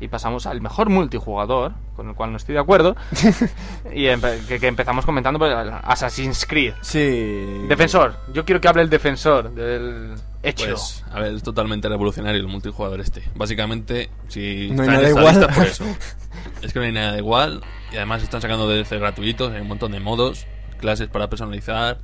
y 0.00 0.08
pasamos 0.08 0.46
al 0.46 0.62
mejor 0.62 0.88
multijugador, 0.88 1.74
con 1.94 2.08
el 2.08 2.14
cual 2.14 2.30
no 2.30 2.38
estoy 2.38 2.54
de 2.54 2.60
acuerdo, 2.62 2.96
y 3.92 4.04
empe- 4.04 4.42
que, 4.46 4.58
que 4.58 4.66
empezamos 4.66 5.04
comentando 5.04 5.38
por 5.38 5.50
el 5.50 5.70
Assassin's 5.82 6.46
Creed. 6.46 6.72
Sí. 6.80 7.66
Defensor, 7.68 8.16
yo 8.32 8.46
quiero 8.46 8.62
que 8.62 8.68
hable 8.68 8.80
el 8.80 8.88
defensor 8.88 9.52
del 9.52 10.14
hecho. 10.42 10.68
Pues, 10.70 11.04
a 11.12 11.20
ver, 11.20 11.34
es 11.34 11.42
totalmente 11.42 11.86
revolucionario 11.90 12.40
el 12.40 12.48
multijugador 12.48 12.98
este. 13.00 13.22
Básicamente, 13.34 14.08
si 14.28 14.70
No 14.70 14.84
hay 14.84 14.88
nada 14.88 15.06
igual. 15.10 15.38
lista 15.38 15.48
por 15.48 15.66
eso. 15.66 15.84
Es 16.62 16.72
que 16.72 16.78
no 16.78 16.86
hay 16.86 16.92
nada 16.92 17.18
igual. 17.18 17.60
Y 17.92 17.96
además 17.96 18.22
están 18.22 18.40
sacando 18.40 18.66
DLC 18.66 18.92
gratuitos, 18.98 19.52
hay 19.52 19.60
un 19.60 19.68
montón 19.68 19.92
de 19.92 20.00
modos, 20.00 20.46
clases 20.78 21.08
para 21.08 21.28
personalizar, 21.28 21.98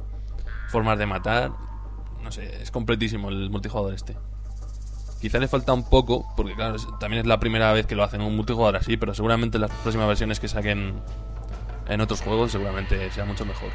formas 0.69 0.99
de 0.99 1.07
matar. 1.07 1.53
No 2.27 2.33
sé, 2.33 2.61
es 2.61 2.72
completísimo 2.72 3.29
el 3.29 3.51
multijugador 3.51 3.95
este. 3.95 4.16
Quizá 5.20 5.39
le 5.39 5.47
falta 5.47 5.72
un 5.72 5.89
poco, 5.89 6.27
porque 6.37 6.55
claro, 6.55 6.77
también 6.99 7.20
es 7.20 7.27
la 7.27 7.39
primera 7.39 7.72
vez 7.72 7.87
que 7.87 7.95
lo 7.95 8.03
hacen 8.03 8.20
un 8.20 8.35
multijugador 8.35 8.74
así, 8.74 8.97
pero 8.97 9.14
seguramente 9.14 9.61
las 9.61 9.70
próximas 9.70 10.09
versiones 10.09 10.41
que 10.41 10.49
saquen 10.49 10.95
en 11.89 12.01
otros 12.01 12.20
juegos 12.22 12.51
seguramente 12.51 13.12
sea 13.12 13.24
mucho 13.24 13.47
mejor. 13.47 13.70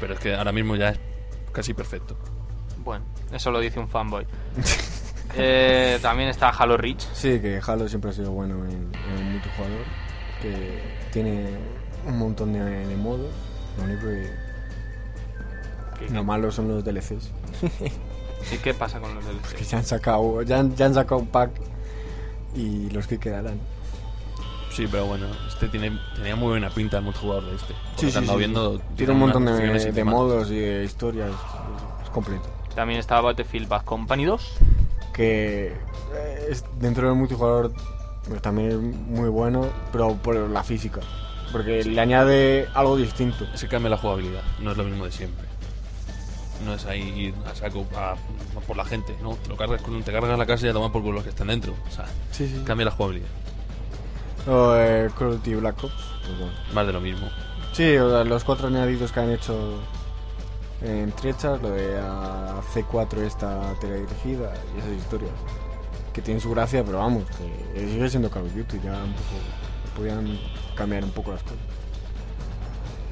Pero 0.00 0.12
es 0.12 0.20
que 0.20 0.34
ahora 0.34 0.52
mismo 0.52 0.76
ya 0.76 0.90
es 0.90 1.00
casi 1.50 1.72
perfecto. 1.72 2.14
Bueno, 2.84 3.06
eso 3.32 3.50
lo 3.50 3.58
dice 3.58 3.80
un 3.80 3.88
fanboy. 3.88 4.26
Eh, 5.36 5.98
también 6.00 6.30
está 6.30 6.48
Halo 6.48 6.78
Reach. 6.78 7.02
Sí, 7.12 7.38
que 7.38 7.60
Halo 7.64 7.86
siempre 7.86 8.10
ha 8.10 8.14
sido 8.14 8.32
bueno 8.32 8.64
en, 8.64 8.90
en 9.10 9.18
el 9.18 9.32
multijugador. 9.32 9.84
Que 10.40 10.80
tiene 11.12 11.50
un 12.06 12.18
montón 12.18 12.54
de, 12.54 12.60
de 12.60 12.96
modos. 12.96 13.30
Lo 13.76 13.84
único 13.84 14.06
que. 14.06 14.30
¿Qué, 15.98 16.14
Lo 16.14 16.24
malo 16.24 16.50
son 16.50 16.68
los 16.68 16.82
DLCs. 16.82 17.30
¿Y 18.52 18.56
qué 18.58 18.74
pasa 18.74 19.00
con 19.00 19.14
los 19.14 19.24
DLC? 19.24 19.56
Que 19.56 19.64
ya 19.64 19.78
han 19.78 19.84
sacado, 19.84 20.42
ya 20.42 20.60
han, 20.60 20.74
ya 20.76 20.86
han 20.86 20.94
sacado 20.94 21.20
un 21.20 21.26
pack. 21.26 21.50
Y 22.54 22.90
los 22.90 23.06
que 23.06 23.18
quedarán. 23.18 23.58
Sí, 24.70 24.86
pero 24.90 25.06
bueno, 25.06 25.26
este 25.48 25.68
tiene, 25.68 25.98
tenía 26.14 26.36
muy 26.36 26.48
buena 26.48 26.70
pinta 26.70 26.98
el 26.98 27.04
multijugador 27.04 27.44
de 27.44 27.56
este. 27.56 27.74
He 28.06 28.16
andado 28.16 28.38
viendo, 28.38 28.78
Tiene 28.96 29.12
un 29.12 29.18
montón 29.18 29.44
de, 29.44 30.04
modos 30.04 30.50
y 30.50 30.58
de 30.58 30.84
historias. 30.84 31.30
Es, 32.02 32.10
completo. 32.10 32.48
También 32.74 33.00
está 33.00 33.20
Battlefield 33.20 33.68
Bad 33.68 33.84
Company 33.84 34.24
2. 34.24 34.52
Que 35.12 35.72
eh, 36.14 36.46
es, 36.48 36.64
dentro 36.78 37.08
del 37.08 37.16
multijugador 37.16 37.72
pues, 38.28 38.40
también 38.40 38.70
es 38.70 38.76
muy 38.76 39.28
bueno, 39.28 39.66
pero 39.90 40.14
por 40.14 40.36
la 40.36 40.62
física. 40.62 41.00
Porque 41.50 41.82
le 41.82 42.00
añade 42.00 42.68
algo 42.74 42.96
distinto. 42.96 43.46
Que 43.58 43.68
cambia 43.68 43.90
la 43.90 43.96
jugabilidad, 43.96 44.42
no 44.60 44.72
es 44.72 44.76
lo 44.76 44.84
mismo 44.84 45.06
de 45.06 45.12
siempre. 45.12 45.46
No 46.64 46.74
es 46.74 46.84
ahí 46.86 47.02
ir 47.16 47.34
a 47.50 47.54
saco 47.54 47.86
a- 47.96 48.12
a 48.12 48.60
por 48.66 48.76
la 48.76 48.84
gente, 48.84 49.16
no. 49.22 49.34
Te, 49.36 49.48
lo 49.48 49.56
cargas, 49.56 49.80
con- 49.82 50.02
te 50.02 50.12
cargas 50.12 50.38
la 50.38 50.46
casa 50.46 50.66
y 50.66 50.68
a 50.70 50.72
tomar 50.72 50.90
por 50.92 51.02
culo 51.02 51.14
los 51.14 51.24
que 51.24 51.30
están 51.30 51.46
dentro. 51.48 51.74
O 51.88 51.90
sea, 51.90 52.06
Sí, 52.32 52.48
sí. 52.48 52.62
cambia 52.64 52.86
la 52.86 52.90
jugabilidad. 52.92 53.28
O 54.48 54.74
eh, 54.76 55.08
Call 55.18 55.28
of 55.28 55.34
Duty 55.36 55.54
Black 55.56 55.84
Ops. 55.84 55.94
pues 56.24 56.38
bueno. 56.38 56.52
Más 56.72 56.86
de 56.86 56.92
lo 56.92 57.00
mismo. 57.00 57.28
Sí, 57.72 57.96
o 57.96 58.10
sea, 58.10 58.24
los 58.24 58.44
cuatro 58.44 58.68
añadidos 58.68 59.12
que 59.12 59.20
han 59.20 59.30
hecho 59.30 59.80
en 60.82 61.12
trechas, 61.12 61.60
lo 61.62 61.70
de 61.70 61.98
a 61.98 62.60
C4 62.74 63.18
esta 63.22 63.74
teledirigida 63.80 64.52
y 64.74 64.78
esas 64.80 64.92
historias. 64.92 65.32
Que 66.12 66.22
tienen 66.22 66.40
su 66.40 66.50
gracia, 66.50 66.82
pero 66.84 66.98
vamos, 66.98 67.24
que 67.74 67.88
sigue 67.88 68.08
siendo 68.08 68.30
Call 68.30 68.46
of 68.46 68.54
Duty, 68.54 68.80
ya 68.82 68.92
un 68.94 69.12
poco. 69.12 69.96
Podían 69.96 70.38
cambiar 70.76 71.04
un 71.04 71.10
poco 71.10 71.32
las 71.32 71.42
cosas. 71.42 71.58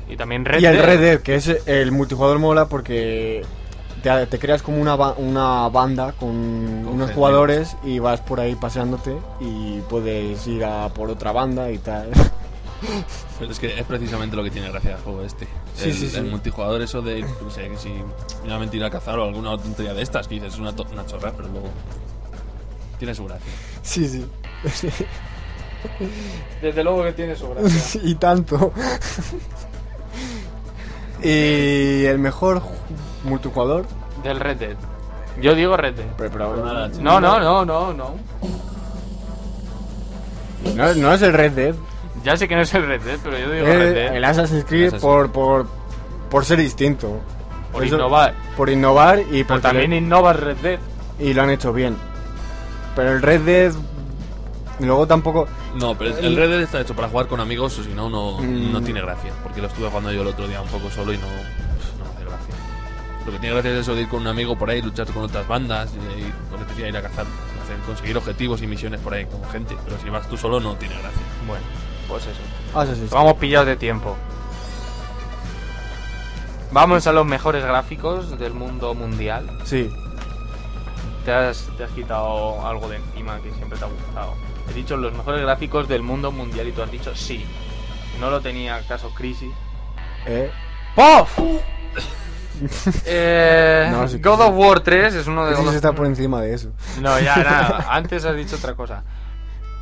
Y 0.08 0.16
también 0.16 0.44
Red 0.44 0.60
y 0.60 0.66
el 0.66 0.76
Dead. 0.76 0.84
Red 0.84 1.00
Dead, 1.00 1.20
que 1.20 1.34
es 1.34 1.48
el 1.66 1.90
multijugador 1.92 2.38
mola 2.38 2.66
porque 2.68 3.44
te, 4.02 4.26
te 4.26 4.38
creas 4.38 4.62
como 4.62 4.80
una, 4.80 4.94
ba- 4.94 5.14
una 5.18 5.68
banda 5.68 6.12
con, 6.12 6.28
unos 6.86 7.10
jugadores 7.10 7.76
y 7.84 7.98
vas 7.98 8.20
por 8.20 8.38
ahí 8.40 8.54
paseándote 8.54 9.16
y 9.40 9.80
puedes 9.88 10.46
ir 10.46 10.64
a 10.64 10.88
por 10.90 11.10
otra 11.10 11.32
banda 11.32 11.70
y 11.72 11.78
tal. 11.78 12.08
Pero 13.38 13.50
es 13.50 13.58
que 13.58 13.78
es 13.80 13.84
precisamente 13.84 14.36
lo 14.36 14.44
que 14.44 14.50
tiene 14.50 14.70
gracia 14.70 14.92
el 14.92 14.98
juego 14.98 15.22
este. 15.22 15.46
Sí, 15.74 15.88
el, 15.88 15.94
sí, 15.94 16.08
sí. 16.08 16.16
el 16.18 16.26
multijugador, 16.26 16.80
eso 16.82 17.02
de, 17.02 17.22
no 17.22 17.50
sé, 17.50 17.68
que 17.68 17.76
si 17.76 17.92
finalmente 18.42 18.76
ir 18.76 18.84
a 18.84 18.90
cazar 18.90 19.18
o 19.18 19.24
alguna 19.24 19.56
tontería 19.58 19.92
de 19.92 20.02
estas, 20.02 20.28
que 20.28 20.34
dices, 20.36 20.54
es 20.54 20.60
una, 20.60 20.74
to- 20.76 20.86
una 20.92 21.04
chorra, 21.06 21.32
pero 21.36 21.48
luego 21.48 21.68
tiene 22.98 23.14
su 23.14 23.24
gracia. 23.24 23.50
sí, 23.82 24.06
sí. 24.08 24.24
Desde 26.62 26.82
luego 26.82 27.02
que 27.04 27.12
tiene 27.12 27.34
su 27.36 27.48
gracia. 27.54 28.00
y 28.04 28.14
tanto. 28.16 28.72
y 31.22 32.04
el 32.04 32.18
mejor 32.18 32.60
ju- 32.60 32.70
multijugador. 33.24 33.86
Del 34.22 34.40
Red 34.40 34.56
Dead. 34.58 34.76
Yo 35.40 35.54
digo 35.54 35.76
Red 35.76 35.94
Dead. 35.94 36.06
Pero, 36.16 36.30
pero- 36.30 36.56
Nada, 36.64 36.88
No, 37.00 37.20
no, 37.20 37.38
no, 37.40 37.64
no, 37.64 37.92
no. 37.92 38.14
no, 40.74 40.94
no 40.94 41.12
es 41.12 41.22
el 41.22 41.32
Red 41.32 41.52
Dead. 41.52 41.74
Ya 42.24 42.36
sé 42.36 42.48
que 42.48 42.56
no 42.56 42.62
es 42.62 42.74
el 42.74 42.86
Red 42.86 43.02
Dead, 43.02 43.18
pero 43.22 43.38
yo 43.38 43.50
digo 43.50 43.66
Red 43.66 43.94
Dead. 43.94 44.14
el 44.16 44.24
Assassin's 44.24 44.64
Creed 44.64 44.86
Assassin's 44.88 45.02
por, 45.02 45.30
por, 45.30 45.66
por 46.30 46.44
ser 46.44 46.58
distinto. 46.58 47.20
Por 47.72 47.84
Eso- 47.84 47.96
innovar. 47.96 48.34
Por 48.56 48.70
innovar 48.70 49.20
y 49.20 49.24
Pero 49.44 49.46
porque 49.48 49.62
también 49.62 49.92
innova 49.92 50.32
el 50.32 50.38
Red 50.38 50.56
Dead. 50.58 50.78
y 51.18 51.34
lo 51.34 51.42
han 51.42 51.50
hecho 51.50 51.72
bien. 51.72 51.96
Pero 52.96 53.12
el 53.12 53.22
Red 53.22 53.40
Dead 53.42 53.72
luego 54.80 55.06
tampoco 55.06 55.48
No, 55.74 55.96
pero 55.96 56.16
el 56.18 56.36
Red 56.36 56.50
Dead 56.50 56.60
está 56.62 56.80
hecho 56.80 56.94
para 56.94 57.08
jugar 57.08 57.26
con 57.28 57.40
amigos 57.40 57.78
o 57.78 57.82
si 57.84 57.90
no, 57.94 58.10
no, 58.10 58.38
Mm. 58.38 58.72
no 58.72 58.82
tiene 58.82 59.00
gracia. 59.00 59.32
Porque 59.42 59.60
lo 59.60 59.68
estuve 59.68 59.88
jugando 59.88 60.12
yo 60.12 60.22
el 60.22 60.28
otro 60.28 60.46
día 60.46 60.60
un 60.60 60.68
poco 60.68 60.90
solo 60.90 61.12
y 61.12 61.16
no, 61.18 61.26
pues, 61.26 61.92
no 61.98 62.04
me 62.04 62.10
hace 62.10 62.24
gracia. 62.24 62.54
Lo 63.24 63.32
que 63.32 63.38
tiene 63.38 63.54
gracia 63.54 63.72
es 63.72 63.78
eso 63.78 63.94
de 63.94 64.02
ir 64.02 64.08
con 64.08 64.20
un 64.20 64.26
amigo 64.28 64.56
por 64.58 64.68
ahí, 64.70 64.82
luchar 64.82 65.06
con 65.06 65.22
otras 65.24 65.46
bandas 65.48 65.90
y, 65.94 66.20
y 66.20 66.32
lo 66.52 66.58
que 66.58 66.64
te 66.64 66.70
decía, 66.70 66.88
ir 66.88 66.96
a 66.96 67.02
cazar, 67.02 67.24
hacer- 67.64 67.78
conseguir 67.86 68.16
objetivos 68.18 68.60
y 68.62 68.66
misiones 68.66 69.00
por 69.00 69.14
ahí 69.14 69.24
con 69.26 69.42
gente. 69.50 69.76
Pero 69.84 69.98
si 70.02 70.10
vas 70.10 70.28
tú 70.28 70.36
solo 70.36 70.60
no 70.60 70.74
tiene 70.76 70.94
gracia. 70.94 71.22
Bueno, 71.46 71.64
pues 72.08 72.24
eso. 72.26 72.40
Creed. 72.72 73.10
Vamos 73.10 73.34
pillados 73.34 73.66
de 73.66 73.76
tiempo. 73.76 74.14
Vamos 76.72 77.06
a 77.06 77.12
los 77.12 77.24
mejores 77.24 77.64
gráficos 77.64 78.38
del 78.38 78.52
mundo 78.52 78.92
mundial. 78.94 79.48
Sí, 79.64 79.88
Te 81.24 81.32
has, 81.32 81.68
te 81.76 81.84
has 81.84 81.90
quitado 81.92 82.64
algo 82.66 82.88
de 82.88 82.96
encima 82.96 83.38
que 83.40 83.50
siempre 83.54 83.78
te 83.78 83.84
ha 83.84 83.88
gustado. 83.88 84.34
He 84.70 84.74
dicho 84.74 84.96
los 84.96 85.12
mejores 85.12 85.42
gráficos 85.42 85.88
del 85.88 86.02
mundo 86.02 86.30
mundial 86.32 86.68
y 86.68 86.72
tú 86.72 86.82
has 86.82 86.90
dicho 86.90 87.14
sí. 87.14 87.44
No 88.20 88.30
lo 88.30 88.40
tenía 88.40 88.80
caso 88.86 89.10
Crisis. 89.14 89.52
eh, 90.26 90.50
¡Pof! 90.94 91.38
eh, 93.04 93.88
No, 93.90 94.08
sí, 94.08 94.18
God 94.18 94.40
of 94.40 94.54
War 94.56 94.80
3 94.80 95.14
es 95.14 95.26
uno 95.26 95.46
de 95.46 95.52
los... 95.52 95.74
está 95.74 95.92
por 95.92 96.06
encima 96.06 96.40
de 96.40 96.54
eso. 96.54 96.70
No, 97.00 97.18
ya, 97.20 97.36
nada. 97.36 97.86
Antes 97.90 98.24
has 98.24 98.36
dicho 98.36 98.56
otra 98.56 98.74
cosa. 98.74 99.04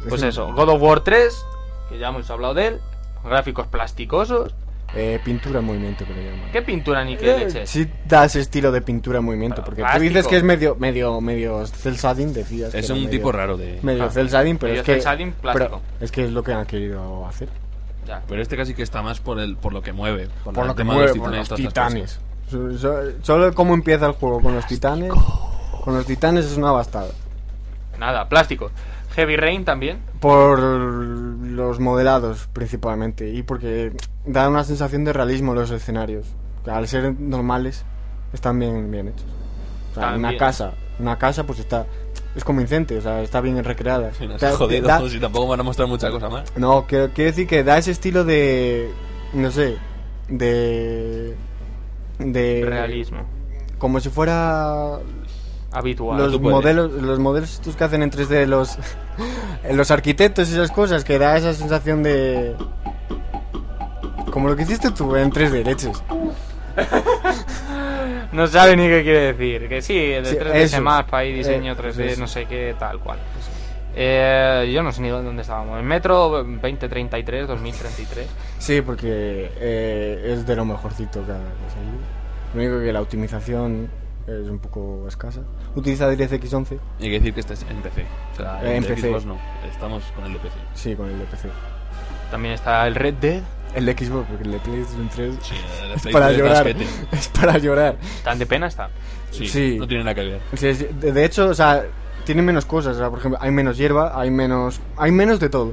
Pues 0.09 0.22
eso, 0.22 0.53
God 0.53 0.68
of 0.70 0.82
War 0.82 1.01
3, 1.01 1.45
que 1.89 1.99
ya 1.99 2.09
hemos 2.09 2.28
hablado 2.30 2.55
de 2.55 2.66
él. 2.66 2.80
Gráficos 3.24 3.66
plasticosos. 3.68 4.55
Eh, 4.97 5.18
pintura 5.24 5.59
en 5.59 5.64
movimiento 5.66 6.05
que 6.07 6.14
le 6.14 6.24
llaman. 6.30 6.53
¿Qué 6.53 6.62
pintura 6.62 7.05
ni 7.05 7.16
qué 7.16 7.34
Eh, 7.34 7.38
leches? 7.47 7.68
Sí 7.68 7.88
da 8.07 8.24
ese 8.26 8.40
estilo 8.40 8.70
de 8.70 8.80
pintura 8.80 9.18
en 9.18 9.24
movimiento, 9.24 9.57
Pero 9.57 9.64
porque 9.64 9.80
plástico. 9.82 9.99
tú 10.05 10.09
dices 10.09 10.26
que 10.28 10.36
es 10.36 10.42
medio 10.45 10.76
medio 10.76 11.20
medio 11.20 11.66
cel 11.66 11.97
shading, 11.97 12.32
decías. 12.32 12.70
que 12.72 12.78
Es 12.78 12.84
era 12.86 12.95
un 12.95 13.01
medio- 13.05 13.11
tipo 13.11 13.32
raro 13.32 13.57
de... 13.57 13.80
Medio 13.82 14.05
Ah, 14.05 14.11
cel 14.11 14.28
shading, 14.28 14.57
pero 14.59 14.70
medio 14.72 14.82
es 14.82 14.86
que 14.86 15.01
shading 15.01 15.32
plástico. 15.32 15.80
pero 15.82 16.05
es 16.05 16.12
que 16.12 16.24
es 16.26 16.30
lo 16.32 16.42
que 16.45 16.53
han 16.53 16.64
querido 16.66 17.26
hacer. 17.26 17.49
Ya. 18.07 18.22
Pero 18.28 18.40
este 18.40 18.57
casi 18.57 18.74
que 18.74 18.82
está 18.84 19.03
más 19.03 19.18
por 19.18 19.40
el 19.40 19.57
por 19.57 19.72
lo 19.72 19.82
que 19.82 19.92
mueve. 19.92 20.28
Por 20.45 20.57
el 20.59 20.66
lo 20.68 20.74
que 20.76 20.84
mueve, 20.84 21.14
por 21.14 21.34
los 21.34 21.49
titanes. 21.49 22.20
So- 22.51 22.76
so- 22.78 23.03
Solo 23.22 23.53
cómo 23.55 23.74
empieza 23.74 24.07
el 24.07 24.12
juego 24.12 24.40
con 24.40 24.55
los 24.55 24.66
titanes. 24.66 25.11
Con 25.82 25.95
los 25.95 26.07
titanes 26.07 26.45
es 26.45 26.57
una 26.57 26.70
bastada. 26.70 27.09
Nada, 27.99 28.28
plástico. 28.28 28.70
Heavy 29.14 29.36
Rain 29.36 29.64
también. 29.64 30.00
Por 30.20 30.58
los 30.60 31.80
modelados 31.80 32.48
principalmente 32.52 33.28
y 33.30 33.42
porque 33.42 33.92
da 34.26 34.48
una 34.48 34.64
sensación 34.64 35.04
de 35.04 35.12
realismo 35.12 35.54
los 35.54 35.70
escenarios. 35.70 36.26
Que 36.64 36.70
Al 36.70 36.88
ser 36.88 37.14
normales 37.20 37.84
están 38.32 38.58
bien 38.58 38.90
bien 38.90 39.08
hechos. 39.08 39.26
O 39.92 39.94
sea, 40.00 40.14
una 40.16 40.36
casa, 40.36 40.72
una 40.98 41.16
casa 41.18 41.44
pues 41.44 41.60
está 41.60 41.86
es 42.34 42.42
convincente, 42.42 42.98
o 42.98 43.00
sea, 43.00 43.22
está 43.22 43.40
bien 43.40 43.62
recreada. 43.62 44.12
Sí, 44.14 44.26
Da- 44.26 44.48
ha 44.48 44.52
jodido, 44.56 44.88
da- 44.88 45.08
si 45.08 45.20
tampoco 45.20 45.46
van 45.46 45.60
a 45.60 45.62
mostrar 45.62 45.86
mucha 45.88 46.10
cosa 46.10 46.28
más. 46.28 46.44
No, 46.56 46.84
quiero, 46.88 47.10
quiero 47.14 47.30
decir 47.30 47.46
que 47.46 47.62
da 47.62 47.78
ese 47.78 47.92
estilo 47.92 48.24
de. 48.24 48.90
No 49.32 49.50
sé. 49.52 49.76
De. 50.28 51.36
De. 52.18 52.62
Realismo. 52.66 53.18
Como 53.78 54.00
si 54.00 54.08
fuera. 54.08 54.98
Habitual. 55.75 56.16
Los 56.31 56.41
modelos, 56.41 56.93
los 56.93 57.18
modelos 57.18 57.53
estos 57.55 57.75
que 57.77 57.85
hacen 57.85 58.03
en 58.03 58.11
3D, 58.11 58.47
los. 58.47 58.79
los 59.72 59.91
arquitectos 59.91 60.49
y 60.51 60.53
esas 60.53 60.70
cosas, 60.70 61.05
que 61.05 61.18
da 61.18 61.37
esa 61.37 61.53
sensación 61.53 62.03
de. 62.03 62.55
Como 64.31 64.49
lo 64.49 64.57
que 64.57 64.62
hiciste 64.62 64.91
tú 64.91 65.14
en 65.16 65.31
3D, 65.31 65.64
leches. 65.64 66.03
No 68.33 68.49
sabe 68.49 68.77
ni 68.77 68.89
qué 68.89 69.03
quiere 69.05 69.33
decir. 69.33 69.68
Que 69.68 69.81
sí, 69.81 69.95
de 69.97 70.25
Sí, 70.25 70.37
3D 70.37 70.55
eso. 70.55 70.81
mapa 70.83 71.25
y 71.25 71.33
diseño 71.33 71.72
Eh, 71.72 71.77
3D, 71.77 72.01
eso. 72.05 72.20
no 72.20 72.27
sé 72.27 72.47
qué, 72.47 72.75
tal 72.77 72.99
cual. 72.99 73.18
Eh, 73.95 74.70
yo 74.75 74.83
no 74.83 74.91
sé 74.91 75.03
ni 75.03 75.09
dónde 75.09 75.43
estábamos. 75.43 75.79
En 75.79 75.87
Metro 75.87 76.29
2033, 76.61 77.47
2033. 77.47 78.27
Sí, 78.59 78.81
porque 78.83 79.53
eh, 79.57 80.33
es 80.35 80.45
de 80.45 80.57
lo 80.57 80.64
mejorcito 80.64 81.25
que 81.25 81.31
ha 81.31 81.37
que 81.37 81.41
ha 81.41 81.70
salido. 81.70 81.99
Lo 82.55 82.61
único 82.61 82.85
que 82.85 82.93
la 82.93 83.01
optimización 83.03 83.89
es 84.27 84.49
un 84.49 84.59
poco 84.59 85.05
escasa. 85.09 85.41
Utiliza 85.75 86.09
DirectX 86.09 86.53
11, 86.53 86.79
Hay 87.01 87.07
que 87.09 87.12
decir 87.18 87.35
que 87.35 87.41
este 87.41 87.55
es 87.55 87.62
en 87.68 87.77
PC. 87.83 88.05
O 88.33 88.37
sea, 88.37 88.61
Eh, 88.64 88.77
en 88.77 88.85
PC. 88.85 89.09
Xbox 89.11 89.25
no. 89.27 89.37
Estamos 89.70 90.03
con 90.16 90.25
el 90.27 90.33
de 90.35 90.39
PC. 90.39 90.57
sí, 90.75 90.95
con 90.97 91.11
el 91.11 91.18
de 91.18 91.25
PC. 91.27 91.49
También 92.31 92.55
está 92.55 92.87
el 92.87 92.95
Red 92.95 93.14
Dead. 93.14 93.43
El 93.75 93.87
de 93.87 93.93
Xbox, 93.93 94.27
porque 94.29 94.45
el 94.45 94.53
de 94.53 94.59
PlayStation 94.61 95.09
3 95.09 95.35
Sí, 95.43 95.55
el 95.83 95.89
de 95.89 95.95
es 95.97 96.03
Play 96.03 96.12
para 96.12 96.27
3 96.29 96.39
llorar. 96.39 96.66
Es 97.12 97.29
para 97.29 97.59
llorar. 97.59 97.97
Tan 98.22 98.39
de 98.39 98.47
pena 98.47 98.66
está. 98.68 98.89
Sí, 99.31 99.49
Sí. 99.49 99.77
no 99.81 99.87
tiene 99.89 100.05
nada 100.05 100.14
que 100.14 100.22
ver. 100.25 100.41
Sí, 100.55 100.75
sí, 100.75 100.87
de, 101.01 101.11
de 101.12 101.25
hecho, 101.25 101.49
o 101.49 101.55
sea, 101.55 101.85
tiene 102.25 102.41
menos 102.43 102.64
cosas. 102.66 102.95
O 102.97 102.99
sea, 103.01 103.11
por 103.11 103.18
ejemplo, 103.18 103.39
hay 103.43 103.51
menos 103.51 103.77
hierba, 103.77 104.18
hay 104.18 104.31
menos. 104.31 104.81
Hay 104.97 105.11
menos 105.11 105.41
de 105.41 105.49
todo. 105.49 105.72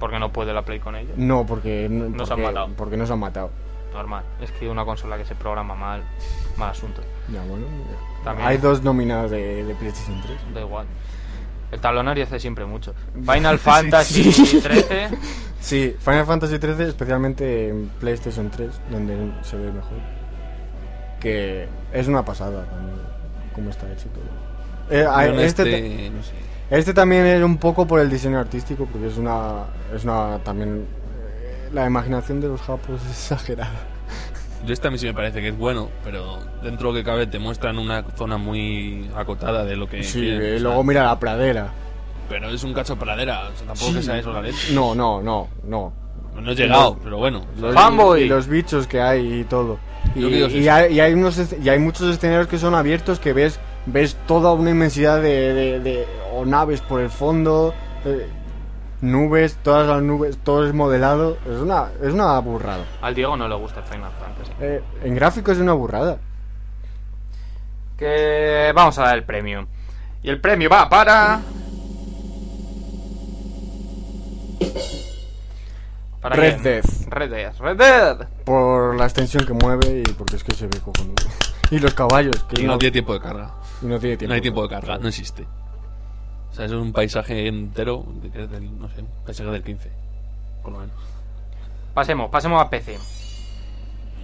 Porque 0.00 0.18
no 0.18 0.32
puede 0.32 0.52
la 0.52 0.62
Play 0.62 0.80
con 0.80 0.96
ella. 0.96 1.12
No, 1.16 1.46
porque. 1.46 1.88
No, 1.88 2.08
Nos 2.08 2.30
han 2.30 2.36
porque- 2.38 2.42
matado. 2.42 2.68
Porque 2.76 2.96
nos 2.96 3.10
han 3.12 3.18
matado. 3.20 3.50
Normal. 3.96 4.24
Es 4.42 4.52
que 4.52 4.68
una 4.68 4.84
consola 4.84 5.16
que 5.16 5.24
se 5.24 5.34
programa 5.34 5.74
mal, 5.74 6.02
mal 6.58 6.70
asunto. 6.70 7.00
Ya, 7.32 7.42
bueno. 7.44 7.66
También. 8.22 8.46
Hay 8.46 8.58
dos 8.58 8.82
nominados 8.82 9.30
de, 9.30 9.64
de 9.64 9.74
PlayStation 9.74 10.20
3. 10.20 10.54
Da 10.54 10.60
igual. 10.60 10.86
El 11.72 11.80
talonario 11.80 12.24
hace 12.24 12.38
siempre 12.38 12.66
mucho. 12.66 12.94
Final 13.14 13.58
Fantasy 13.58 14.32
sí. 14.32 14.60
13. 14.62 15.08
Sí, 15.60 15.96
Final 15.98 16.26
Fantasy 16.26 16.58
13, 16.58 16.88
especialmente 16.88 17.68
en 17.70 17.88
PlayStation 17.98 18.50
3, 18.50 18.70
donde 18.90 19.32
se 19.42 19.56
ve 19.56 19.72
mejor. 19.72 19.98
Que 21.18 21.66
es 21.92 22.06
una 22.06 22.22
pasada 22.22 22.66
también, 22.66 22.98
cómo 23.54 23.70
está 23.70 23.90
hecho 23.90 24.08
todo. 24.10 24.24
Eh, 24.90 25.06
este, 25.44 25.62
este, 25.62 26.10
no 26.10 26.22
sé. 26.22 26.32
este 26.70 26.92
también 26.94 27.24
es 27.24 27.42
un 27.42 27.56
poco 27.56 27.86
por 27.86 27.98
el 27.98 28.10
diseño 28.10 28.38
artístico, 28.38 28.86
porque 28.86 29.08
es 29.08 29.16
una. 29.16 29.64
Es 29.94 30.04
una 30.04 30.38
también. 30.44 30.86
Eh, 31.66 31.70
La 31.72 31.86
imaginación 31.86 32.40
de 32.40 32.48
los 32.48 32.60
japos 32.62 33.00
es 33.02 33.10
exagerada. 33.32 33.72
Yo 34.64 34.72
este 34.72 34.88
a 34.88 34.90
mí 34.90 34.98
sí 34.98 35.06
me 35.06 35.14
parece 35.14 35.40
que 35.40 35.48
es 35.48 35.56
bueno, 35.58 35.88
pero 36.02 36.38
dentro 36.62 36.88
de 36.92 36.98
lo 36.98 37.04
que 37.04 37.04
cabe 37.04 37.26
te 37.26 37.38
muestran 37.38 37.78
una 37.78 38.02
zona 38.16 38.36
muy 38.38 39.08
acotada 39.16 39.64
de 39.64 39.76
lo 39.76 39.88
que 39.88 40.02
Sí, 40.02 40.20
quieren, 40.20 40.42
y 40.42 40.44
o 40.46 40.50
sea, 40.54 40.58
luego 40.60 40.82
mira 40.84 41.04
la 41.04 41.18
pradera. 41.20 41.68
Pero 42.28 42.48
es 42.50 42.64
un 42.64 42.72
cacho 42.74 42.96
pradera, 42.96 43.48
o 43.48 43.56
sea, 43.56 43.66
tampoco 43.68 43.90
Sí. 43.90 43.96
que 43.98 44.02
sea 44.02 44.18
eso 44.18 44.32
la 44.32 44.42
leche. 44.42 44.72
No, 44.74 44.94
no, 44.94 45.22
no, 45.22 45.48
no. 45.64 45.92
No 46.40 46.50
he 46.50 46.54
llegado, 46.54 46.98
pero 47.02 47.16
bueno. 47.18 47.46
Los- 47.58 47.74
Fanboy. 47.74 48.22
Y 48.24 48.28
los 48.28 48.46
bichos 48.48 48.86
que 48.86 49.00
hay 49.00 49.40
y 49.40 49.44
todo. 49.44 49.78
Y, 50.14 50.68
hay, 50.68 50.92
y 50.94 51.00
hay 51.00 51.12
unos, 51.14 51.40
y 51.62 51.68
hay 51.68 51.78
muchos 51.78 52.12
escenarios 52.14 52.46
que 52.48 52.58
son 52.58 52.74
abiertos 52.74 53.18
que 53.20 53.32
ves 53.32 53.58
ves 53.86 54.16
toda 54.26 54.52
una 54.52 54.70
inmensidad 54.70 55.22
de, 55.22 55.54
de- 55.54 55.80
de- 55.80 56.06
o 56.34 56.44
naves 56.44 56.80
por 56.80 57.00
el 57.00 57.08
fondo, 57.10 57.72
eh, 58.04 58.26
nubes, 59.00 59.56
todas 59.62 59.86
las 59.86 60.02
nubes, 60.02 60.38
todo 60.38 60.66
es 60.66 60.74
modelado. 60.74 61.36
Es 61.46 61.58
una, 61.58 61.88
es 62.02 62.12
una 62.12 62.38
burrada. 62.40 62.84
Al 63.02 63.14
Diego 63.14 63.36
no 63.36 63.48
le 63.48 63.54
gusta 63.54 63.80
el 63.80 63.86
Final 63.86 64.10
Fantasy. 64.20 64.52
Eh, 64.60 64.82
en 65.04 65.14
gráficos 65.14 65.56
es 65.56 65.62
una 65.62 65.72
burrada. 65.74 66.18
Que 67.96 68.72
vamos 68.74 68.98
a 68.98 69.02
dar 69.04 69.16
el 69.16 69.24
premio. 69.24 69.66
Y 70.22 70.28
el 70.30 70.40
premio 70.40 70.68
va 70.68 70.88
para. 70.88 71.40
¿Para 76.20 76.36
Red 76.36 76.52
quién? 76.60 76.62
Dead. 76.64 76.84
Red 77.08 77.30
Dead. 77.30 77.52
Red 77.58 77.76
Dead. 77.76 78.28
Por 78.44 78.96
la 78.96 79.04
extensión 79.04 79.44
que 79.46 79.52
mueve 79.52 80.02
y 80.06 80.12
porque 80.12 80.36
es 80.36 80.44
que 80.44 80.54
se 80.54 80.66
ve 80.66 80.78
cojonudo. 80.80 81.14
Y 81.68 81.80
los 81.80 81.94
caballos, 81.94 82.44
que 82.44 82.62
Y 82.62 82.64
no, 82.64 82.74
no 82.74 82.78
tiene 82.78 82.92
tiempo 82.92 83.12
de 83.12 83.18
carga. 83.20 83.50
y 83.82 83.86
no 83.86 83.98
tiene 83.98 84.16
tiempo. 84.16 84.28
No 84.30 84.34
hay 84.36 84.40
tiempo 84.40 84.62
de 84.62 84.68
carga, 84.68 84.98
no 84.98 85.08
existe. 85.08 85.48
O 86.56 86.58
sea, 86.58 86.64
eso 86.64 86.76
es 86.76 86.80
un 86.82 86.92
paisaje 86.94 87.48
entero, 87.48 88.02
del, 88.32 88.78
no 88.80 88.88
sé, 88.88 89.02
un 89.02 89.08
paisaje 89.26 89.50
del 89.50 89.62
15. 89.62 89.90
Por 90.62 90.72
lo 90.72 90.78
menos. 90.78 90.96
Pasemos, 91.92 92.30
pasemos 92.30 92.62
a 92.62 92.70
PC. 92.70 92.96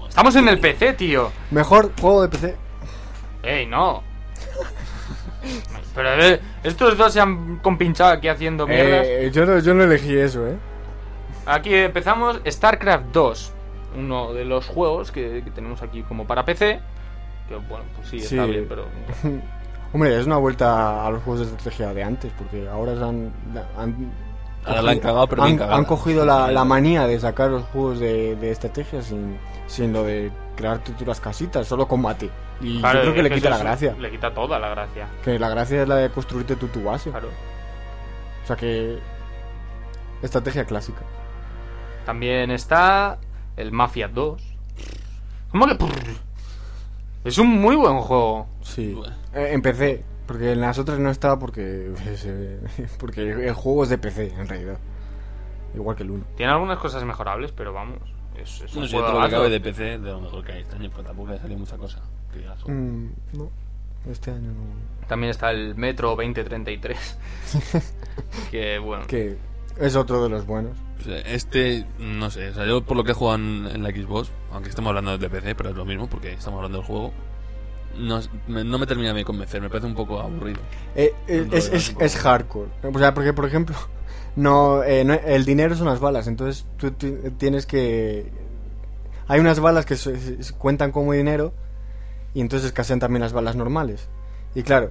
Estamos 0.08 0.34
en 0.36 0.48
el 0.48 0.58
PC, 0.58 0.94
tío. 0.94 1.30
Mejor 1.50 1.92
juego 2.00 2.22
de 2.22 2.28
PC. 2.30 2.56
Ey, 3.42 3.66
no. 3.66 4.02
Pero 5.94 6.22
eh, 6.24 6.40
estos 6.64 6.96
dos 6.96 7.12
se 7.12 7.20
han 7.20 7.58
compinchado 7.58 8.12
aquí 8.12 8.28
haciendo 8.28 8.66
mierdas. 8.66 9.04
Eh, 9.06 9.30
yo, 9.30 9.44
no, 9.44 9.58
yo 9.58 9.74
no 9.74 9.84
elegí 9.84 10.16
eso, 10.16 10.46
eh. 10.48 10.56
Aquí 11.44 11.74
empezamos 11.74 12.40
StarCraft 12.48 13.08
2, 13.12 13.52
uno 13.98 14.32
de 14.32 14.46
los 14.46 14.68
juegos 14.68 15.12
que, 15.12 15.42
que 15.44 15.50
tenemos 15.50 15.82
aquí 15.82 16.02
como 16.04 16.26
para 16.26 16.46
PC. 16.46 16.80
Que 17.50 17.56
bueno, 17.56 17.84
pues 17.94 18.08
sí, 18.08 18.16
está 18.16 18.46
Sí. 18.46 18.50
bien, 18.52 18.66
pero. 18.70 18.86
Hombre, 19.92 20.18
es 20.18 20.26
una 20.26 20.38
vuelta 20.38 21.06
a 21.06 21.10
los 21.10 21.22
juegos 21.22 21.40
de 21.40 21.54
estrategia 21.54 21.92
de 21.92 22.02
antes, 22.02 22.32
porque 22.38 22.68
ahora 22.68 22.96
se 22.96 23.02
han, 23.04 23.32
han, 23.76 24.12
Ahora 24.64 24.82
la 24.82 24.92
han 24.92 24.98
cagado, 25.00 25.26
pero 25.26 25.42
han, 25.42 25.60
han 25.60 25.84
cogido 25.84 26.24
la, 26.24 26.50
la 26.50 26.64
manía 26.64 27.06
de 27.06 27.18
sacar 27.20 27.50
los 27.50 27.64
juegos 27.64 27.98
de, 27.98 28.36
de 28.36 28.50
estrategia 28.50 29.02
sin, 29.02 29.36
sin 29.66 29.92
lo 29.92 30.04
de 30.04 30.30
crear 30.56 30.78
tuturas 30.82 31.20
casitas, 31.20 31.66
solo 31.66 31.86
combate. 31.88 32.30
Y 32.60 32.78
Claro, 32.80 32.98
yo 33.00 33.02
creo 33.02 33.14
que 33.14 33.22
le 33.24 33.34
quita 33.34 33.50
la 33.50 33.58
gracia. 33.58 33.96
Le 33.98 34.10
quita 34.10 34.32
toda 34.32 34.58
la 34.58 34.68
gracia. 34.68 35.08
Que 35.24 35.38
la 35.38 35.48
gracia 35.48 35.82
es 35.82 35.88
la 35.88 35.96
de 35.96 36.10
construirte 36.10 36.56
tú 36.56 36.68
tu 36.68 36.82
base. 36.84 37.10
Claro. 37.10 37.28
O 38.44 38.46
sea 38.46 38.56
que. 38.56 38.98
Estrategia 40.22 40.64
clásica. 40.64 41.02
También 42.06 42.50
está 42.52 43.18
el 43.56 43.72
Mafia 43.72 44.08
2. 44.08 44.40
¿Cómo 45.50 45.66
que? 45.66 45.76
Es 47.24 47.38
un 47.38 47.48
muy 47.48 47.76
buen 47.76 47.98
juego. 47.98 48.46
Sí. 48.62 48.96
Eh, 49.34 49.50
en 49.52 49.62
PC, 49.62 50.04
porque 50.26 50.52
en 50.52 50.60
las 50.60 50.78
otras 50.78 50.98
no 50.98 51.10
estaba 51.10 51.38
porque. 51.38 51.92
se- 52.16 52.58
porque 52.98 53.20
el 53.30 53.52
juego 53.54 53.84
es 53.84 53.88
de 53.90 53.98
PC, 53.98 54.34
en 54.38 54.48
realidad. 54.48 54.78
Igual 55.74 55.96
que 55.96 56.02
el 56.02 56.10
1. 56.10 56.24
Tiene 56.36 56.52
algunas 56.52 56.78
cosas 56.78 57.04
mejorables, 57.04 57.52
pero 57.52 57.72
vamos. 57.72 57.98
Es, 58.36 58.62
es 58.62 58.74
un 58.74 58.82
No 58.82 58.88
sé, 58.88 58.96
todo 58.96 59.20
lo 59.20 59.26
que 59.26 59.30
cabe 59.30 59.50
de 59.50 59.60
PC, 59.60 59.82
de 59.98 60.10
lo 60.10 60.20
mejor 60.20 60.44
que 60.44 60.52
hay 60.52 60.62
este 60.62 60.76
año, 60.76 60.90
pero 60.90 61.04
tampoco 61.04 61.30
le 61.32 61.38
salido 61.38 61.58
mucha 61.60 61.76
cosa. 61.76 62.00
Que 62.32 62.38
digas, 62.40 62.58
oh. 62.64 62.70
Mm, 62.70 63.10
no, 63.34 63.50
este 64.10 64.30
año 64.30 64.52
no. 64.52 65.06
También 65.06 65.30
está 65.30 65.50
el 65.50 65.74
Metro 65.76 66.10
2033. 66.10 67.18
que 68.50 68.78
bueno. 68.78 69.06
Que 69.06 69.36
es 69.78 69.96
otro 69.96 70.22
de 70.22 70.28
los 70.28 70.46
buenos. 70.46 70.76
O 71.00 71.04
sea, 71.04 71.18
Este, 71.20 71.84
no 71.98 72.30
sé, 72.30 72.50
o 72.50 72.54
sea, 72.54 72.66
yo 72.66 72.82
por 72.82 72.96
lo 72.96 73.04
que 73.04 73.12
he 73.12 73.14
jugado 73.14 73.38
en, 73.38 73.66
en 73.66 73.82
la 73.82 73.90
Xbox, 73.90 74.30
aunque 74.52 74.68
estamos 74.70 74.90
hablando 74.90 75.16
de 75.18 75.28
PC, 75.30 75.54
pero 75.54 75.70
es 75.70 75.76
lo 75.76 75.84
mismo 75.84 76.08
porque 76.08 76.32
estamos 76.32 76.58
hablando 76.58 76.78
del 76.78 76.86
juego, 76.86 77.12
no, 77.98 78.20
no 78.48 78.78
me 78.78 78.86
termina 78.86 79.12
de 79.12 79.24
convencer, 79.24 79.60
me 79.60 79.68
parece 79.68 79.86
un 79.86 79.94
poco 79.94 80.20
aburrido. 80.20 80.60
Eh, 80.94 81.12
eh, 81.28 81.48
es, 81.52 81.68
es, 81.72 81.94
es 81.98 82.16
hardcore. 82.16 82.70
O 82.82 82.98
sea, 82.98 83.12
porque, 83.14 83.32
por 83.32 83.44
ejemplo, 83.46 83.76
no, 84.36 84.82
eh, 84.82 85.04
no- 85.04 85.14
el 85.14 85.44
dinero 85.44 85.74
son 85.74 85.86
las 85.88 86.00
balas. 86.00 86.26
Entonces 86.26 86.66
tú 86.78 86.90
ti- 86.92 87.14
tienes 87.38 87.66
que. 87.66 88.30
Hay 89.28 89.40
unas 89.40 89.60
balas 89.60 89.84
que 89.86 89.96
se- 89.96 90.42
se 90.42 90.54
cuentan 90.54 90.90
como 90.92 91.12
dinero 91.12 91.52
y 92.34 92.40
entonces 92.40 92.66
escasean 92.68 92.98
también 93.00 93.20
las 93.22 93.32
balas 93.32 93.56
normales. 93.56 94.08
Y 94.54 94.62
claro, 94.62 94.90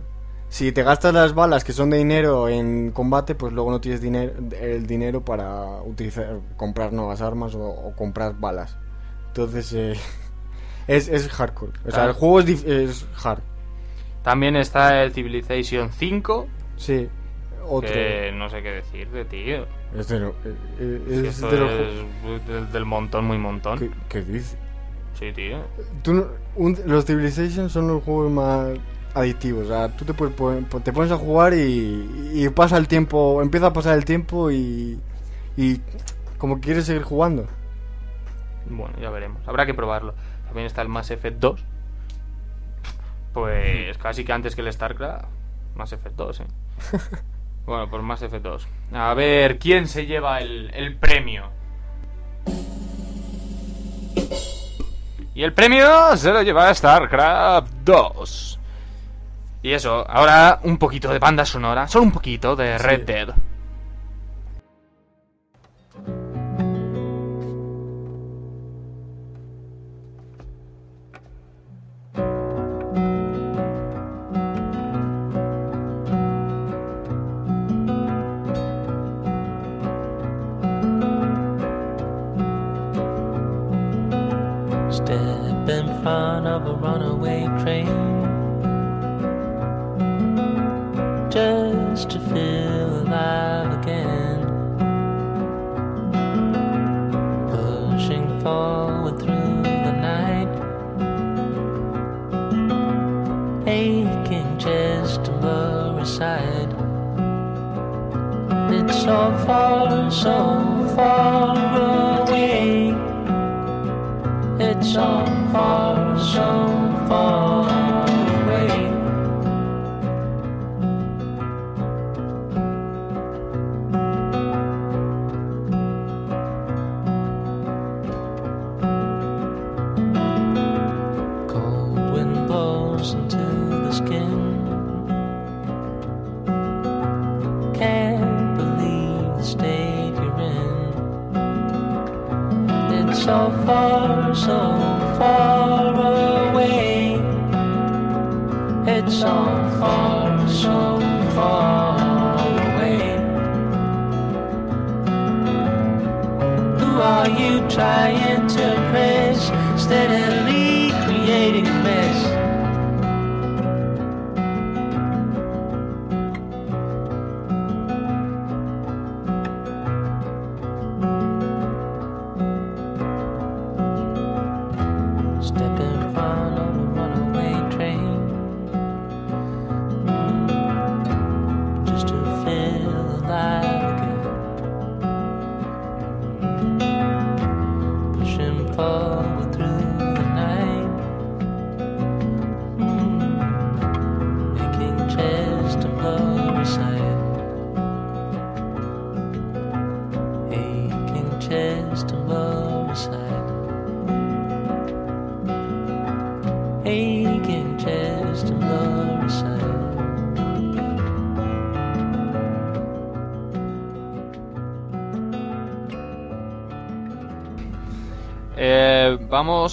si 0.51 0.73
te 0.73 0.83
gastas 0.83 1.13
las 1.13 1.33
balas 1.33 1.63
que 1.63 1.71
son 1.71 1.89
de 1.89 1.97
dinero 1.97 2.49
en 2.49 2.91
combate, 2.91 3.35
pues 3.35 3.53
luego 3.53 3.71
no 3.71 3.79
tienes 3.79 4.01
dinero, 4.01 4.33
el 4.59 4.85
dinero 4.85 5.23
para 5.23 5.81
utilizar, 5.81 6.39
comprar 6.57 6.91
nuevas 6.91 7.21
armas 7.21 7.55
o, 7.55 7.63
o 7.69 7.95
comprar 7.95 8.37
balas. 8.37 8.77
Entonces 9.27 9.71
eh, 9.71 9.93
es, 10.87 11.07
es 11.07 11.29
hardcore. 11.29 11.71
O 11.87 11.91
sea, 11.91 12.03
el 12.05 12.11
juego 12.11 12.41
es, 12.41 12.65
es 12.65 13.07
hard. 13.23 13.39
También 14.23 14.57
está 14.57 15.01
el 15.03 15.13
Civilization 15.13 15.89
5. 15.93 16.47
Sí. 16.75 17.07
Otro. 17.63 17.89
Que 17.93 18.33
no 18.35 18.49
sé 18.49 18.61
qué 18.61 18.71
decir 18.71 19.09
de 19.09 19.23
tío. 19.23 19.65
Es 19.97 20.09
de, 20.09 20.19
lo- 20.19 20.29
eh, 20.43 20.53
eh, 20.79 21.01
es 21.07 21.21
de 21.21 21.27
es 21.29 22.73
del, 22.73 22.85
montón, 22.85 23.23
muy 23.25 23.37
montón. 23.37 23.79
¿Qué, 23.79 23.89
qué 24.09 24.21
dices? 24.21 24.57
Sí, 25.17 25.31
tío. 25.31 25.59
Tú 26.03 26.27
un- 26.57 26.77
los 26.85 27.05
Civilization 27.05 27.69
son 27.69 27.87
los 27.87 28.03
juegos 28.03 28.31
más 28.31 28.69
adictivos. 29.13 29.65
O 29.65 29.69
sea, 29.69 29.89
tú 29.89 30.05
te, 30.05 30.13
puedes 30.13 30.33
te 30.83 30.93
pones 30.93 31.11
a 31.11 31.17
jugar 31.17 31.53
y, 31.53 32.31
y 32.33 32.49
pasa 32.49 32.77
el 32.77 32.87
tiempo, 32.87 33.41
empieza 33.41 33.67
a 33.67 33.73
pasar 33.73 33.97
el 33.97 34.05
tiempo 34.05 34.51
y, 34.51 34.99
y 35.57 35.81
como 36.37 36.55
que 36.55 36.61
quieres 36.61 36.85
seguir 36.85 37.03
jugando. 37.03 37.47
Bueno, 38.69 38.95
ya 38.99 39.09
veremos. 39.09 39.47
Habrá 39.47 39.65
que 39.65 39.73
probarlo. 39.73 40.13
También 40.45 40.65
está 40.67 40.81
el 40.81 40.87
Mass 40.87 41.11
Effect 41.11 41.39
2. 41.39 41.63
Pues 43.33 43.97
casi 43.97 44.23
que 44.25 44.33
antes 44.33 44.55
que 44.55 44.61
el 44.61 44.71
StarCraft. 44.71 45.25
Mass 45.75 45.93
Effect 45.93 46.15
2, 46.15 46.39
eh. 46.41 46.45
bueno, 47.65 47.89
pues 47.89 48.03
Mass 48.03 48.21
Effect 48.21 48.43
2. 48.43 48.67
A 48.93 49.13
ver, 49.13 49.57
¿quién 49.57 49.87
se 49.87 50.05
lleva 50.05 50.39
el, 50.39 50.69
el 50.73 50.95
premio? 50.97 51.49
Y 55.33 55.43
el 55.43 55.53
premio 55.53 56.17
se 56.17 56.31
lo 56.31 56.41
lleva 56.41 56.73
StarCraft 56.73 57.71
2. 57.85 58.59
Y 59.63 59.71
eso, 59.73 60.05
ahora 60.09 60.59
un 60.63 60.77
poquito 60.77 61.09
de 61.11 61.19
banda 61.19 61.45
sonora, 61.45 61.87
solo 61.87 62.03
un 62.05 62.11
poquito 62.11 62.55
de 62.55 62.77
Red 62.77 62.99
Sí. 62.99 63.05
Dead. 63.05 63.29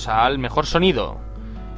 Vamos 0.07 0.09
al 0.09 0.39
mejor 0.39 0.67
sonido. 0.67 1.17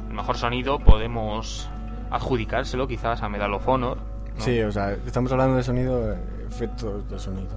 El 0.09 0.13
mejor 0.15 0.37
sonido 0.37 0.79
podemos 0.79 1.69
adjudicárselo 2.11 2.87
quizás 2.87 3.23
a 3.23 3.29
Medal 3.29 3.53
of 3.53 3.67
Honor, 3.67 3.97
¿no? 4.37 4.41
Sí, 4.43 4.61
o 4.61 4.71
sea, 4.71 4.91
estamos 4.91 5.31
hablando 5.31 5.55
de 5.57 5.63
sonido, 5.63 6.13
eh, 6.13 6.17
efectos 6.47 7.09
de 7.09 7.17
sonido. 7.19 7.49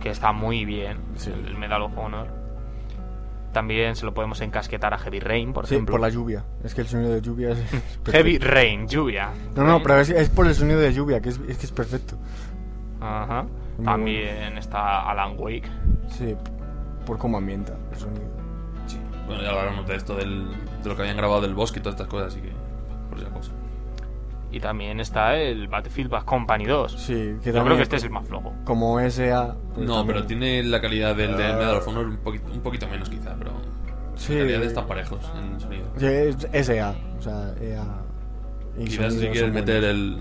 que 0.00 0.08
está 0.10 0.32
muy 0.32 0.64
bien, 0.64 0.96
Sí. 1.16 1.30
el 1.30 1.56
Medal 1.58 1.82
of 1.82 1.92
Honor. 1.98 2.26
También 3.52 3.94
se 3.96 4.06
lo 4.06 4.14
podemos 4.14 4.40
encasquetar 4.40 4.94
a 4.94 4.98
Heavy 4.98 5.20
Rain, 5.20 5.52
por 5.52 5.66
Sí, 5.66 5.74
ejemplo. 5.74 5.92
por 5.92 6.00
la 6.00 6.08
lluvia. 6.08 6.42
Es 6.64 6.74
que 6.74 6.80
el 6.80 6.86
sonido 6.88 7.12
de 7.12 7.20
lluvia 7.20 7.50
es. 7.50 7.58
es 7.58 7.70
perfecto. 7.70 8.12
Heavy 8.12 8.38
Rain, 8.38 8.88
lluvia. 8.88 9.30
No, 9.54 9.64
no, 9.64 9.82
pero 9.82 10.00
es, 10.00 10.08
es 10.08 10.30
por 10.30 10.46
el 10.46 10.54
sonido 10.54 10.80
de 10.80 10.92
lluvia, 10.94 11.20
que 11.20 11.28
es, 11.28 11.40
es 11.48 11.58
que 11.58 11.66
es 11.66 11.72
perfecto. 11.72 12.16
Ajá. 13.00 13.44
También 13.84 14.56
está 14.56 15.10
Alan 15.10 15.34
Wake. 15.38 15.68
Sí, 16.08 16.34
por 17.04 17.18
cómo 17.18 17.36
ambienta 17.38 17.74
el 17.92 17.98
sonido. 17.98 18.39
Bueno, 19.30 19.42
ya 19.44 19.50
hablaremos 19.50 19.86
de 19.86 19.94
esto, 19.96 20.16
del, 20.16 20.48
de 20.82 20.88
lo 20.88 20.96
que 20.96 21.02
habían 21.02 21.16
grabado 21.16 21.40
del 21.40 21.54
bosque 21.54 21.78
y 21.78 21.82
todas 21.82 21.94
estas 21.94 22.08
cosas, 22.08 22.28
así 22.32 22.40
que. 22.40 22.50
Por 23.08 23.18
esa 23.18 23.30
cosa. 23.30 23.52
Y 24.52 24.58
también 24.58 24.98
está 24.98 25.36
el 25.36 25.68
Battlefield 25.68 26.10
Bad 26.10 26.24
Company 26.24 26.64
2. 26.64 26.92
Sí, 26.92 27.12
que 27.14 27.28
Yo 27.34 27.36
también, 27.52 27.64
creo 27.64 27.76
que 27.76 27.82
este 27.84 27.96
es 27.96 28.04
el 28.04 28.10
más 28.10 28.26
flojo. 28.26 28.52
Como 28.64 28.98
SA. 29.00 29.54
pues 29.74 29.86
No, 29.86 29.98
también- 29.98 30.06
pero 30.16 30.26
tiene 30.26 30.62
la 30.64 30.80
calidad 30.80 31.14
del, 31.14 31.36
del 31.36 31.52
Ah. 31.52 31.56
Medal 31.56 31.76
of 31.76 31.86
Honor 31.88 32.06
un 32.06 32.16
poquito, 32.16 32.50
un 32.52 32.60
poquito 32.60 32.88
menos, 32.88 33.08
quizá, 33.08 33.34
pero. 33.38 33.52
Sí. 34.16 34.34
La 34.34 34.40
calidad 34.40 34.62
están 34.64 34.86
parejos 34.88 35.20
en 35.38 35.60
sonido. 35.60 35.84
Sí, 35.96 36.06
es 36.06 36.66
SA, 36.66 36.94
o 37.18 37.22
sea, 37.22 37.54
EA. 37.60 37.84
y 38.78 38.84
Quizás 38.86 39.14
si 39.14 39.28
quieres 39.28 39.52
meter 39.52 39.84
el, 39.84 40.18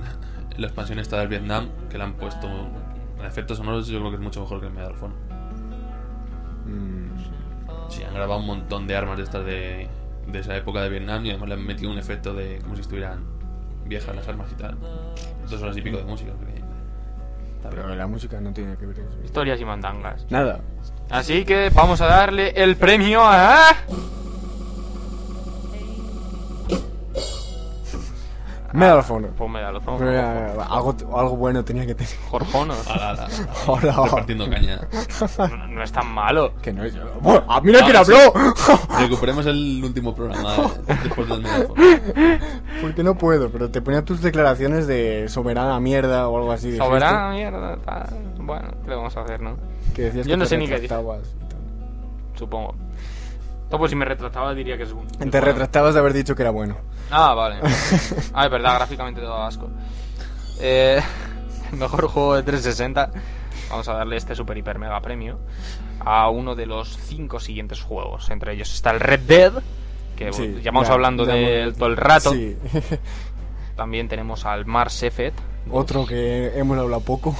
la 0.58 0.68
expansión 0.68 1.00
esta 1.00 1.18
del 1.20 1.28
Vietnam, 1.28 1.70
que 1.90 1.98
le 1.98 2.04
han 2.04 2.14
puesto 2.14 2.48
en 2.48 3.26
efectos 3.26 3.58
sonoros, 3.58 3.88
yo 3.88 3.98
creo 4.00 4.12
que 4.12 4.18
es 4.18 4.22
mucho 4.24 4.42
mejor 4.42 4.60
que 4.62 4.68
el 4.68 4.74
Medal 4.74 4.92
of 4.92 5.04
Honor. 5.04 5.18
Mm, 6.66 7.09
Sí, 7.90 8.04
han 8.04 8.14
grabado 8.14 8.40
un 8.40 8.46
montón 8.48 8.88
de 8.88 8.96
armas 8.96 9.18
de 9.18 9.24
estas 9.24 9.46
de, 9.46 9.88
de 10.28 10.40
esa 10.40 10.56
época 10.56 10.82
de 10.82 10.90
Vietnam 10.90 11.26
y 11.26 11.32
además 11.32 11.50
le 11.50 11.56
han 11.56 11.66
metido 11.66 11.92
un 11.92 11.98
efecto 11.98 12.34
de 12.34 12.60
como 12.60 12.76
si 12.76 12.82
estuvieran 12.82 13.24
viejas 13.86 14.16
las 14.16 14.28
armas 14.28 14.52
y 14.52 14.56
tal. 14.56 14.78
Dos 15.50 15.62
horas 15.62 15.76
y 15.76 15.82
pico 15.82 15.98
de 15.98 16.04
música. 16.04 16.32
pero 17.70 17.96
la 17.96 18.08
música 18.08 18.40
no 18.40 18.54
tiene 18.54 18.78
que 18.78 18.86
ver 18.86 19.00
eso. 19.00 19.20
Historias 19.24 19.60
y 19.60 19.66
mandangas. 19.66 20.26
Nada. 20.30 20.62
Así 21.10 21.44
que 21.44 21.72
vamos 21.74 22.00
a 22.02 22.06
darle 22.06 22.50
el 22.56 22.76
premio 22.76 23.22
a... 23.24 23.76
Medal 28.74 29.00
of 29.00 29.12
Honor. 29.12 29.32
Pues 29.32 30.16
eh, 30.16 30.58
algo, 30.70 30.96
algo 31.18 31.36
bueno 31.38 31.64
tenía 31.64 31.86
que 31.86 31.96
tener. 31.96 32.14
Ala. 32.88 33.28
Hola. 33.68 34.04
Repartiendo 34.06 34.50
caña. 34.50 34.80
No, 35.50 35.68
no 35.68 35.84
es 35.84 35.92
tan 35.92 36.08
malo. 36.14 36.54
Que 36.62 36.72
no 36.74 36.84
es. 36.84 36.96
¡Bueno! 37.22 37.44
¡Ah, 37.48 37.60
mira 37.64 37.80
quién 37.84 37.96
Ah, 37.96 38.06
sí. 38.06 38.14
habló! 38.14 38.34
Recuperemos 39.00 39.46
el 39.48 39.82
último 39.84 40.14
programa 40.16 40.56
eh, 40.88 40.96
después 41.04 41.28
del. 41.28 41.44
Porque 42.82 43.04
no 43.04 43.16
puedo, 43.18 43.50
pero 43.50 43.70
te 43.70 43.82
ponía 43.82 44.04
tus 44.06 44.22
declaraciones 44.22 44.88
de 44.88 45.28
soberana 45.30 45.80
mierda 45.80 46.28
o 46.30 46.38
algo 46.38 46.52
así. 46.52 46.68
dijiste, 46.68 46.86
Soberana 46.86 47.32
mierda. 47.32 47.78
tal. 47.78 48.08
Bueno, 48.40 48.70
¿qué 48.84 48.90
le 48.90 48.96
vamos 48.96 49.16
a 49.18 49.22
hacer, 49.22 49.42
no? 49.42 49.56
Que 49.96 50.04
decías 50.04 50.26
Yo 50.28 50.34
que 50.34 50.38
no 50.38 50.44
te 50.44 50.50
sé 50.50 50.58
ni 50.58 50.68
qué. 50.68 50.88
Supongo. 52.36 52.76
No, 53.72 53.78
pues 53.78 53.92
si 53.92 53.96
me 53.96 54.06
retrataba 54.06 54.54
diría 54.56 54.78
que 54.78 54.84
es 54.84 54.92
un... 54.92 55.08
Te 55.08 55.18
bueno. 55.26 55.42
retractabas 55.42 55.94
de 55.94 56.00
haber 56.00 56.14
dicho 56.14 56.36
que 56.36 56.42
era 56.42 56.52
bueno. 56.52 56.78
Ah, 57.12 57.34
vale. 57.34 57.58
Ah, 58.34 58.46
es 58.46 58.52
verdad, 58.52 58.76
gráficamente 58.78 59.22
todo 59.22 59.42
asco. 59.44 59.70
Eh, 60.60 61.02
mejor 61.74 62.08
juego 62.08 62.36
de 62.36 62.44
360. 62.44 63.12
Vamos 63.70 63.88
a 63.88 63.94
darle 63.94 64.18
este 64.18 64.34
super 64.36 64.58
hiper 64.58 64.80
mega 64.80 65.00
premio 65.02 65.40
a 66.04 66.30
uno 66.30 66.56
de 66.56 66.66
los 66.66 66.98
cinco 66.98 67.40
siguientes 67.40 67.82
juegos. 67.82 68.30
Entre 68.30 68.54
ellos 68.54 68.74
está 68.74 68.90
el 68.92 69.00
Red 69.00 69.20
Dead, 69.22 69.54
que 70.16 70.34
Sí, 70.34 70.60
ya 70.64 70.72
vamos 70.72 70.88
ya, 70.88 70.94
hablando 70.96 71.26
ya 71.26 71.34
de 71.34 71.74
todo 71.78 71.88
el 71.90 71.98
rato. 71.98 72.32
Sí. 72.32 72.58
También 73.76 74.08
tenemos 74.08 74.46
al 74.46 74.66
Mars 74.66 75.04
Effect, 75.04 75.38
Otro 75.72 76.06
que 76.06 76.58
hemos 76.58 76.78
hablado 76.80 77.02
poco. 77.02 77.36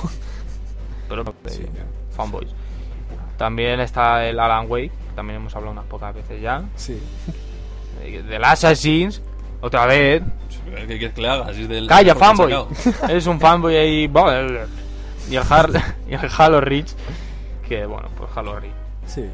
pero 1.10 1.24
Sí, 1.48 1.64
ya. 1.64 1.84
fanboys. 2.16 2.52
También 3.38 3.80
está 3.80 4.26
el 4.26 4.40
Alan 4.40 4.68
Wake, 4.70 4.92
también 5.20 5.42
hemos 5.42 5.54
hablado 5.54 5.74
unas 5.74 5.84
pocas 5.86 6.16
veces 6.16 6.42
ya. 6.42 6.64
Sí. 6.78 6.98
Eh, 8.02 8.22
Del 8.24 8.42
Assassins, 8.46 9.22
otra 9.60 9.86
vez. 9.86 10.24
¿Qué 10.74 10.86
quieres 10.88 11.12
que 11.14 11.22
le 11.22 11.28
haga? 11.30 11.54
Si 11.54 11.64
es 11.64 11.68
del- 11.70 11.88
Calla, 11.90 12.16
fanboy. 12.16 12.50
sacado. 12.52 12.70
Es 13.14 13.28
un 13.28 13.38
fanboy 13.38 13.76
ahí. 13.76 14.08
bueno, 14.08 14.62
Y 15.30 15.36
el, 15.36 15.44
Har- 15.44 15.96
y 16.10 16.14
el 16.14 16.32
Halo 16.38 16.62
Reach. 16.62 16.92
Que 17.68 17.86
bueno, 17.86 18.08
pues 18.18 18.30
Halo 18.34 18.58
Reach. 18.62 18.72
Sí. 19.06 19.26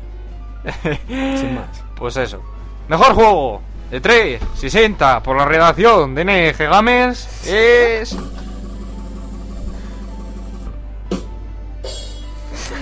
Sin 1.07 1.53
más. 1.55 1.83
Pues 1.95 2.17
eso. 2.17 2.41
Mejor 2.87 3.13
juego 3.13 3.61
de 3.91 4.01
360 4.01 5.21
por 5.21 5.37
la 5.37 5.45
redacción 5.45 6.15
de 6.15 6.25
NG 6.25 6.57
Gamers 6.67 7.45
es. 7.47 8.17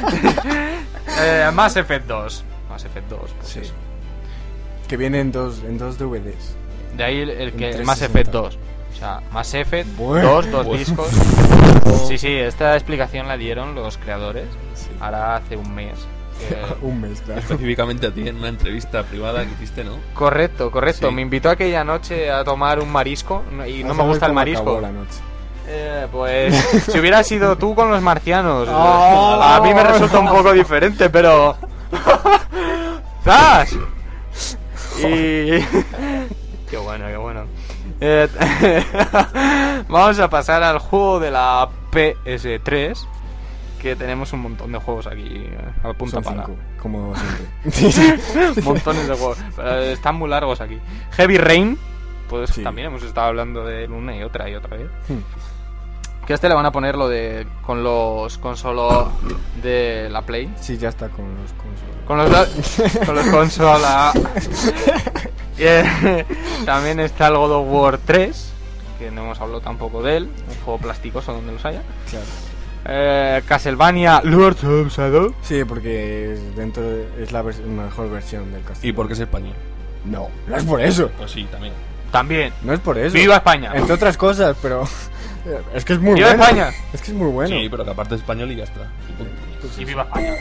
eh, 1.19 1.49
Mass 1.53 1.75
Effect 1.75 2.07
2. 2.07 2.43
Mass 2.73 2.85
Effect 2.85 3.07
2, 3.09 3.19
pues 3.37 3.47
Sí. 3.47 3.59
eso. 3.59 3.73
Que 4.87 4.97
viene 4.97 5.19
en 5.21 5.31
dos, 5.31 5.59
en 5.63 5.77
dos 5.77 5.97
DVDs. 5.97 6.55
De 6.97 7.03
ahí 7.03 7.19
el, 7.21 7.29
el 7.29 7.53
que 7.53 7.69
el 7.69 7.85
Mass 7.85 7.99
360. 7.99 8.05
Effect 8.05 8.31
2. 8.31 8.57
O 8.93 8.95
sea, 8.99 9.21
Mass 9.31 9.53
Effect, 9.53 9.95
Bueno. 9.95 10.27
dos, 10.29 10.51
dos 10.51 10.65
Bueno. 10.65 10.79
discos. 10.79 11.07
Sí, 12.07 12.17
sí, 12.17 12.31
esta 12.33 12.75
explicación 12.75 13.27
la 13.27 13.37
dieron 13.37 13.75
los 13.75 13.97
creadores. 13.97 14.45
Sí. 14.73 14.89
Ahora 14.99 15.35
hace 15.37 15.55
un 15.57 15.73
mes. 15.73 15.93
Un 16.81 16.99
mes, 16.99 17.21
claro. 17.21 17.39
Específicamente 17.39 18.07
a 18.07 18.11
ti 18.11 18.27
en 18.27 18.37
una 18.37 18.49
entrevista 18.49 19.03
privada 19.03 19.45
que 19.45 19.51
hiciste, 19.53 19.83
¿no? 19.83 19.97
Correcto, 20.13 20.69
correcto. 20.71 21.07
Sí. 21.09 21.15
Me 21.15 21.21
invitó 21.21 21.49
aquella 21.49 21.83
noche 21.83 22.29
a 22.31 22.43
tomar 22.43 22.79
un 22.79 22.91
marisco 22.91 23.43
y 23.67 23.83
no 23.83 23.93
me 23.93 24.03
gusta 24.03 24.25
el 24.25 24.33
marisco. 24.33 24.61
acabó 24.63 24.81
la 24.81 24.91
noche. 24.91 25.19
Eh, 25.67 26.07
pues 26.11 26.53
si 26.91 26.99
hubiera 26.99 27.23
sido 27.23 27.55
tú 27.57 27.73
con 27.75 27.89
los 27.89 28.01
marcianos, 28.01 28.67
Oh. 28.69 29.39
a 29.41 29.61
mí 29.61 29.73
me 29.73 29.83
resulta 29.83 30.19
un 30.19 30.27
poco 30.27 30.51
diferente, 30.51 31.09
pero 31.09 31.55
¡Zas! 33.23 33.73
Y 34.99 35.03
qué 36.69 36.77
bueno, 36.77 37.07
qué 37.07 37.17
bueno. 37.17 37.45
Eh, 37.99 38.27
Vamos 39.87 40.19
a 40.19 40.29
pasar 40.29 40.63
al 40.63 40.79
juego 40.79 41.19
de 41.19 41.31
la 41.31 41.67
PS3, 41.91 42.97
que 43.81 43.95
tenemos 43.95 44.33
un 44.33 44.41
montón 44.41 44.71
de 44.71 44.77
juegos 44.79 45.07
aquí 45.07 45.25
eh, 45.27 45.57
al 45.83 45.95
punta 45.95 46.15
Son 46.21 46.23
pala. 46.23 46.45
cinco, 46.45 46.59
como 46.81 47.13
siempre. 47.15 48.61
Montones 48.61 49.07
de 49.07 49.15
juegos. 49.15 49.37
Pero 49.55 49.71
están 49.81 50.15
muy 50.15 50.29
largos 50.29 50.61
aquí. 50.61 50.79
Heavy 51.11 51.37
Rain, 51.37 51.77
pues 52.29 52.49
Sí. 52.51 52.63
también 52.63 52.87
hemos 52.87 53.03
estado 53.03 53.27
hablando 53.27 53.65
de 53.65 53.85
él 53.85 53.91
una 53.91 54.15
y 54.15 54.23
otra 54.23 54.49
y 54.49 54.55
otra 54.55 54.77
vez. 54.77 54.87
Hmm. 55.07 55.19
Que 56.25 56.33
a 56.33 56.35
este 56.35 56.47
le 56.47 56.55
van 56.55 56.65
a 56.65 56.71
poner 56.71 56.95
lo 56.95 57.07
de. 57.09 57.45
con 57.65 57.83
los 57.83 58.37
consolos 58.37 59.07
de 59.61 60.07
la 60.09 60.21
Play. 60.21 60.53
Sí, 60.59 60.77
ya 60.77 60.89
está 60.89 61.09
con 61.09 61.25
los 61.35 61.51
consolas. 61.53 62.05
Con 62.05 62.17
los, 62.17 62.99
con 63.05 63.15
los 63.15 63.27
consolas. 63.27 64.13
Eh, 65.59 66.25
también 66.65 66.99
está 66.99 67.27
el 67.27 67.37
God 67.37 67.51
of 67.51 67.67
War 67.69 67.99
3, 68.03 68.51
que 68.97 69.11
no 69.11 69.21
hemos 69.23 69.39
hablado 69.39 69.61
tampoco 69.61 70.01
de 70.01 70.17
él. 70.17 70.23
Un 70.49 70.55
juego 70.65 70.79
plasticoso 70.79 71.31
donde 71.31 71.53
los 71.53 71.63
haya. 71.63 71.81
Claro. 72.09 72.25
Eh, 72.85 73.41
Castlevania 73.47 74.19
Lords 74.23 74.63
of 74.63 74.91
Shadow. 74.91 75.33
Sí, 75.43 75.63
porque 75.63 76.33
es 76.33 76.55
dentro 76.55 76.81
de- 76.83 77.07
es 77.23 77.31
la 77.31 77.43
vers- 77.43 77.63
mejor 77.63 78.09
versión 78.09 78.51
del 78.51 78.63
castillo. 78.63 78.89
¿Y 78.89 78.93
por 78.93 79.05
qué 79.07 79.13
es 79.13 79.19
español? 79.19 79.53
No, 80.05 80.29
no 80.47 80.57
es 80.57 80.63
por 80.63 80.81
eso. 80.81 81.09
Pues 81.17 81.29
sí, 81.31 81.43
también. 81.51 81.73
También. 82.11 82.51
No 82.63 82.73
es 82.73 82.79
por 82.79 82.97
eso. 82.97 83.13
¡Viva 83.13 83.35
España! 83.35 83.71
Entre 83.75 83.93
otras 83.93 84.17
cosas, 84.17 84.57
pero 84.59 84.85
es 85.73 85.85
que 85.85 85.93
es 85.93 85.99
muy 85.99 86.15
¡Viva 86.15 86.29
bueno. 86.29 86.43
España! 86.43 86.71
Es 86.93 87.01
que 87.01 87.11
es 87.11 87.17
muy 87.17 87.31
bueno. 87.31 87.55
Sí, 87.55 87.67
pero 87.69 87.83
que 87.83 87.91
aparte 87.91 88.15
es 88.15 88.21
español 88.21 88.51
y 88.51 88.55
ya 88.55 88.63
está. 88.63 88.91
Y 89.77 89.85
viva 89.85 90.03
España. 90.03 90.35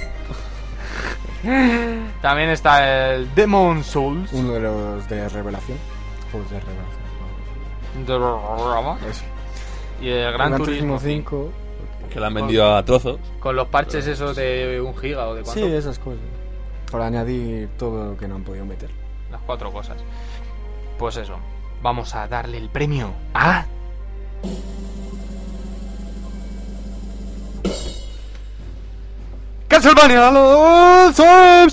También 2.21 2.51
está 2.51 3.13
el 3.13 3.35
Demon 3.35 3.83
Souls. 3.83 4.33
Uno 4.33 4.53
de 4.53 4.61
los 4.61 5.09
de 5.09 5.29
revelación. 5.29 5.79
Juegos 6.31 6.51
de 6.51 6.61
revelación. 6.61 7.03
Eso. 9.11 9.25
Y 10.01 10.09
el 10.09 10.33
Gran, 10.33 10.57
Turismo 10.57 10.99
5. 10.99 11.53
Que 12.11 12.21
la 12.21 12.27
han 12.29 12.35
vendido 12.35 12.77
a 12.77 12.85
trozos. 12.85 13.19
Con 13.41 13.57
los 13.57 13.69
parches 13.69 14.07
esos 14.07 14.37
de 14.37 14.81
un 14.81 14.97
giga 14.97 15.29
o 15.29 15.35
de 15.35 15.43
cuánto. 15.43 15.61
Sí, 15.61 15.73
esas 15.73 15.99
cosas. 15.99 16.21
Para 16.91 17.07
añadir 17.07 17.71
todo 17.79 18.11
lo 18.11 18.17
que 18.17 18.29
no 18.29 18.37
han 18.37 18.45
podido 18.45 18.65
meter. 18.67 18.91
Las 19.31 19.41
cuatro 19.43 19.73
cosas. 19.73 19.97
Pues 20.99 21.17
eso. 21.17 21.37
Vamos 21.83 22.15
a 22.15 22.29
darle 22.29 22.59
el 22.59 22.69
premio 22.69 23.13
a. 23.35 23.67
Castlevania 29.73 30.31
les 30.31 31.17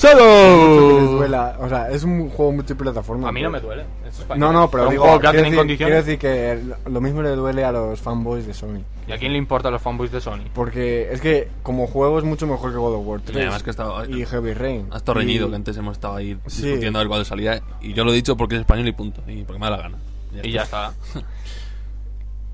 Shadow. 0.01 1.17
duela. 1.17 1.57
O 1.59 1.67
sea, 1.67 1.89
es 1.89 2.03
un 2.03 2.29
juego 2.29 2.53
multiplataforma. 2.53 3.27
A 3.27 3.31
mí 3.31 3.41
no 3.41 3.49
me 3.49 3.59
duele. 3.59 3.83
es 4.07 4.19
español. 4.19 4.39
No, 4.39 4.53
no, 4.61 4.71
pero 4.71 4.85
un 4.85 4.89
digo, 4.91 5.03
juego 5.03 5.19
que 5.19 5.27
hacen 5.27 5.39
quiero 5.41 5.49
en 5.53 5.57
condiciones. 5.57 6.05
quiero 6.05 6.05
decir 6.05 6.19
que 6.19 6.89
lo 6.89 7.01
mismo 7.01 7.21
le 7.21 7.29
duele 7.31 7.63
a 7.65 7.71
los 7.73 7.99
fanboys 7.99 8.47
de 8.47 8.53
Sony. 8.53 8.81
¿Y 9.07 9.11
a 9.11 9.17
quién 9.17 9.33
le 9.33 9.37
importa 9.37 9.67
a 9.67 9.71
los 9.71 9.81
fanboys 9.81 10.11
de 10.11 10.21
Sony? 10.21 10.45
Porque 10.53 11.11
es 11.11 11.19
que 11.19 11.49
como 11.61 11.87
juego 11.87 12.19
es 12.19 12.23
mucho 12.25 12.47
mejor 12.47 12.71
que 12.71 12.77
God 12.77 12.95
of 12.95 13.05
War 13.05 13.21
3. 13.21 13.35
Y 13.35 13.41
además 13.41 13.63
que 13.63 13.69
estaba- 13.71 14.05
y 14.07 14.25
Heavy 14.25 14.53
Rain. 14.53 14.87
Ha 14.91 14.97
estado 14.97 15.19
reñido, 15.19 15.47
Y- 15.47 15.49
que 15.49 15.55
antes 15.57 15.75
hemos 15.77 15.93
estado 15.97 16.15
ahí 16.15 16.37
Sí. 16.47 16.63
discutiendo 16.67 16.99
a 16.99 17.01
ver 17.01 17.07
cuándo 17.09 17.25
salía. 17.25 17.61
Y 17.81 17.93
yo 17.93 18.05
lo 18.05 18.11
he 18.11 18.15
dicho 18.15 18.37
porque 18.37 18.55
es 18.55 18.61
español 18.61 18.87
y 18.87 18.91
punto. 18.93 19.21
Y 19.27 19.43
porque 19.43 19.59
me 19.59 19.65
da 19.65 19.71
la 19.71 19.77
gana. 19.83 19.97
Y 20.41 20.51
ya 20.51 20.63
está. 20.63 20.93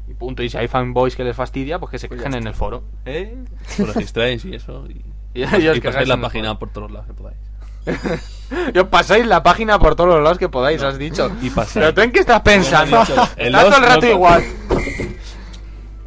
Y 0.07 0.13
punto. 0.13 0.43
Y 0.43 0.49
si 0.49 0.57
hay 0.57 0.67
fanboys 0.67 1.15
que 1.15 1.23
les 1.23 1.35
fastidia, 1.35 1.79
pues 1.79 1.89
que 1.91 1.97
se 1.99 2.07
quejen 2.07 2.35
en 2.35 2.45
el 2.45 2.53
foro. 2.53 2.83
¿Eh? 3.05 3.35
Os 3.81 3.87
registráis 3.95 4.45
y 4.45 4.53
eso. 4.53 4.85
Y, 4.87 5.01
Y 5.35 5.43
y 5.43 5.81
pasáis 5.81 6.07
la 6.07 6.19
página 6.19 6.57
por 6.57 6.69
todos 6.71 6.91
lados 6.91 7.07
que 7.07 7.13
podáis. 7.13 7.37
Y 8.73 8.77
os 8.77 8.87
pasáis 8.87 9.25
la 9.25 9.41
página 9.43 9.79
por 9.79 9.95
todos 9.95 10.09
los 10.15 10.21
lados 10.23 10.37
que 10.37 10.49
podáis, 10.49 10.81
has 10.83 10.97
dicho. 10.99 11.31
Y 11.41 11.49
pasáis. 11.49 11.73
Pero 11.73 11.93
tú 11.95 12.01
en 12.01 12.11
qué 12.11 12.19
estás 12.19 12.41
pensando? 12.41 13.01
El 13.37 13.47
Está 13.55 13.63
todo 13.65 13.77
el 13.77 13.83
rato 13.83 14.05
no- 14.05 14.11
igual. 14.11 14.43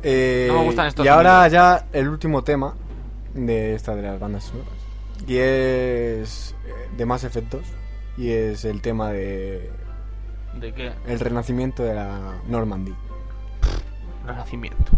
Eh, 0.03 0.47
No 0.51 0.59
me 0.61 0.65
gustan 0.67 0.87
estos 0.87 1.05
Y 1.05 1.09
ahora 1.09 1.47
ya 1.49 1.87
el 1.93 2.09
último 2.09 2.43
tema 2.45 2.75
de 3.35 3.75
esta 3.75 3.95
de 3.97 4.03
las 4.03 4.21
bandas 4.21 4.45
sonoras. 4.45 4.73
Y 5.27 5.37
es 5.37 6.55
eh, 6.67 6.89
de 6.97 7.07
Mass 7.07 7.25
Effect 7.25 7.51
2. 7.53 7.63
Y 8.19 8.31
es 8.31 8.65
el 8.65 8.81
tema 8.81 9.11
de 9.11 9.71
¿De 10.61 10.73
qué? 10.73 10.93
el 11.07 11.21
renacimiento 11.21 11.83
de 11.83 11.95
la 11.95 12.37
Normandy. 12.47 12.95
Renacimiento. 14.27 14.93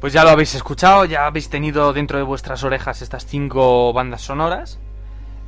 Pues 0.00 0.14
ya 0.14 0.24
lo 0.24 0.30
habéis 0.30 0.54
escuchado, 0.54 1.04
ya 1.04 1.26
habéis 1.26 1.50
tenido 1.50 1.92
dentro 1.92 2.16
de 2.16 2.24
vuestras 2.24 2.64
orejas 2.64 3.02
estas 3.02 3.26
cinco 3.26 3.92
bandas 3.92 4.22
sonoras. 4.22 4.78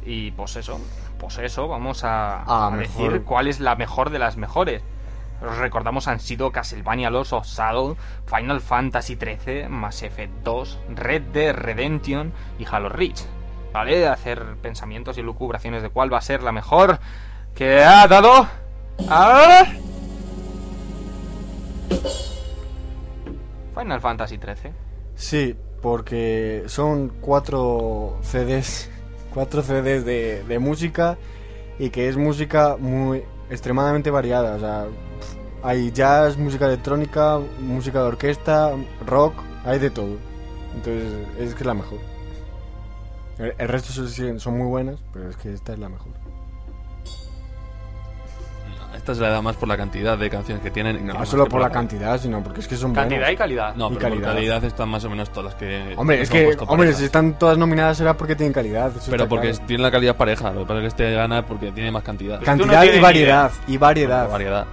Y 0.05 0.33
pues 0.33 0.57
eso, 0.57 0.79
pues 1.19 1.39
eso, 1.39 1.69
vamos 1.69 2.05
a, 2.05 2.43
Ah, 2.47 2.71
decir 2.77 3.23
cuál 3.25 3.49
es 3.49 3.61
la 3.61 3.77
mejor 3.77 4.11
de 4.11 4.19
las 4.19 4.37
mejores. 4.37 4.83
Os 5.41 5.57
recordamos 5.57 6.07
han 6.07 6.21
sido 6.21 6.53
Castlevania 6.53 7.11
Los 7.11 7.33
of 7.33 7.47
Shadow, 7.47 7.97
Final 8.27 8.61
Fantasy 8.61 9.17
XIII, 9.17 9.69
Mass 9.69 10.03
Effect 10.03 10.33
2, 10.45 10.79
Red 10.95 11.23
Dead 11.33 11.55
Redemption 11.55 12.33
y 12.59 12.67
Halo 12.71 12.91
Reach. 12.91 13.23
¿Vale? 13.73 14.07
Hacer 14.07 14.57
pensamientos 14.61 15.17
y 15.17 15.23
lucubraciones 15.23 15.83
de 15.83 15.89
cuál 15.89 16.13
va 16.13 16.19
a 16.19 16.23
ser 16.23 16.43
la 16.43 16.53
mejor 16.53 16.99
que 17.55 17.83
ha 17.83 18.07
dado 18.07 18.47
a... 19.09 19.65
Final 23.75 24.01
Fantasy 24.01 24.37
XIII. 24.37 24.73
Sí, 25.14 25.57
porque 25.81 26.64
son 26.66 27.11
cuatro 27.20 28.18
CDs, 28.23 28.91
cuatro 29.35 29.62
CDs 29.62 30.05
de, 30.05 30.45
de 30.45 30.59
música 30.59 31.18
y 31.79 31.91
que 31.91 32.09
es 32.09 32.16
música 32.16 32.77
muy 32.79 33.25
extremadamente 33.51 34.11
variada. 34.11 34.57
O 34.57 34.59
sea, 34.59 34.87
hay 35.62 35.91
jazz, 35.93 36.37
música 36.37 36.66
electrónica, 36.66 37.39
música 37.61 38.01
de 38.01 38.07
orquesta, 38.07 38.73
rock, 39.07 39.35
hay 39.64 39.79
de 39.79 39.91
todo. 39.91 40.16
Entonces 40.75 41.12
es 41.39 41.55
que 41.55 41.61
es 41.61 41.66
la 41.66 41.75
mejor. 41.75 41.99
El, 43.39 43.55
el 43.59 43.68
resto 43.68 43.93
son, 43.93 44.41
son 44.41 44.59
muy 44.59 44.66
buenas, 44.66 45.01
pero 45.12 45.29
es 45.29 45.37
que 45.37 45.53
esta 45.53 45.73
es 45.73 45.79
la 45.79 45.89
mejor. 45.89 46.22
Esta 49.03 49.17
se 49.17 49.21
la 49.21 49.31
da 49.31 49.43
más 49.43 49.57
por 49.57 49.69
la 49.69 49.77
cantidad 49.77 50.17
de 50.17 50.31
canciones 50.31 50.63
que 50.63 50.71
tienen. 50.71 51.05
No 51.05 51.27
solo 51.27 51.49
por 51.49 51.61
la 51.61 51.71
cantidad, 51.71 52.21
sino 52.21 52.41
porque 52.41 52.61
es 52.61 52.69
que 52.69 52.77
son 52.77 52.95
Cantidad 52.95 53.19
y 53.19 53.23
buenas. 53.23 53.39
calidad. 53.39 53.75
No, 53.75 53.87
y 53.91 53.95
pero 53.97 53.99
por 53.99 54.23
calidad. 54.23 54.35
calidad 54.35 54.65
están 54.65 54.89
más 54.91 55.05
o 55.05 55.11
menos 55.11 55.29
todas 55.31 55.47
las 55.47 55.55
que. 55.57 55.95
Hombre, 55.97 56.23
es 56.23 56.31
que, 56.31 56.47
hombre, 56.47 56.67
parejas. 56.67 56.99
si 56.99 57.05
están 57.07 57.37
todas 57.37 57.59
nominadas 57.59 57.97
será 57.97 58.17
porque 58.17 58.37
tienen 58.37 58.53
calidad. 58.53 58.93
Pero 59.11 59.29
porque 59.29 59.51
claro. 59.51 59.67
tiene 59.67 59.83
la 59.83 59.91
calidad 59.91 60.15
pareja. 60.17 60.53
Lo 60.53 60.61
que 60.61 60.67
pasa 60.67 60.75
es 60.77 60.83
que 60.83 60.87
este 60.87 61.13
gana 61.15 61.45
porque 61.45 61.73
tiene 61.73 61.91
más 61.91 62.05
cantidad. 62.05 62.37
Pues 62.39 62.57
no 62.57 62.65
Cantidad 62.65 62.85
y 62.85 63.01
variedad. 63.01 63.51
Y 63.67 63.77
variedad. 63.77 64.31
variedad. 64.31 64.67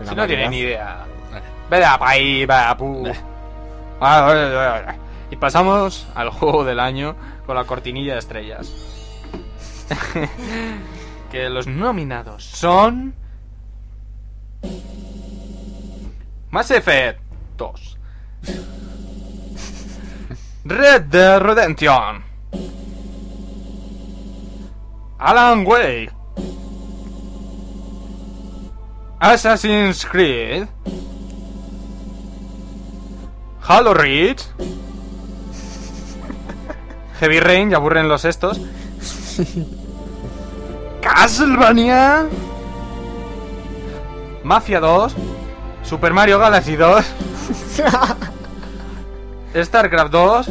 Si 0.00 0.14
no 0.14 0.26
tiene 0.26 0.42
variedad. 0.44 0.50
ni 0.50 0.58
idea. 0.58 1.04
Vete 1.70 1.84
a 1.86 1.98
pa' 1.98 2.10
ahí, 2.10 2.44
va, 2.44 2.76
pu. 2.76 3.06
Eh. 3.06 3.14
Ah. 4.02 4.94
Y 5.30 5.36
pasamos 5.36 6.06
al 6.14 6.28
juego 6.28 6.62
del 6.64 6.78
año 6.78 7.16
con 7.46 7.56
la 7.56 7.64
cortinilla 7.64 8.12
de 8.12 8.18
estrellas. 8.18 8.70
que 11.32 11.48
los 11.48 11.66
nominados 11.66 12.44
son. 12.44 13.14
Mass 16.52 16.68
Effect 16.70 17.16
2. 17.56 17.72
Red 20.68 21.08
Dead 21.08 21.40
Redemption. 21.40 22.20
Alan 25.18 25.64
Wake. 25.64 26.10
Assassin's 29.18 30.04
Creed. 30.04 30.68
Halo 33.62 33.94
Reach. 33.94 34.44
Heavy 37.20 37.40
Rain, 37.40 37.70
ya 37.70 37.78
aburren 37.78 38.08
los 38.08 38.26
estos. 38.26 38.60
Castlevania. 41.00 42.28
Mafia 44.44 44.80
2. 44.80 45.14
Super 45.92 46.14
Mario 46.14 46.38
Galaxy 46.38 46.74
2. 46.74 47.04
StarCraft 49.62 50.10
2. 50.10 50.50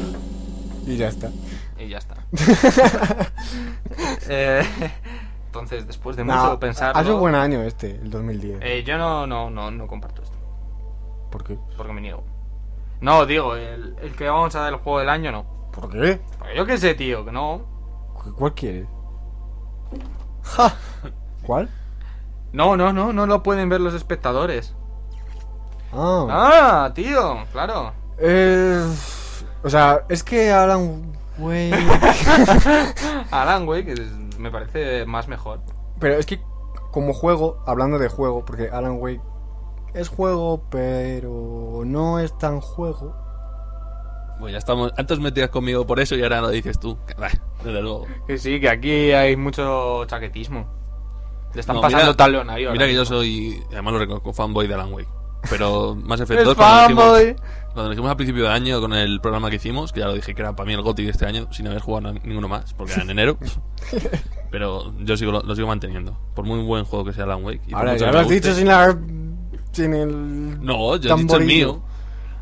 Y 0.86 0.98
ya 0.98 1.08
está. 1.08 1.32
Y 1.80 1.88
ya 1.90 1.98
está. 1.98 2.16
Eh, 4.30 4.64
entonces, 5.48 5.88
después 5.88 6.16
de 6.16 6.24
No, 6.24 6.36
mucho 6.36 6.60
pensar. 6.60 6.96
Ha 6.96 7.02
sido 7.02 7.18
buen 7.18 7.34
año 7.34 7.64
este, 7.64 7.96
el 7.96 8.12
2010. 8.12 8.60
Eh, 8.62 8.84
yo 8.86 9.00
no, 9.00 9.26
no, 9.26 9.50
no, 9.50 9.72
no 9.72 9.88
comparto 9.88 10.22
esto. 10.22 10.38
¿Por 11.32 11.44
qué? 11.44 11.58
Porque 11.76 11.92
me 11.92 12.02
niego. 12.02 12.24
No, 13.02 13.26
digo, 13.26 13.56
el, 13.56 13.96
el 14.00 14.16
que 14.16 14.30
vamos 14.30 14.54
a 14.56 14.60
dar 14.60 14.74
el 14.74 14.80
juego 14.80 15.00
del 15.00 15.10
año 15.10 15.32
no. 15.32 15.72
¿Por 15.74 15.90
qué? 15.90 16.22
Porque 16.38 16.56
yo 16.56 16.68
qué 16.68 16.78
sé, 16.78 16.94
tío, 16.94 17.26
que 17.26 17.32
no. 17.32 17.64
¿Cu- 18.14 18.36
¿Cuál 18.36 18.54
quieres? 18.54 18.86
¡Ja! 20.44 20.72
¿Cuál? 21.42 21.68
No, 22.54 22.78
no, 22.78 22.94
no, 22.94 23.12
no 23.12 23.26
lo 23.26 23.42
pueden 23.42 23.70
ver 23.70 23.82
los 23.82 23.96
espectadores. 23.96 24.76
Ah. 25.94 26.28
Ah, 26.86 26.92
tío, 26.94 27.38
claro. 27.52 27.94
Eh, 28.18 28.86
o 29.64 29.70
sea, 29.70 30.02
es 30.10 30.24
que 30.24 30.52
Alan 30.52 31.12
Wake... 31.38 31.74
Alan 33.32 33.68
Wake 33.68 33.94
es- 33.94 34.38
me 34.38 34.52
parece 34.52 35.06
más 35.06 35.28
mejor. 35.28 35.60
Pero 36.00 36.16
es 36.16 36.26
que 36.26 36.42
como 36.92 37.14
juego, 37.14 37.62
hablando 37.66 37.98
de 38.00 38.10
juego, 38.10 38.44
porque 38.46 38.70
Alan 38.70 38.98
Wake 39.00 39.22
es 39.94 40.10
juego, 40.10 40.64
pero 40.70 41.82
no 41.86 42.20
es 42.20 42.38
tan 42.38 42.60
juego. 42.62 43.16
Pues 44.40 44.52
ya 44.54 44.58
estamos. 44.58 44.92
Antes 44.98 45.20
metías 45.20 45.50
conmigo 45.50 45.86
por 45.86 46.00
eso 46.00 46.16
y 46.16 46.24
ahora 46.24 46.42
lo 46.42 46.50
dices 46.50 46.80
tú. 46.80 46.98
Desde 47.64 47.82
luego. 47.82 48.08
Que 48.26 48.38
sí, 48.40 48.60
que 48.60 48.70
aquí 48.70 49.12
hay 49.12 49.36
mucho 49.36 50.04
chaquetismo. 50.06 50.66
Le 51.54 51.60
están 51.60 51.76
No, 51.76 51.82
pasando 51.82 52.06
mira- 52.06 52.18
tal 52.18 52.32
leonario. 52.32 52.72
Mira 52.72 52.88
que 52.88 52.96
yo 52.96 53.06
soy. 53.06 53.62
Además 53.72 53.94
lo 53.94 54.00
reconozco, 54.00 54.34
fanboy 54.34 54.68
de 54.68 54.74
Alan 54.74 54.92
Wake. 54.94 55.10
Pero 55.50 55.96
Mass 55.96 56.22
Effect 56.22 56.40
Es 56.42 56.46
2, 56.46 56.56
cuando 56.56 56.82
dijimos, 56.88 57.04
fanboy. 57.04 57.36
cuando 57.74 57.90
dijimos 57.90 58.12
al 58.12 58.18
principio 58.18 58.44
de 58.44 58.50
año 58.50 58.80
con 58.82 58.94
el 58.94 59.20
programa 59.22 59.50
que 59.50 59.56
hicimos, 59.58 59.92
que 59.92 60.00
ya 60.02 60.08
lo 60.08 60.14
dije 60.14 60.34
que 60.36 60.42
era 60.42 60.56
para 60.56 60.68
mí 60.68 60.74
el 60.74 60.82
GOTY 60.82 61.04
de 61.06 61.12
este 61.12 61.26
año, 61.26 61.48
sin 61.52 61.68
haber 61.68 61.82
jugado 61.82 62.10
a 62.10 62.14
ninguno 62.14 62.48
más, 62.48 62.74
porque 62.74 62.94
era 62.94 63.04
en 63.04 63.10
enero. 63.10 63.38
pero 64.52 64.94
yo 65.00 65.18
sigo, 65.18 65.32
lo, 65.32 65.42
lo 65.42 65.56
sigo 65.56 65.68
manteniendo. 65.68 66.18
Por 66.36 66.46
muy 66.46 66.62
buen 66.64 66.84
juego 66.86 67.06
que 67.06 67.14
sea 67.14 67.24
Alan 67.24 67.44
Wake. 67.44 67.62
y 67.68 67.74
Ahora, 67.74 67.96
ya 67.98 68.12
lo 68.12 68.20
has 68.20 68.30
dicho 68.30 68.54
sin 68.54 68.68
la... 68.68 68.98
Sin 69.72 69.94
el... 69.94 70.64
No, 70.64 70.98
yo 70.98 71.16
he 71.16 71.18
dicho 71.20 71.38
el 71.38 71.46
mío. 71.46 71.82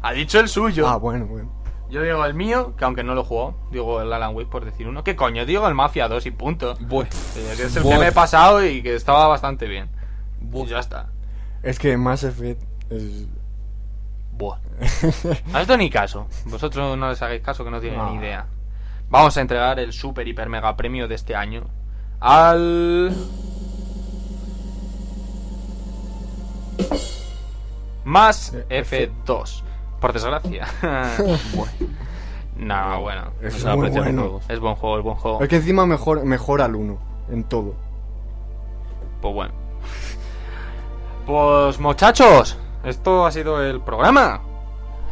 Ha 0.01 0.13
dicho 0.13 0.39
el 0.39 0.47
suyo. 0.49 0.87
Ah, 0.87 0.97
bueno, 0.97 1.25
bueno. 1.27 1.51
Yo 1.91 2.01
digo 2.03 2.23
el 2.25 2.33
mío, 2.35 2.75
que 2.77 2.85
aunque 2.85 3.03
no 3.03 3.15
lo 3.15 3.23
jugó, 3.23 3.55
digo 3.71 4.01
el 4.01 4.11
Alan 4.13 4.35
Wake 4.35 4.49
por 4.49 4.63
decir 4.63 4.87
uno. 4.87 5.03
¿Qué 5.03 5.15
coño? 5.15 5.45
Digo 5.45 5.67
el 5.67 5.73
Mafia 5.75 6.07
2 6.07 6.25
y 6.27 6.31
punto. 6.31 6.75
Bueno, 6.81 7.09
Eh, 7.35 7.53
Que 7.57 7.63
es 7.63 7.75
el 7.75 7.83
Buah. 7.83 7.93
que 7.93 7.99
me 7.99 8.07
he 8.07 8.11
pasado 8.11 8.65
y 8.65 8.81
que 8.83 8.95
estaba 8.95 9.27
bastante 9.27 9.67
bien. 9.67 9.89
Y 10.53 10.65
ya 10.67 10.79
está. 10.79 11.09
Es 11.63 11.77
que 11.79 11.97
Mass 11.97 12.23
Effect 12.23 12.61
es... 12.89 13.25
Buah. 14.31 14.57
A 15.53 15.61
esto 15.61 15.75
ni 15.77 15.89
caso. 15.89 16.27
Vosotros 16.45 16.97
no 16.97 17.09
les 17.09 17.21
hagáis 17.21 17.41
caso 17.41 17.63
que 17.65 17.71
no 17.71 17.79
tienen 17.81 18.03
ni 18.05 18.15
idea. 18.15 18.45
Vamos 19.09 19.35
a 19.37 19.41
entregar 19.41 19.79
el 19.79 19.91
super 19.91 20.27
hiper 20.27 20.49
mega 20.49 20.75
premio 20.77 21.07
de 21.07 21.15
este 21.15 21.35
año 21.35 21.63
al 22.19 23.11
más 28.03 28.53
Eh, 28.69 28.83
F2. 28.83 29.63
Por 29.99 30.13
desgracia. 30.13 30.67
Bueno. 31.55 31.71
No, 32.57 33.01
bueno. 33.01 33.31
Es 33.41 33.53
se 33.53 33.63
muy 33.67 33.87
aprecian 33.87 34.03
los 34.03 34.03
bueno. 34.05 34.21
juegos. 34.21 34.43
Es 34.49 34.59
buen 34.59 34.75
juego, 34.75 34.97
es 34.97 35.03
buen 35.03 35.15
juego. 35.15 35.41
Es 35.41 35.47
que 35.47 35.55
encima 35.55 35.85
mejor, 35.85 36.25
mejora 36.25 36.65
al 36.65 36.75
1 36.75 36.99
en 37.31 37.43
todo. 37.45 37.73
Pues 39.21 39.33
bueno. 39.33 39.53
Pues 41.25 41.79
muchachos, 41.79 42.57
esto 42.83 43.25
ha 43.25 43.31
sido 43.31 43.63
el 43.63 43.81
programa. 43.81 44.41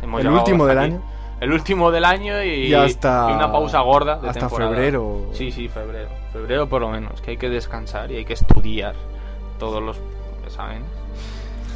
Hemos 0.02 0.22
El 0.22 0.28
último 0.30 0.66
del 0.66 0.78
aquí. 0.78 0.86
año. 0.92 1.02
El 1.40 1.52
último 1.54 1.92
del 1.92 2.04
año 2.06 2.42
y, 2.44 2.68
Y 2.68 2.74
hasta- 2.74 3.28
y 3.30 3.34
una 3.36 3.52
pausa 3.52 3.82
gorda 3.82 4.18
de 4.18 4.28
hasta 4.30 4.40
temporada. 4.42 4.72
febrero. 4.72 5.28
Sí, 5.34 5.52
sí, 5.52 5.68
febrero. 5.68 6.10
Febrero 6.34 6.68
por 6.68 6.82
lo 6.82 6.90
menos, 6.90 7.22
que 7.22 7.32
hay 7.32 7.38
que 7.38 7.50
descansar 7.50 8.12
y 8.12 8.16
hay 8.18 8.26
que 8.26 8.34
estudiar 8.34 8.96
todos 9.60 9.82
los 9.84 9.98
exámenes. 10.46 10.84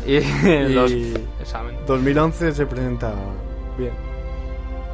Y, 0.05 0.15
Y 0.17 0.67
los 0.73 0.91
exámenes 1.39 1.85
2011 1.85 2.51
se 2.53 2.65
presenta 2.65 3.13
bien. 3.77 3.91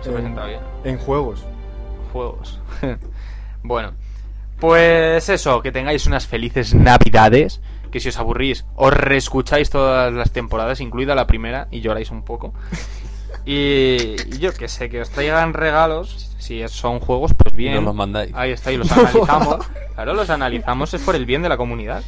se 0.01 0.09
en- 0.09 0.15
presenta 0.15 0.45
bien. 0.45 0.59
En 0.83 0.97
juegos. 0.97 1.45
juegos. 2.11 2.59
bueno, 3.63 3.91
pues 4.59 5.29
eso, 5.29 5.61
que 5.61 5.71
tengáis 5.71 6.07
unas 6.07 6.27
felices 6.27 6.73
navidades. 6.73 7.61
Que 7.89 7.99
si 7.99 8.09
os 8.09 8.17
aburrís, 8.17 8.65
os 8.75 8.93
reescucháis 8.93 9.69
todas 9.69 10.11
las 10.13 10.31
temporadas, 10.31 10.79
incluida 10.81 11.15
la 11.15 11.27
primera, 11.27 11.67
y 11.71 11.81
lloráis 11.81 12.11
un 12.11 12.23
poco. 12.23 12.53
Y, 13.49 14.37
yo 14.39 14.53
que 14.53 14.67
sé, 14.67 14.89
que 14.89 14.99
os 15.01 15.09
traigan 15.09 15.53
regalos, 15.53 16.35
si 16.37 16.61
es- 16.61 16.71
son 16.71 16.99
juegos, 16.99 17.33
pues 17.33 17.55
bien. 17.55 17.75
nos 17.75 17.83
los 17.85 17.95
mandáis. 17.95 18.31
Ahí 18.35 18.51
está, 18.51 18.71
y 18.73 18.77
los 18.77 18.91
analizamos. 18.91 19.65
claro, 19.95 20.13
los 20.13 20.29
analizamos, 20.29 20.93
es 20.93 21.01
por 21.01 21.15
el 21.15 21.25
bien 21.25 21.41
de 21.41 21.49
la 21.49 21.55
comunidad. 21.55 22.03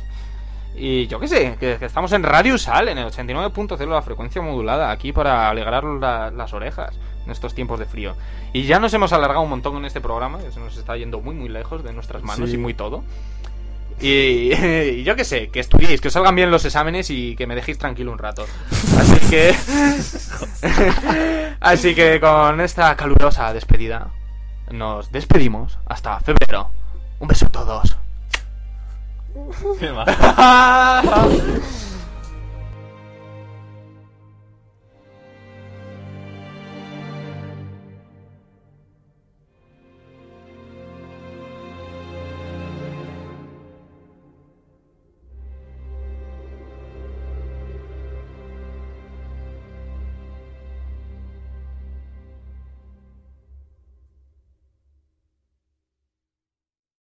Y 0.76 1.08
yo 1.08 1.20
qué 1.20 1.28
sé, 1.30 1.56
que, 1.60 1.78
que 1.78 1.86
estamos 1.86 2.12
en 2.12 2.24
Radio 2.24 2.58
Sal, 2.58 2.90
en 2.90 2.98
el 2.98 3.08
89.0, 3.08 3.88
la 3.90 4.02
frecuencia 4.02 4.42
modulada, 4.42 4.92
aquí 4.92 5.14
para 5.14 5.50
alegrar 5.50 5.84
la- 5.86 6.30
las 6.32 6.54
orejas 6.54 6.94
en 7.26 7.32
estos 7.32 7.54
tiempos 7.54 7.80
de 7.80 7.86
frío. 7.86 8.16
Y 8.52 8.64
ya 8.64 8.80
nos 8.80 8.94
hemos 8.94 9.14
alargado 9.14 9.42
un 9.42 9.50
montón 9.50 9.78
en 9.78 9.86
este 9.86 10.02
programa, 10.02 10.40
que 10.40 10.52
se 10.52 10.60
nos 10.60 10.76
está 10.78 10.98
yendo 10.98 11.22
muy, 11.22 11.36
muy 11.36 11.48
lejos 11.48 11.84
de 11.86 11.94
nuestras 11.94 12.22
manos 12.24 12.50
Sí. 12.50 12.56
y 12.56 12.58
muy 12.58 12.74
todo. 12.74 13.04
Y, 14.02 14.54
y 14.54 15.04
yo 15.04 15.16
qué 15.16 15.26
sé, 15.26 15.50
que 15.50 15.60
estudiéis, 15.60 16.02
que 16.02 16.08
os 16.08 16.14
salgan 16.14 16.36
bien 16.36 16.52
los 16.52 16.66
exámenes 16.66 17.10
y 17.10 17.36
que 17.36 17.48
me 17.48 17.56
dejéis 17.56 17.78
tranquilo 17.78 18.12
un 18.12 18.18
rato. 18.18 18.46
Así 18.98 19.20
que. 19.30 19.56
Así 21.60 21.96
que 21.96 22.20
con 22.20 22.62
esta 22.62 22.96
calurosa 22.96 23.54
despedida, 23.54 24.12
nos 24.72 25.12
despedimos 25.12 25.78
hasta 25.86 26.20
febrero. 26.20 26.72
Un 27.20 27.28
beso 27.28 27.48
a 27.48 27.50
todos. 27.50 27.98
Qué. 29.80 29.90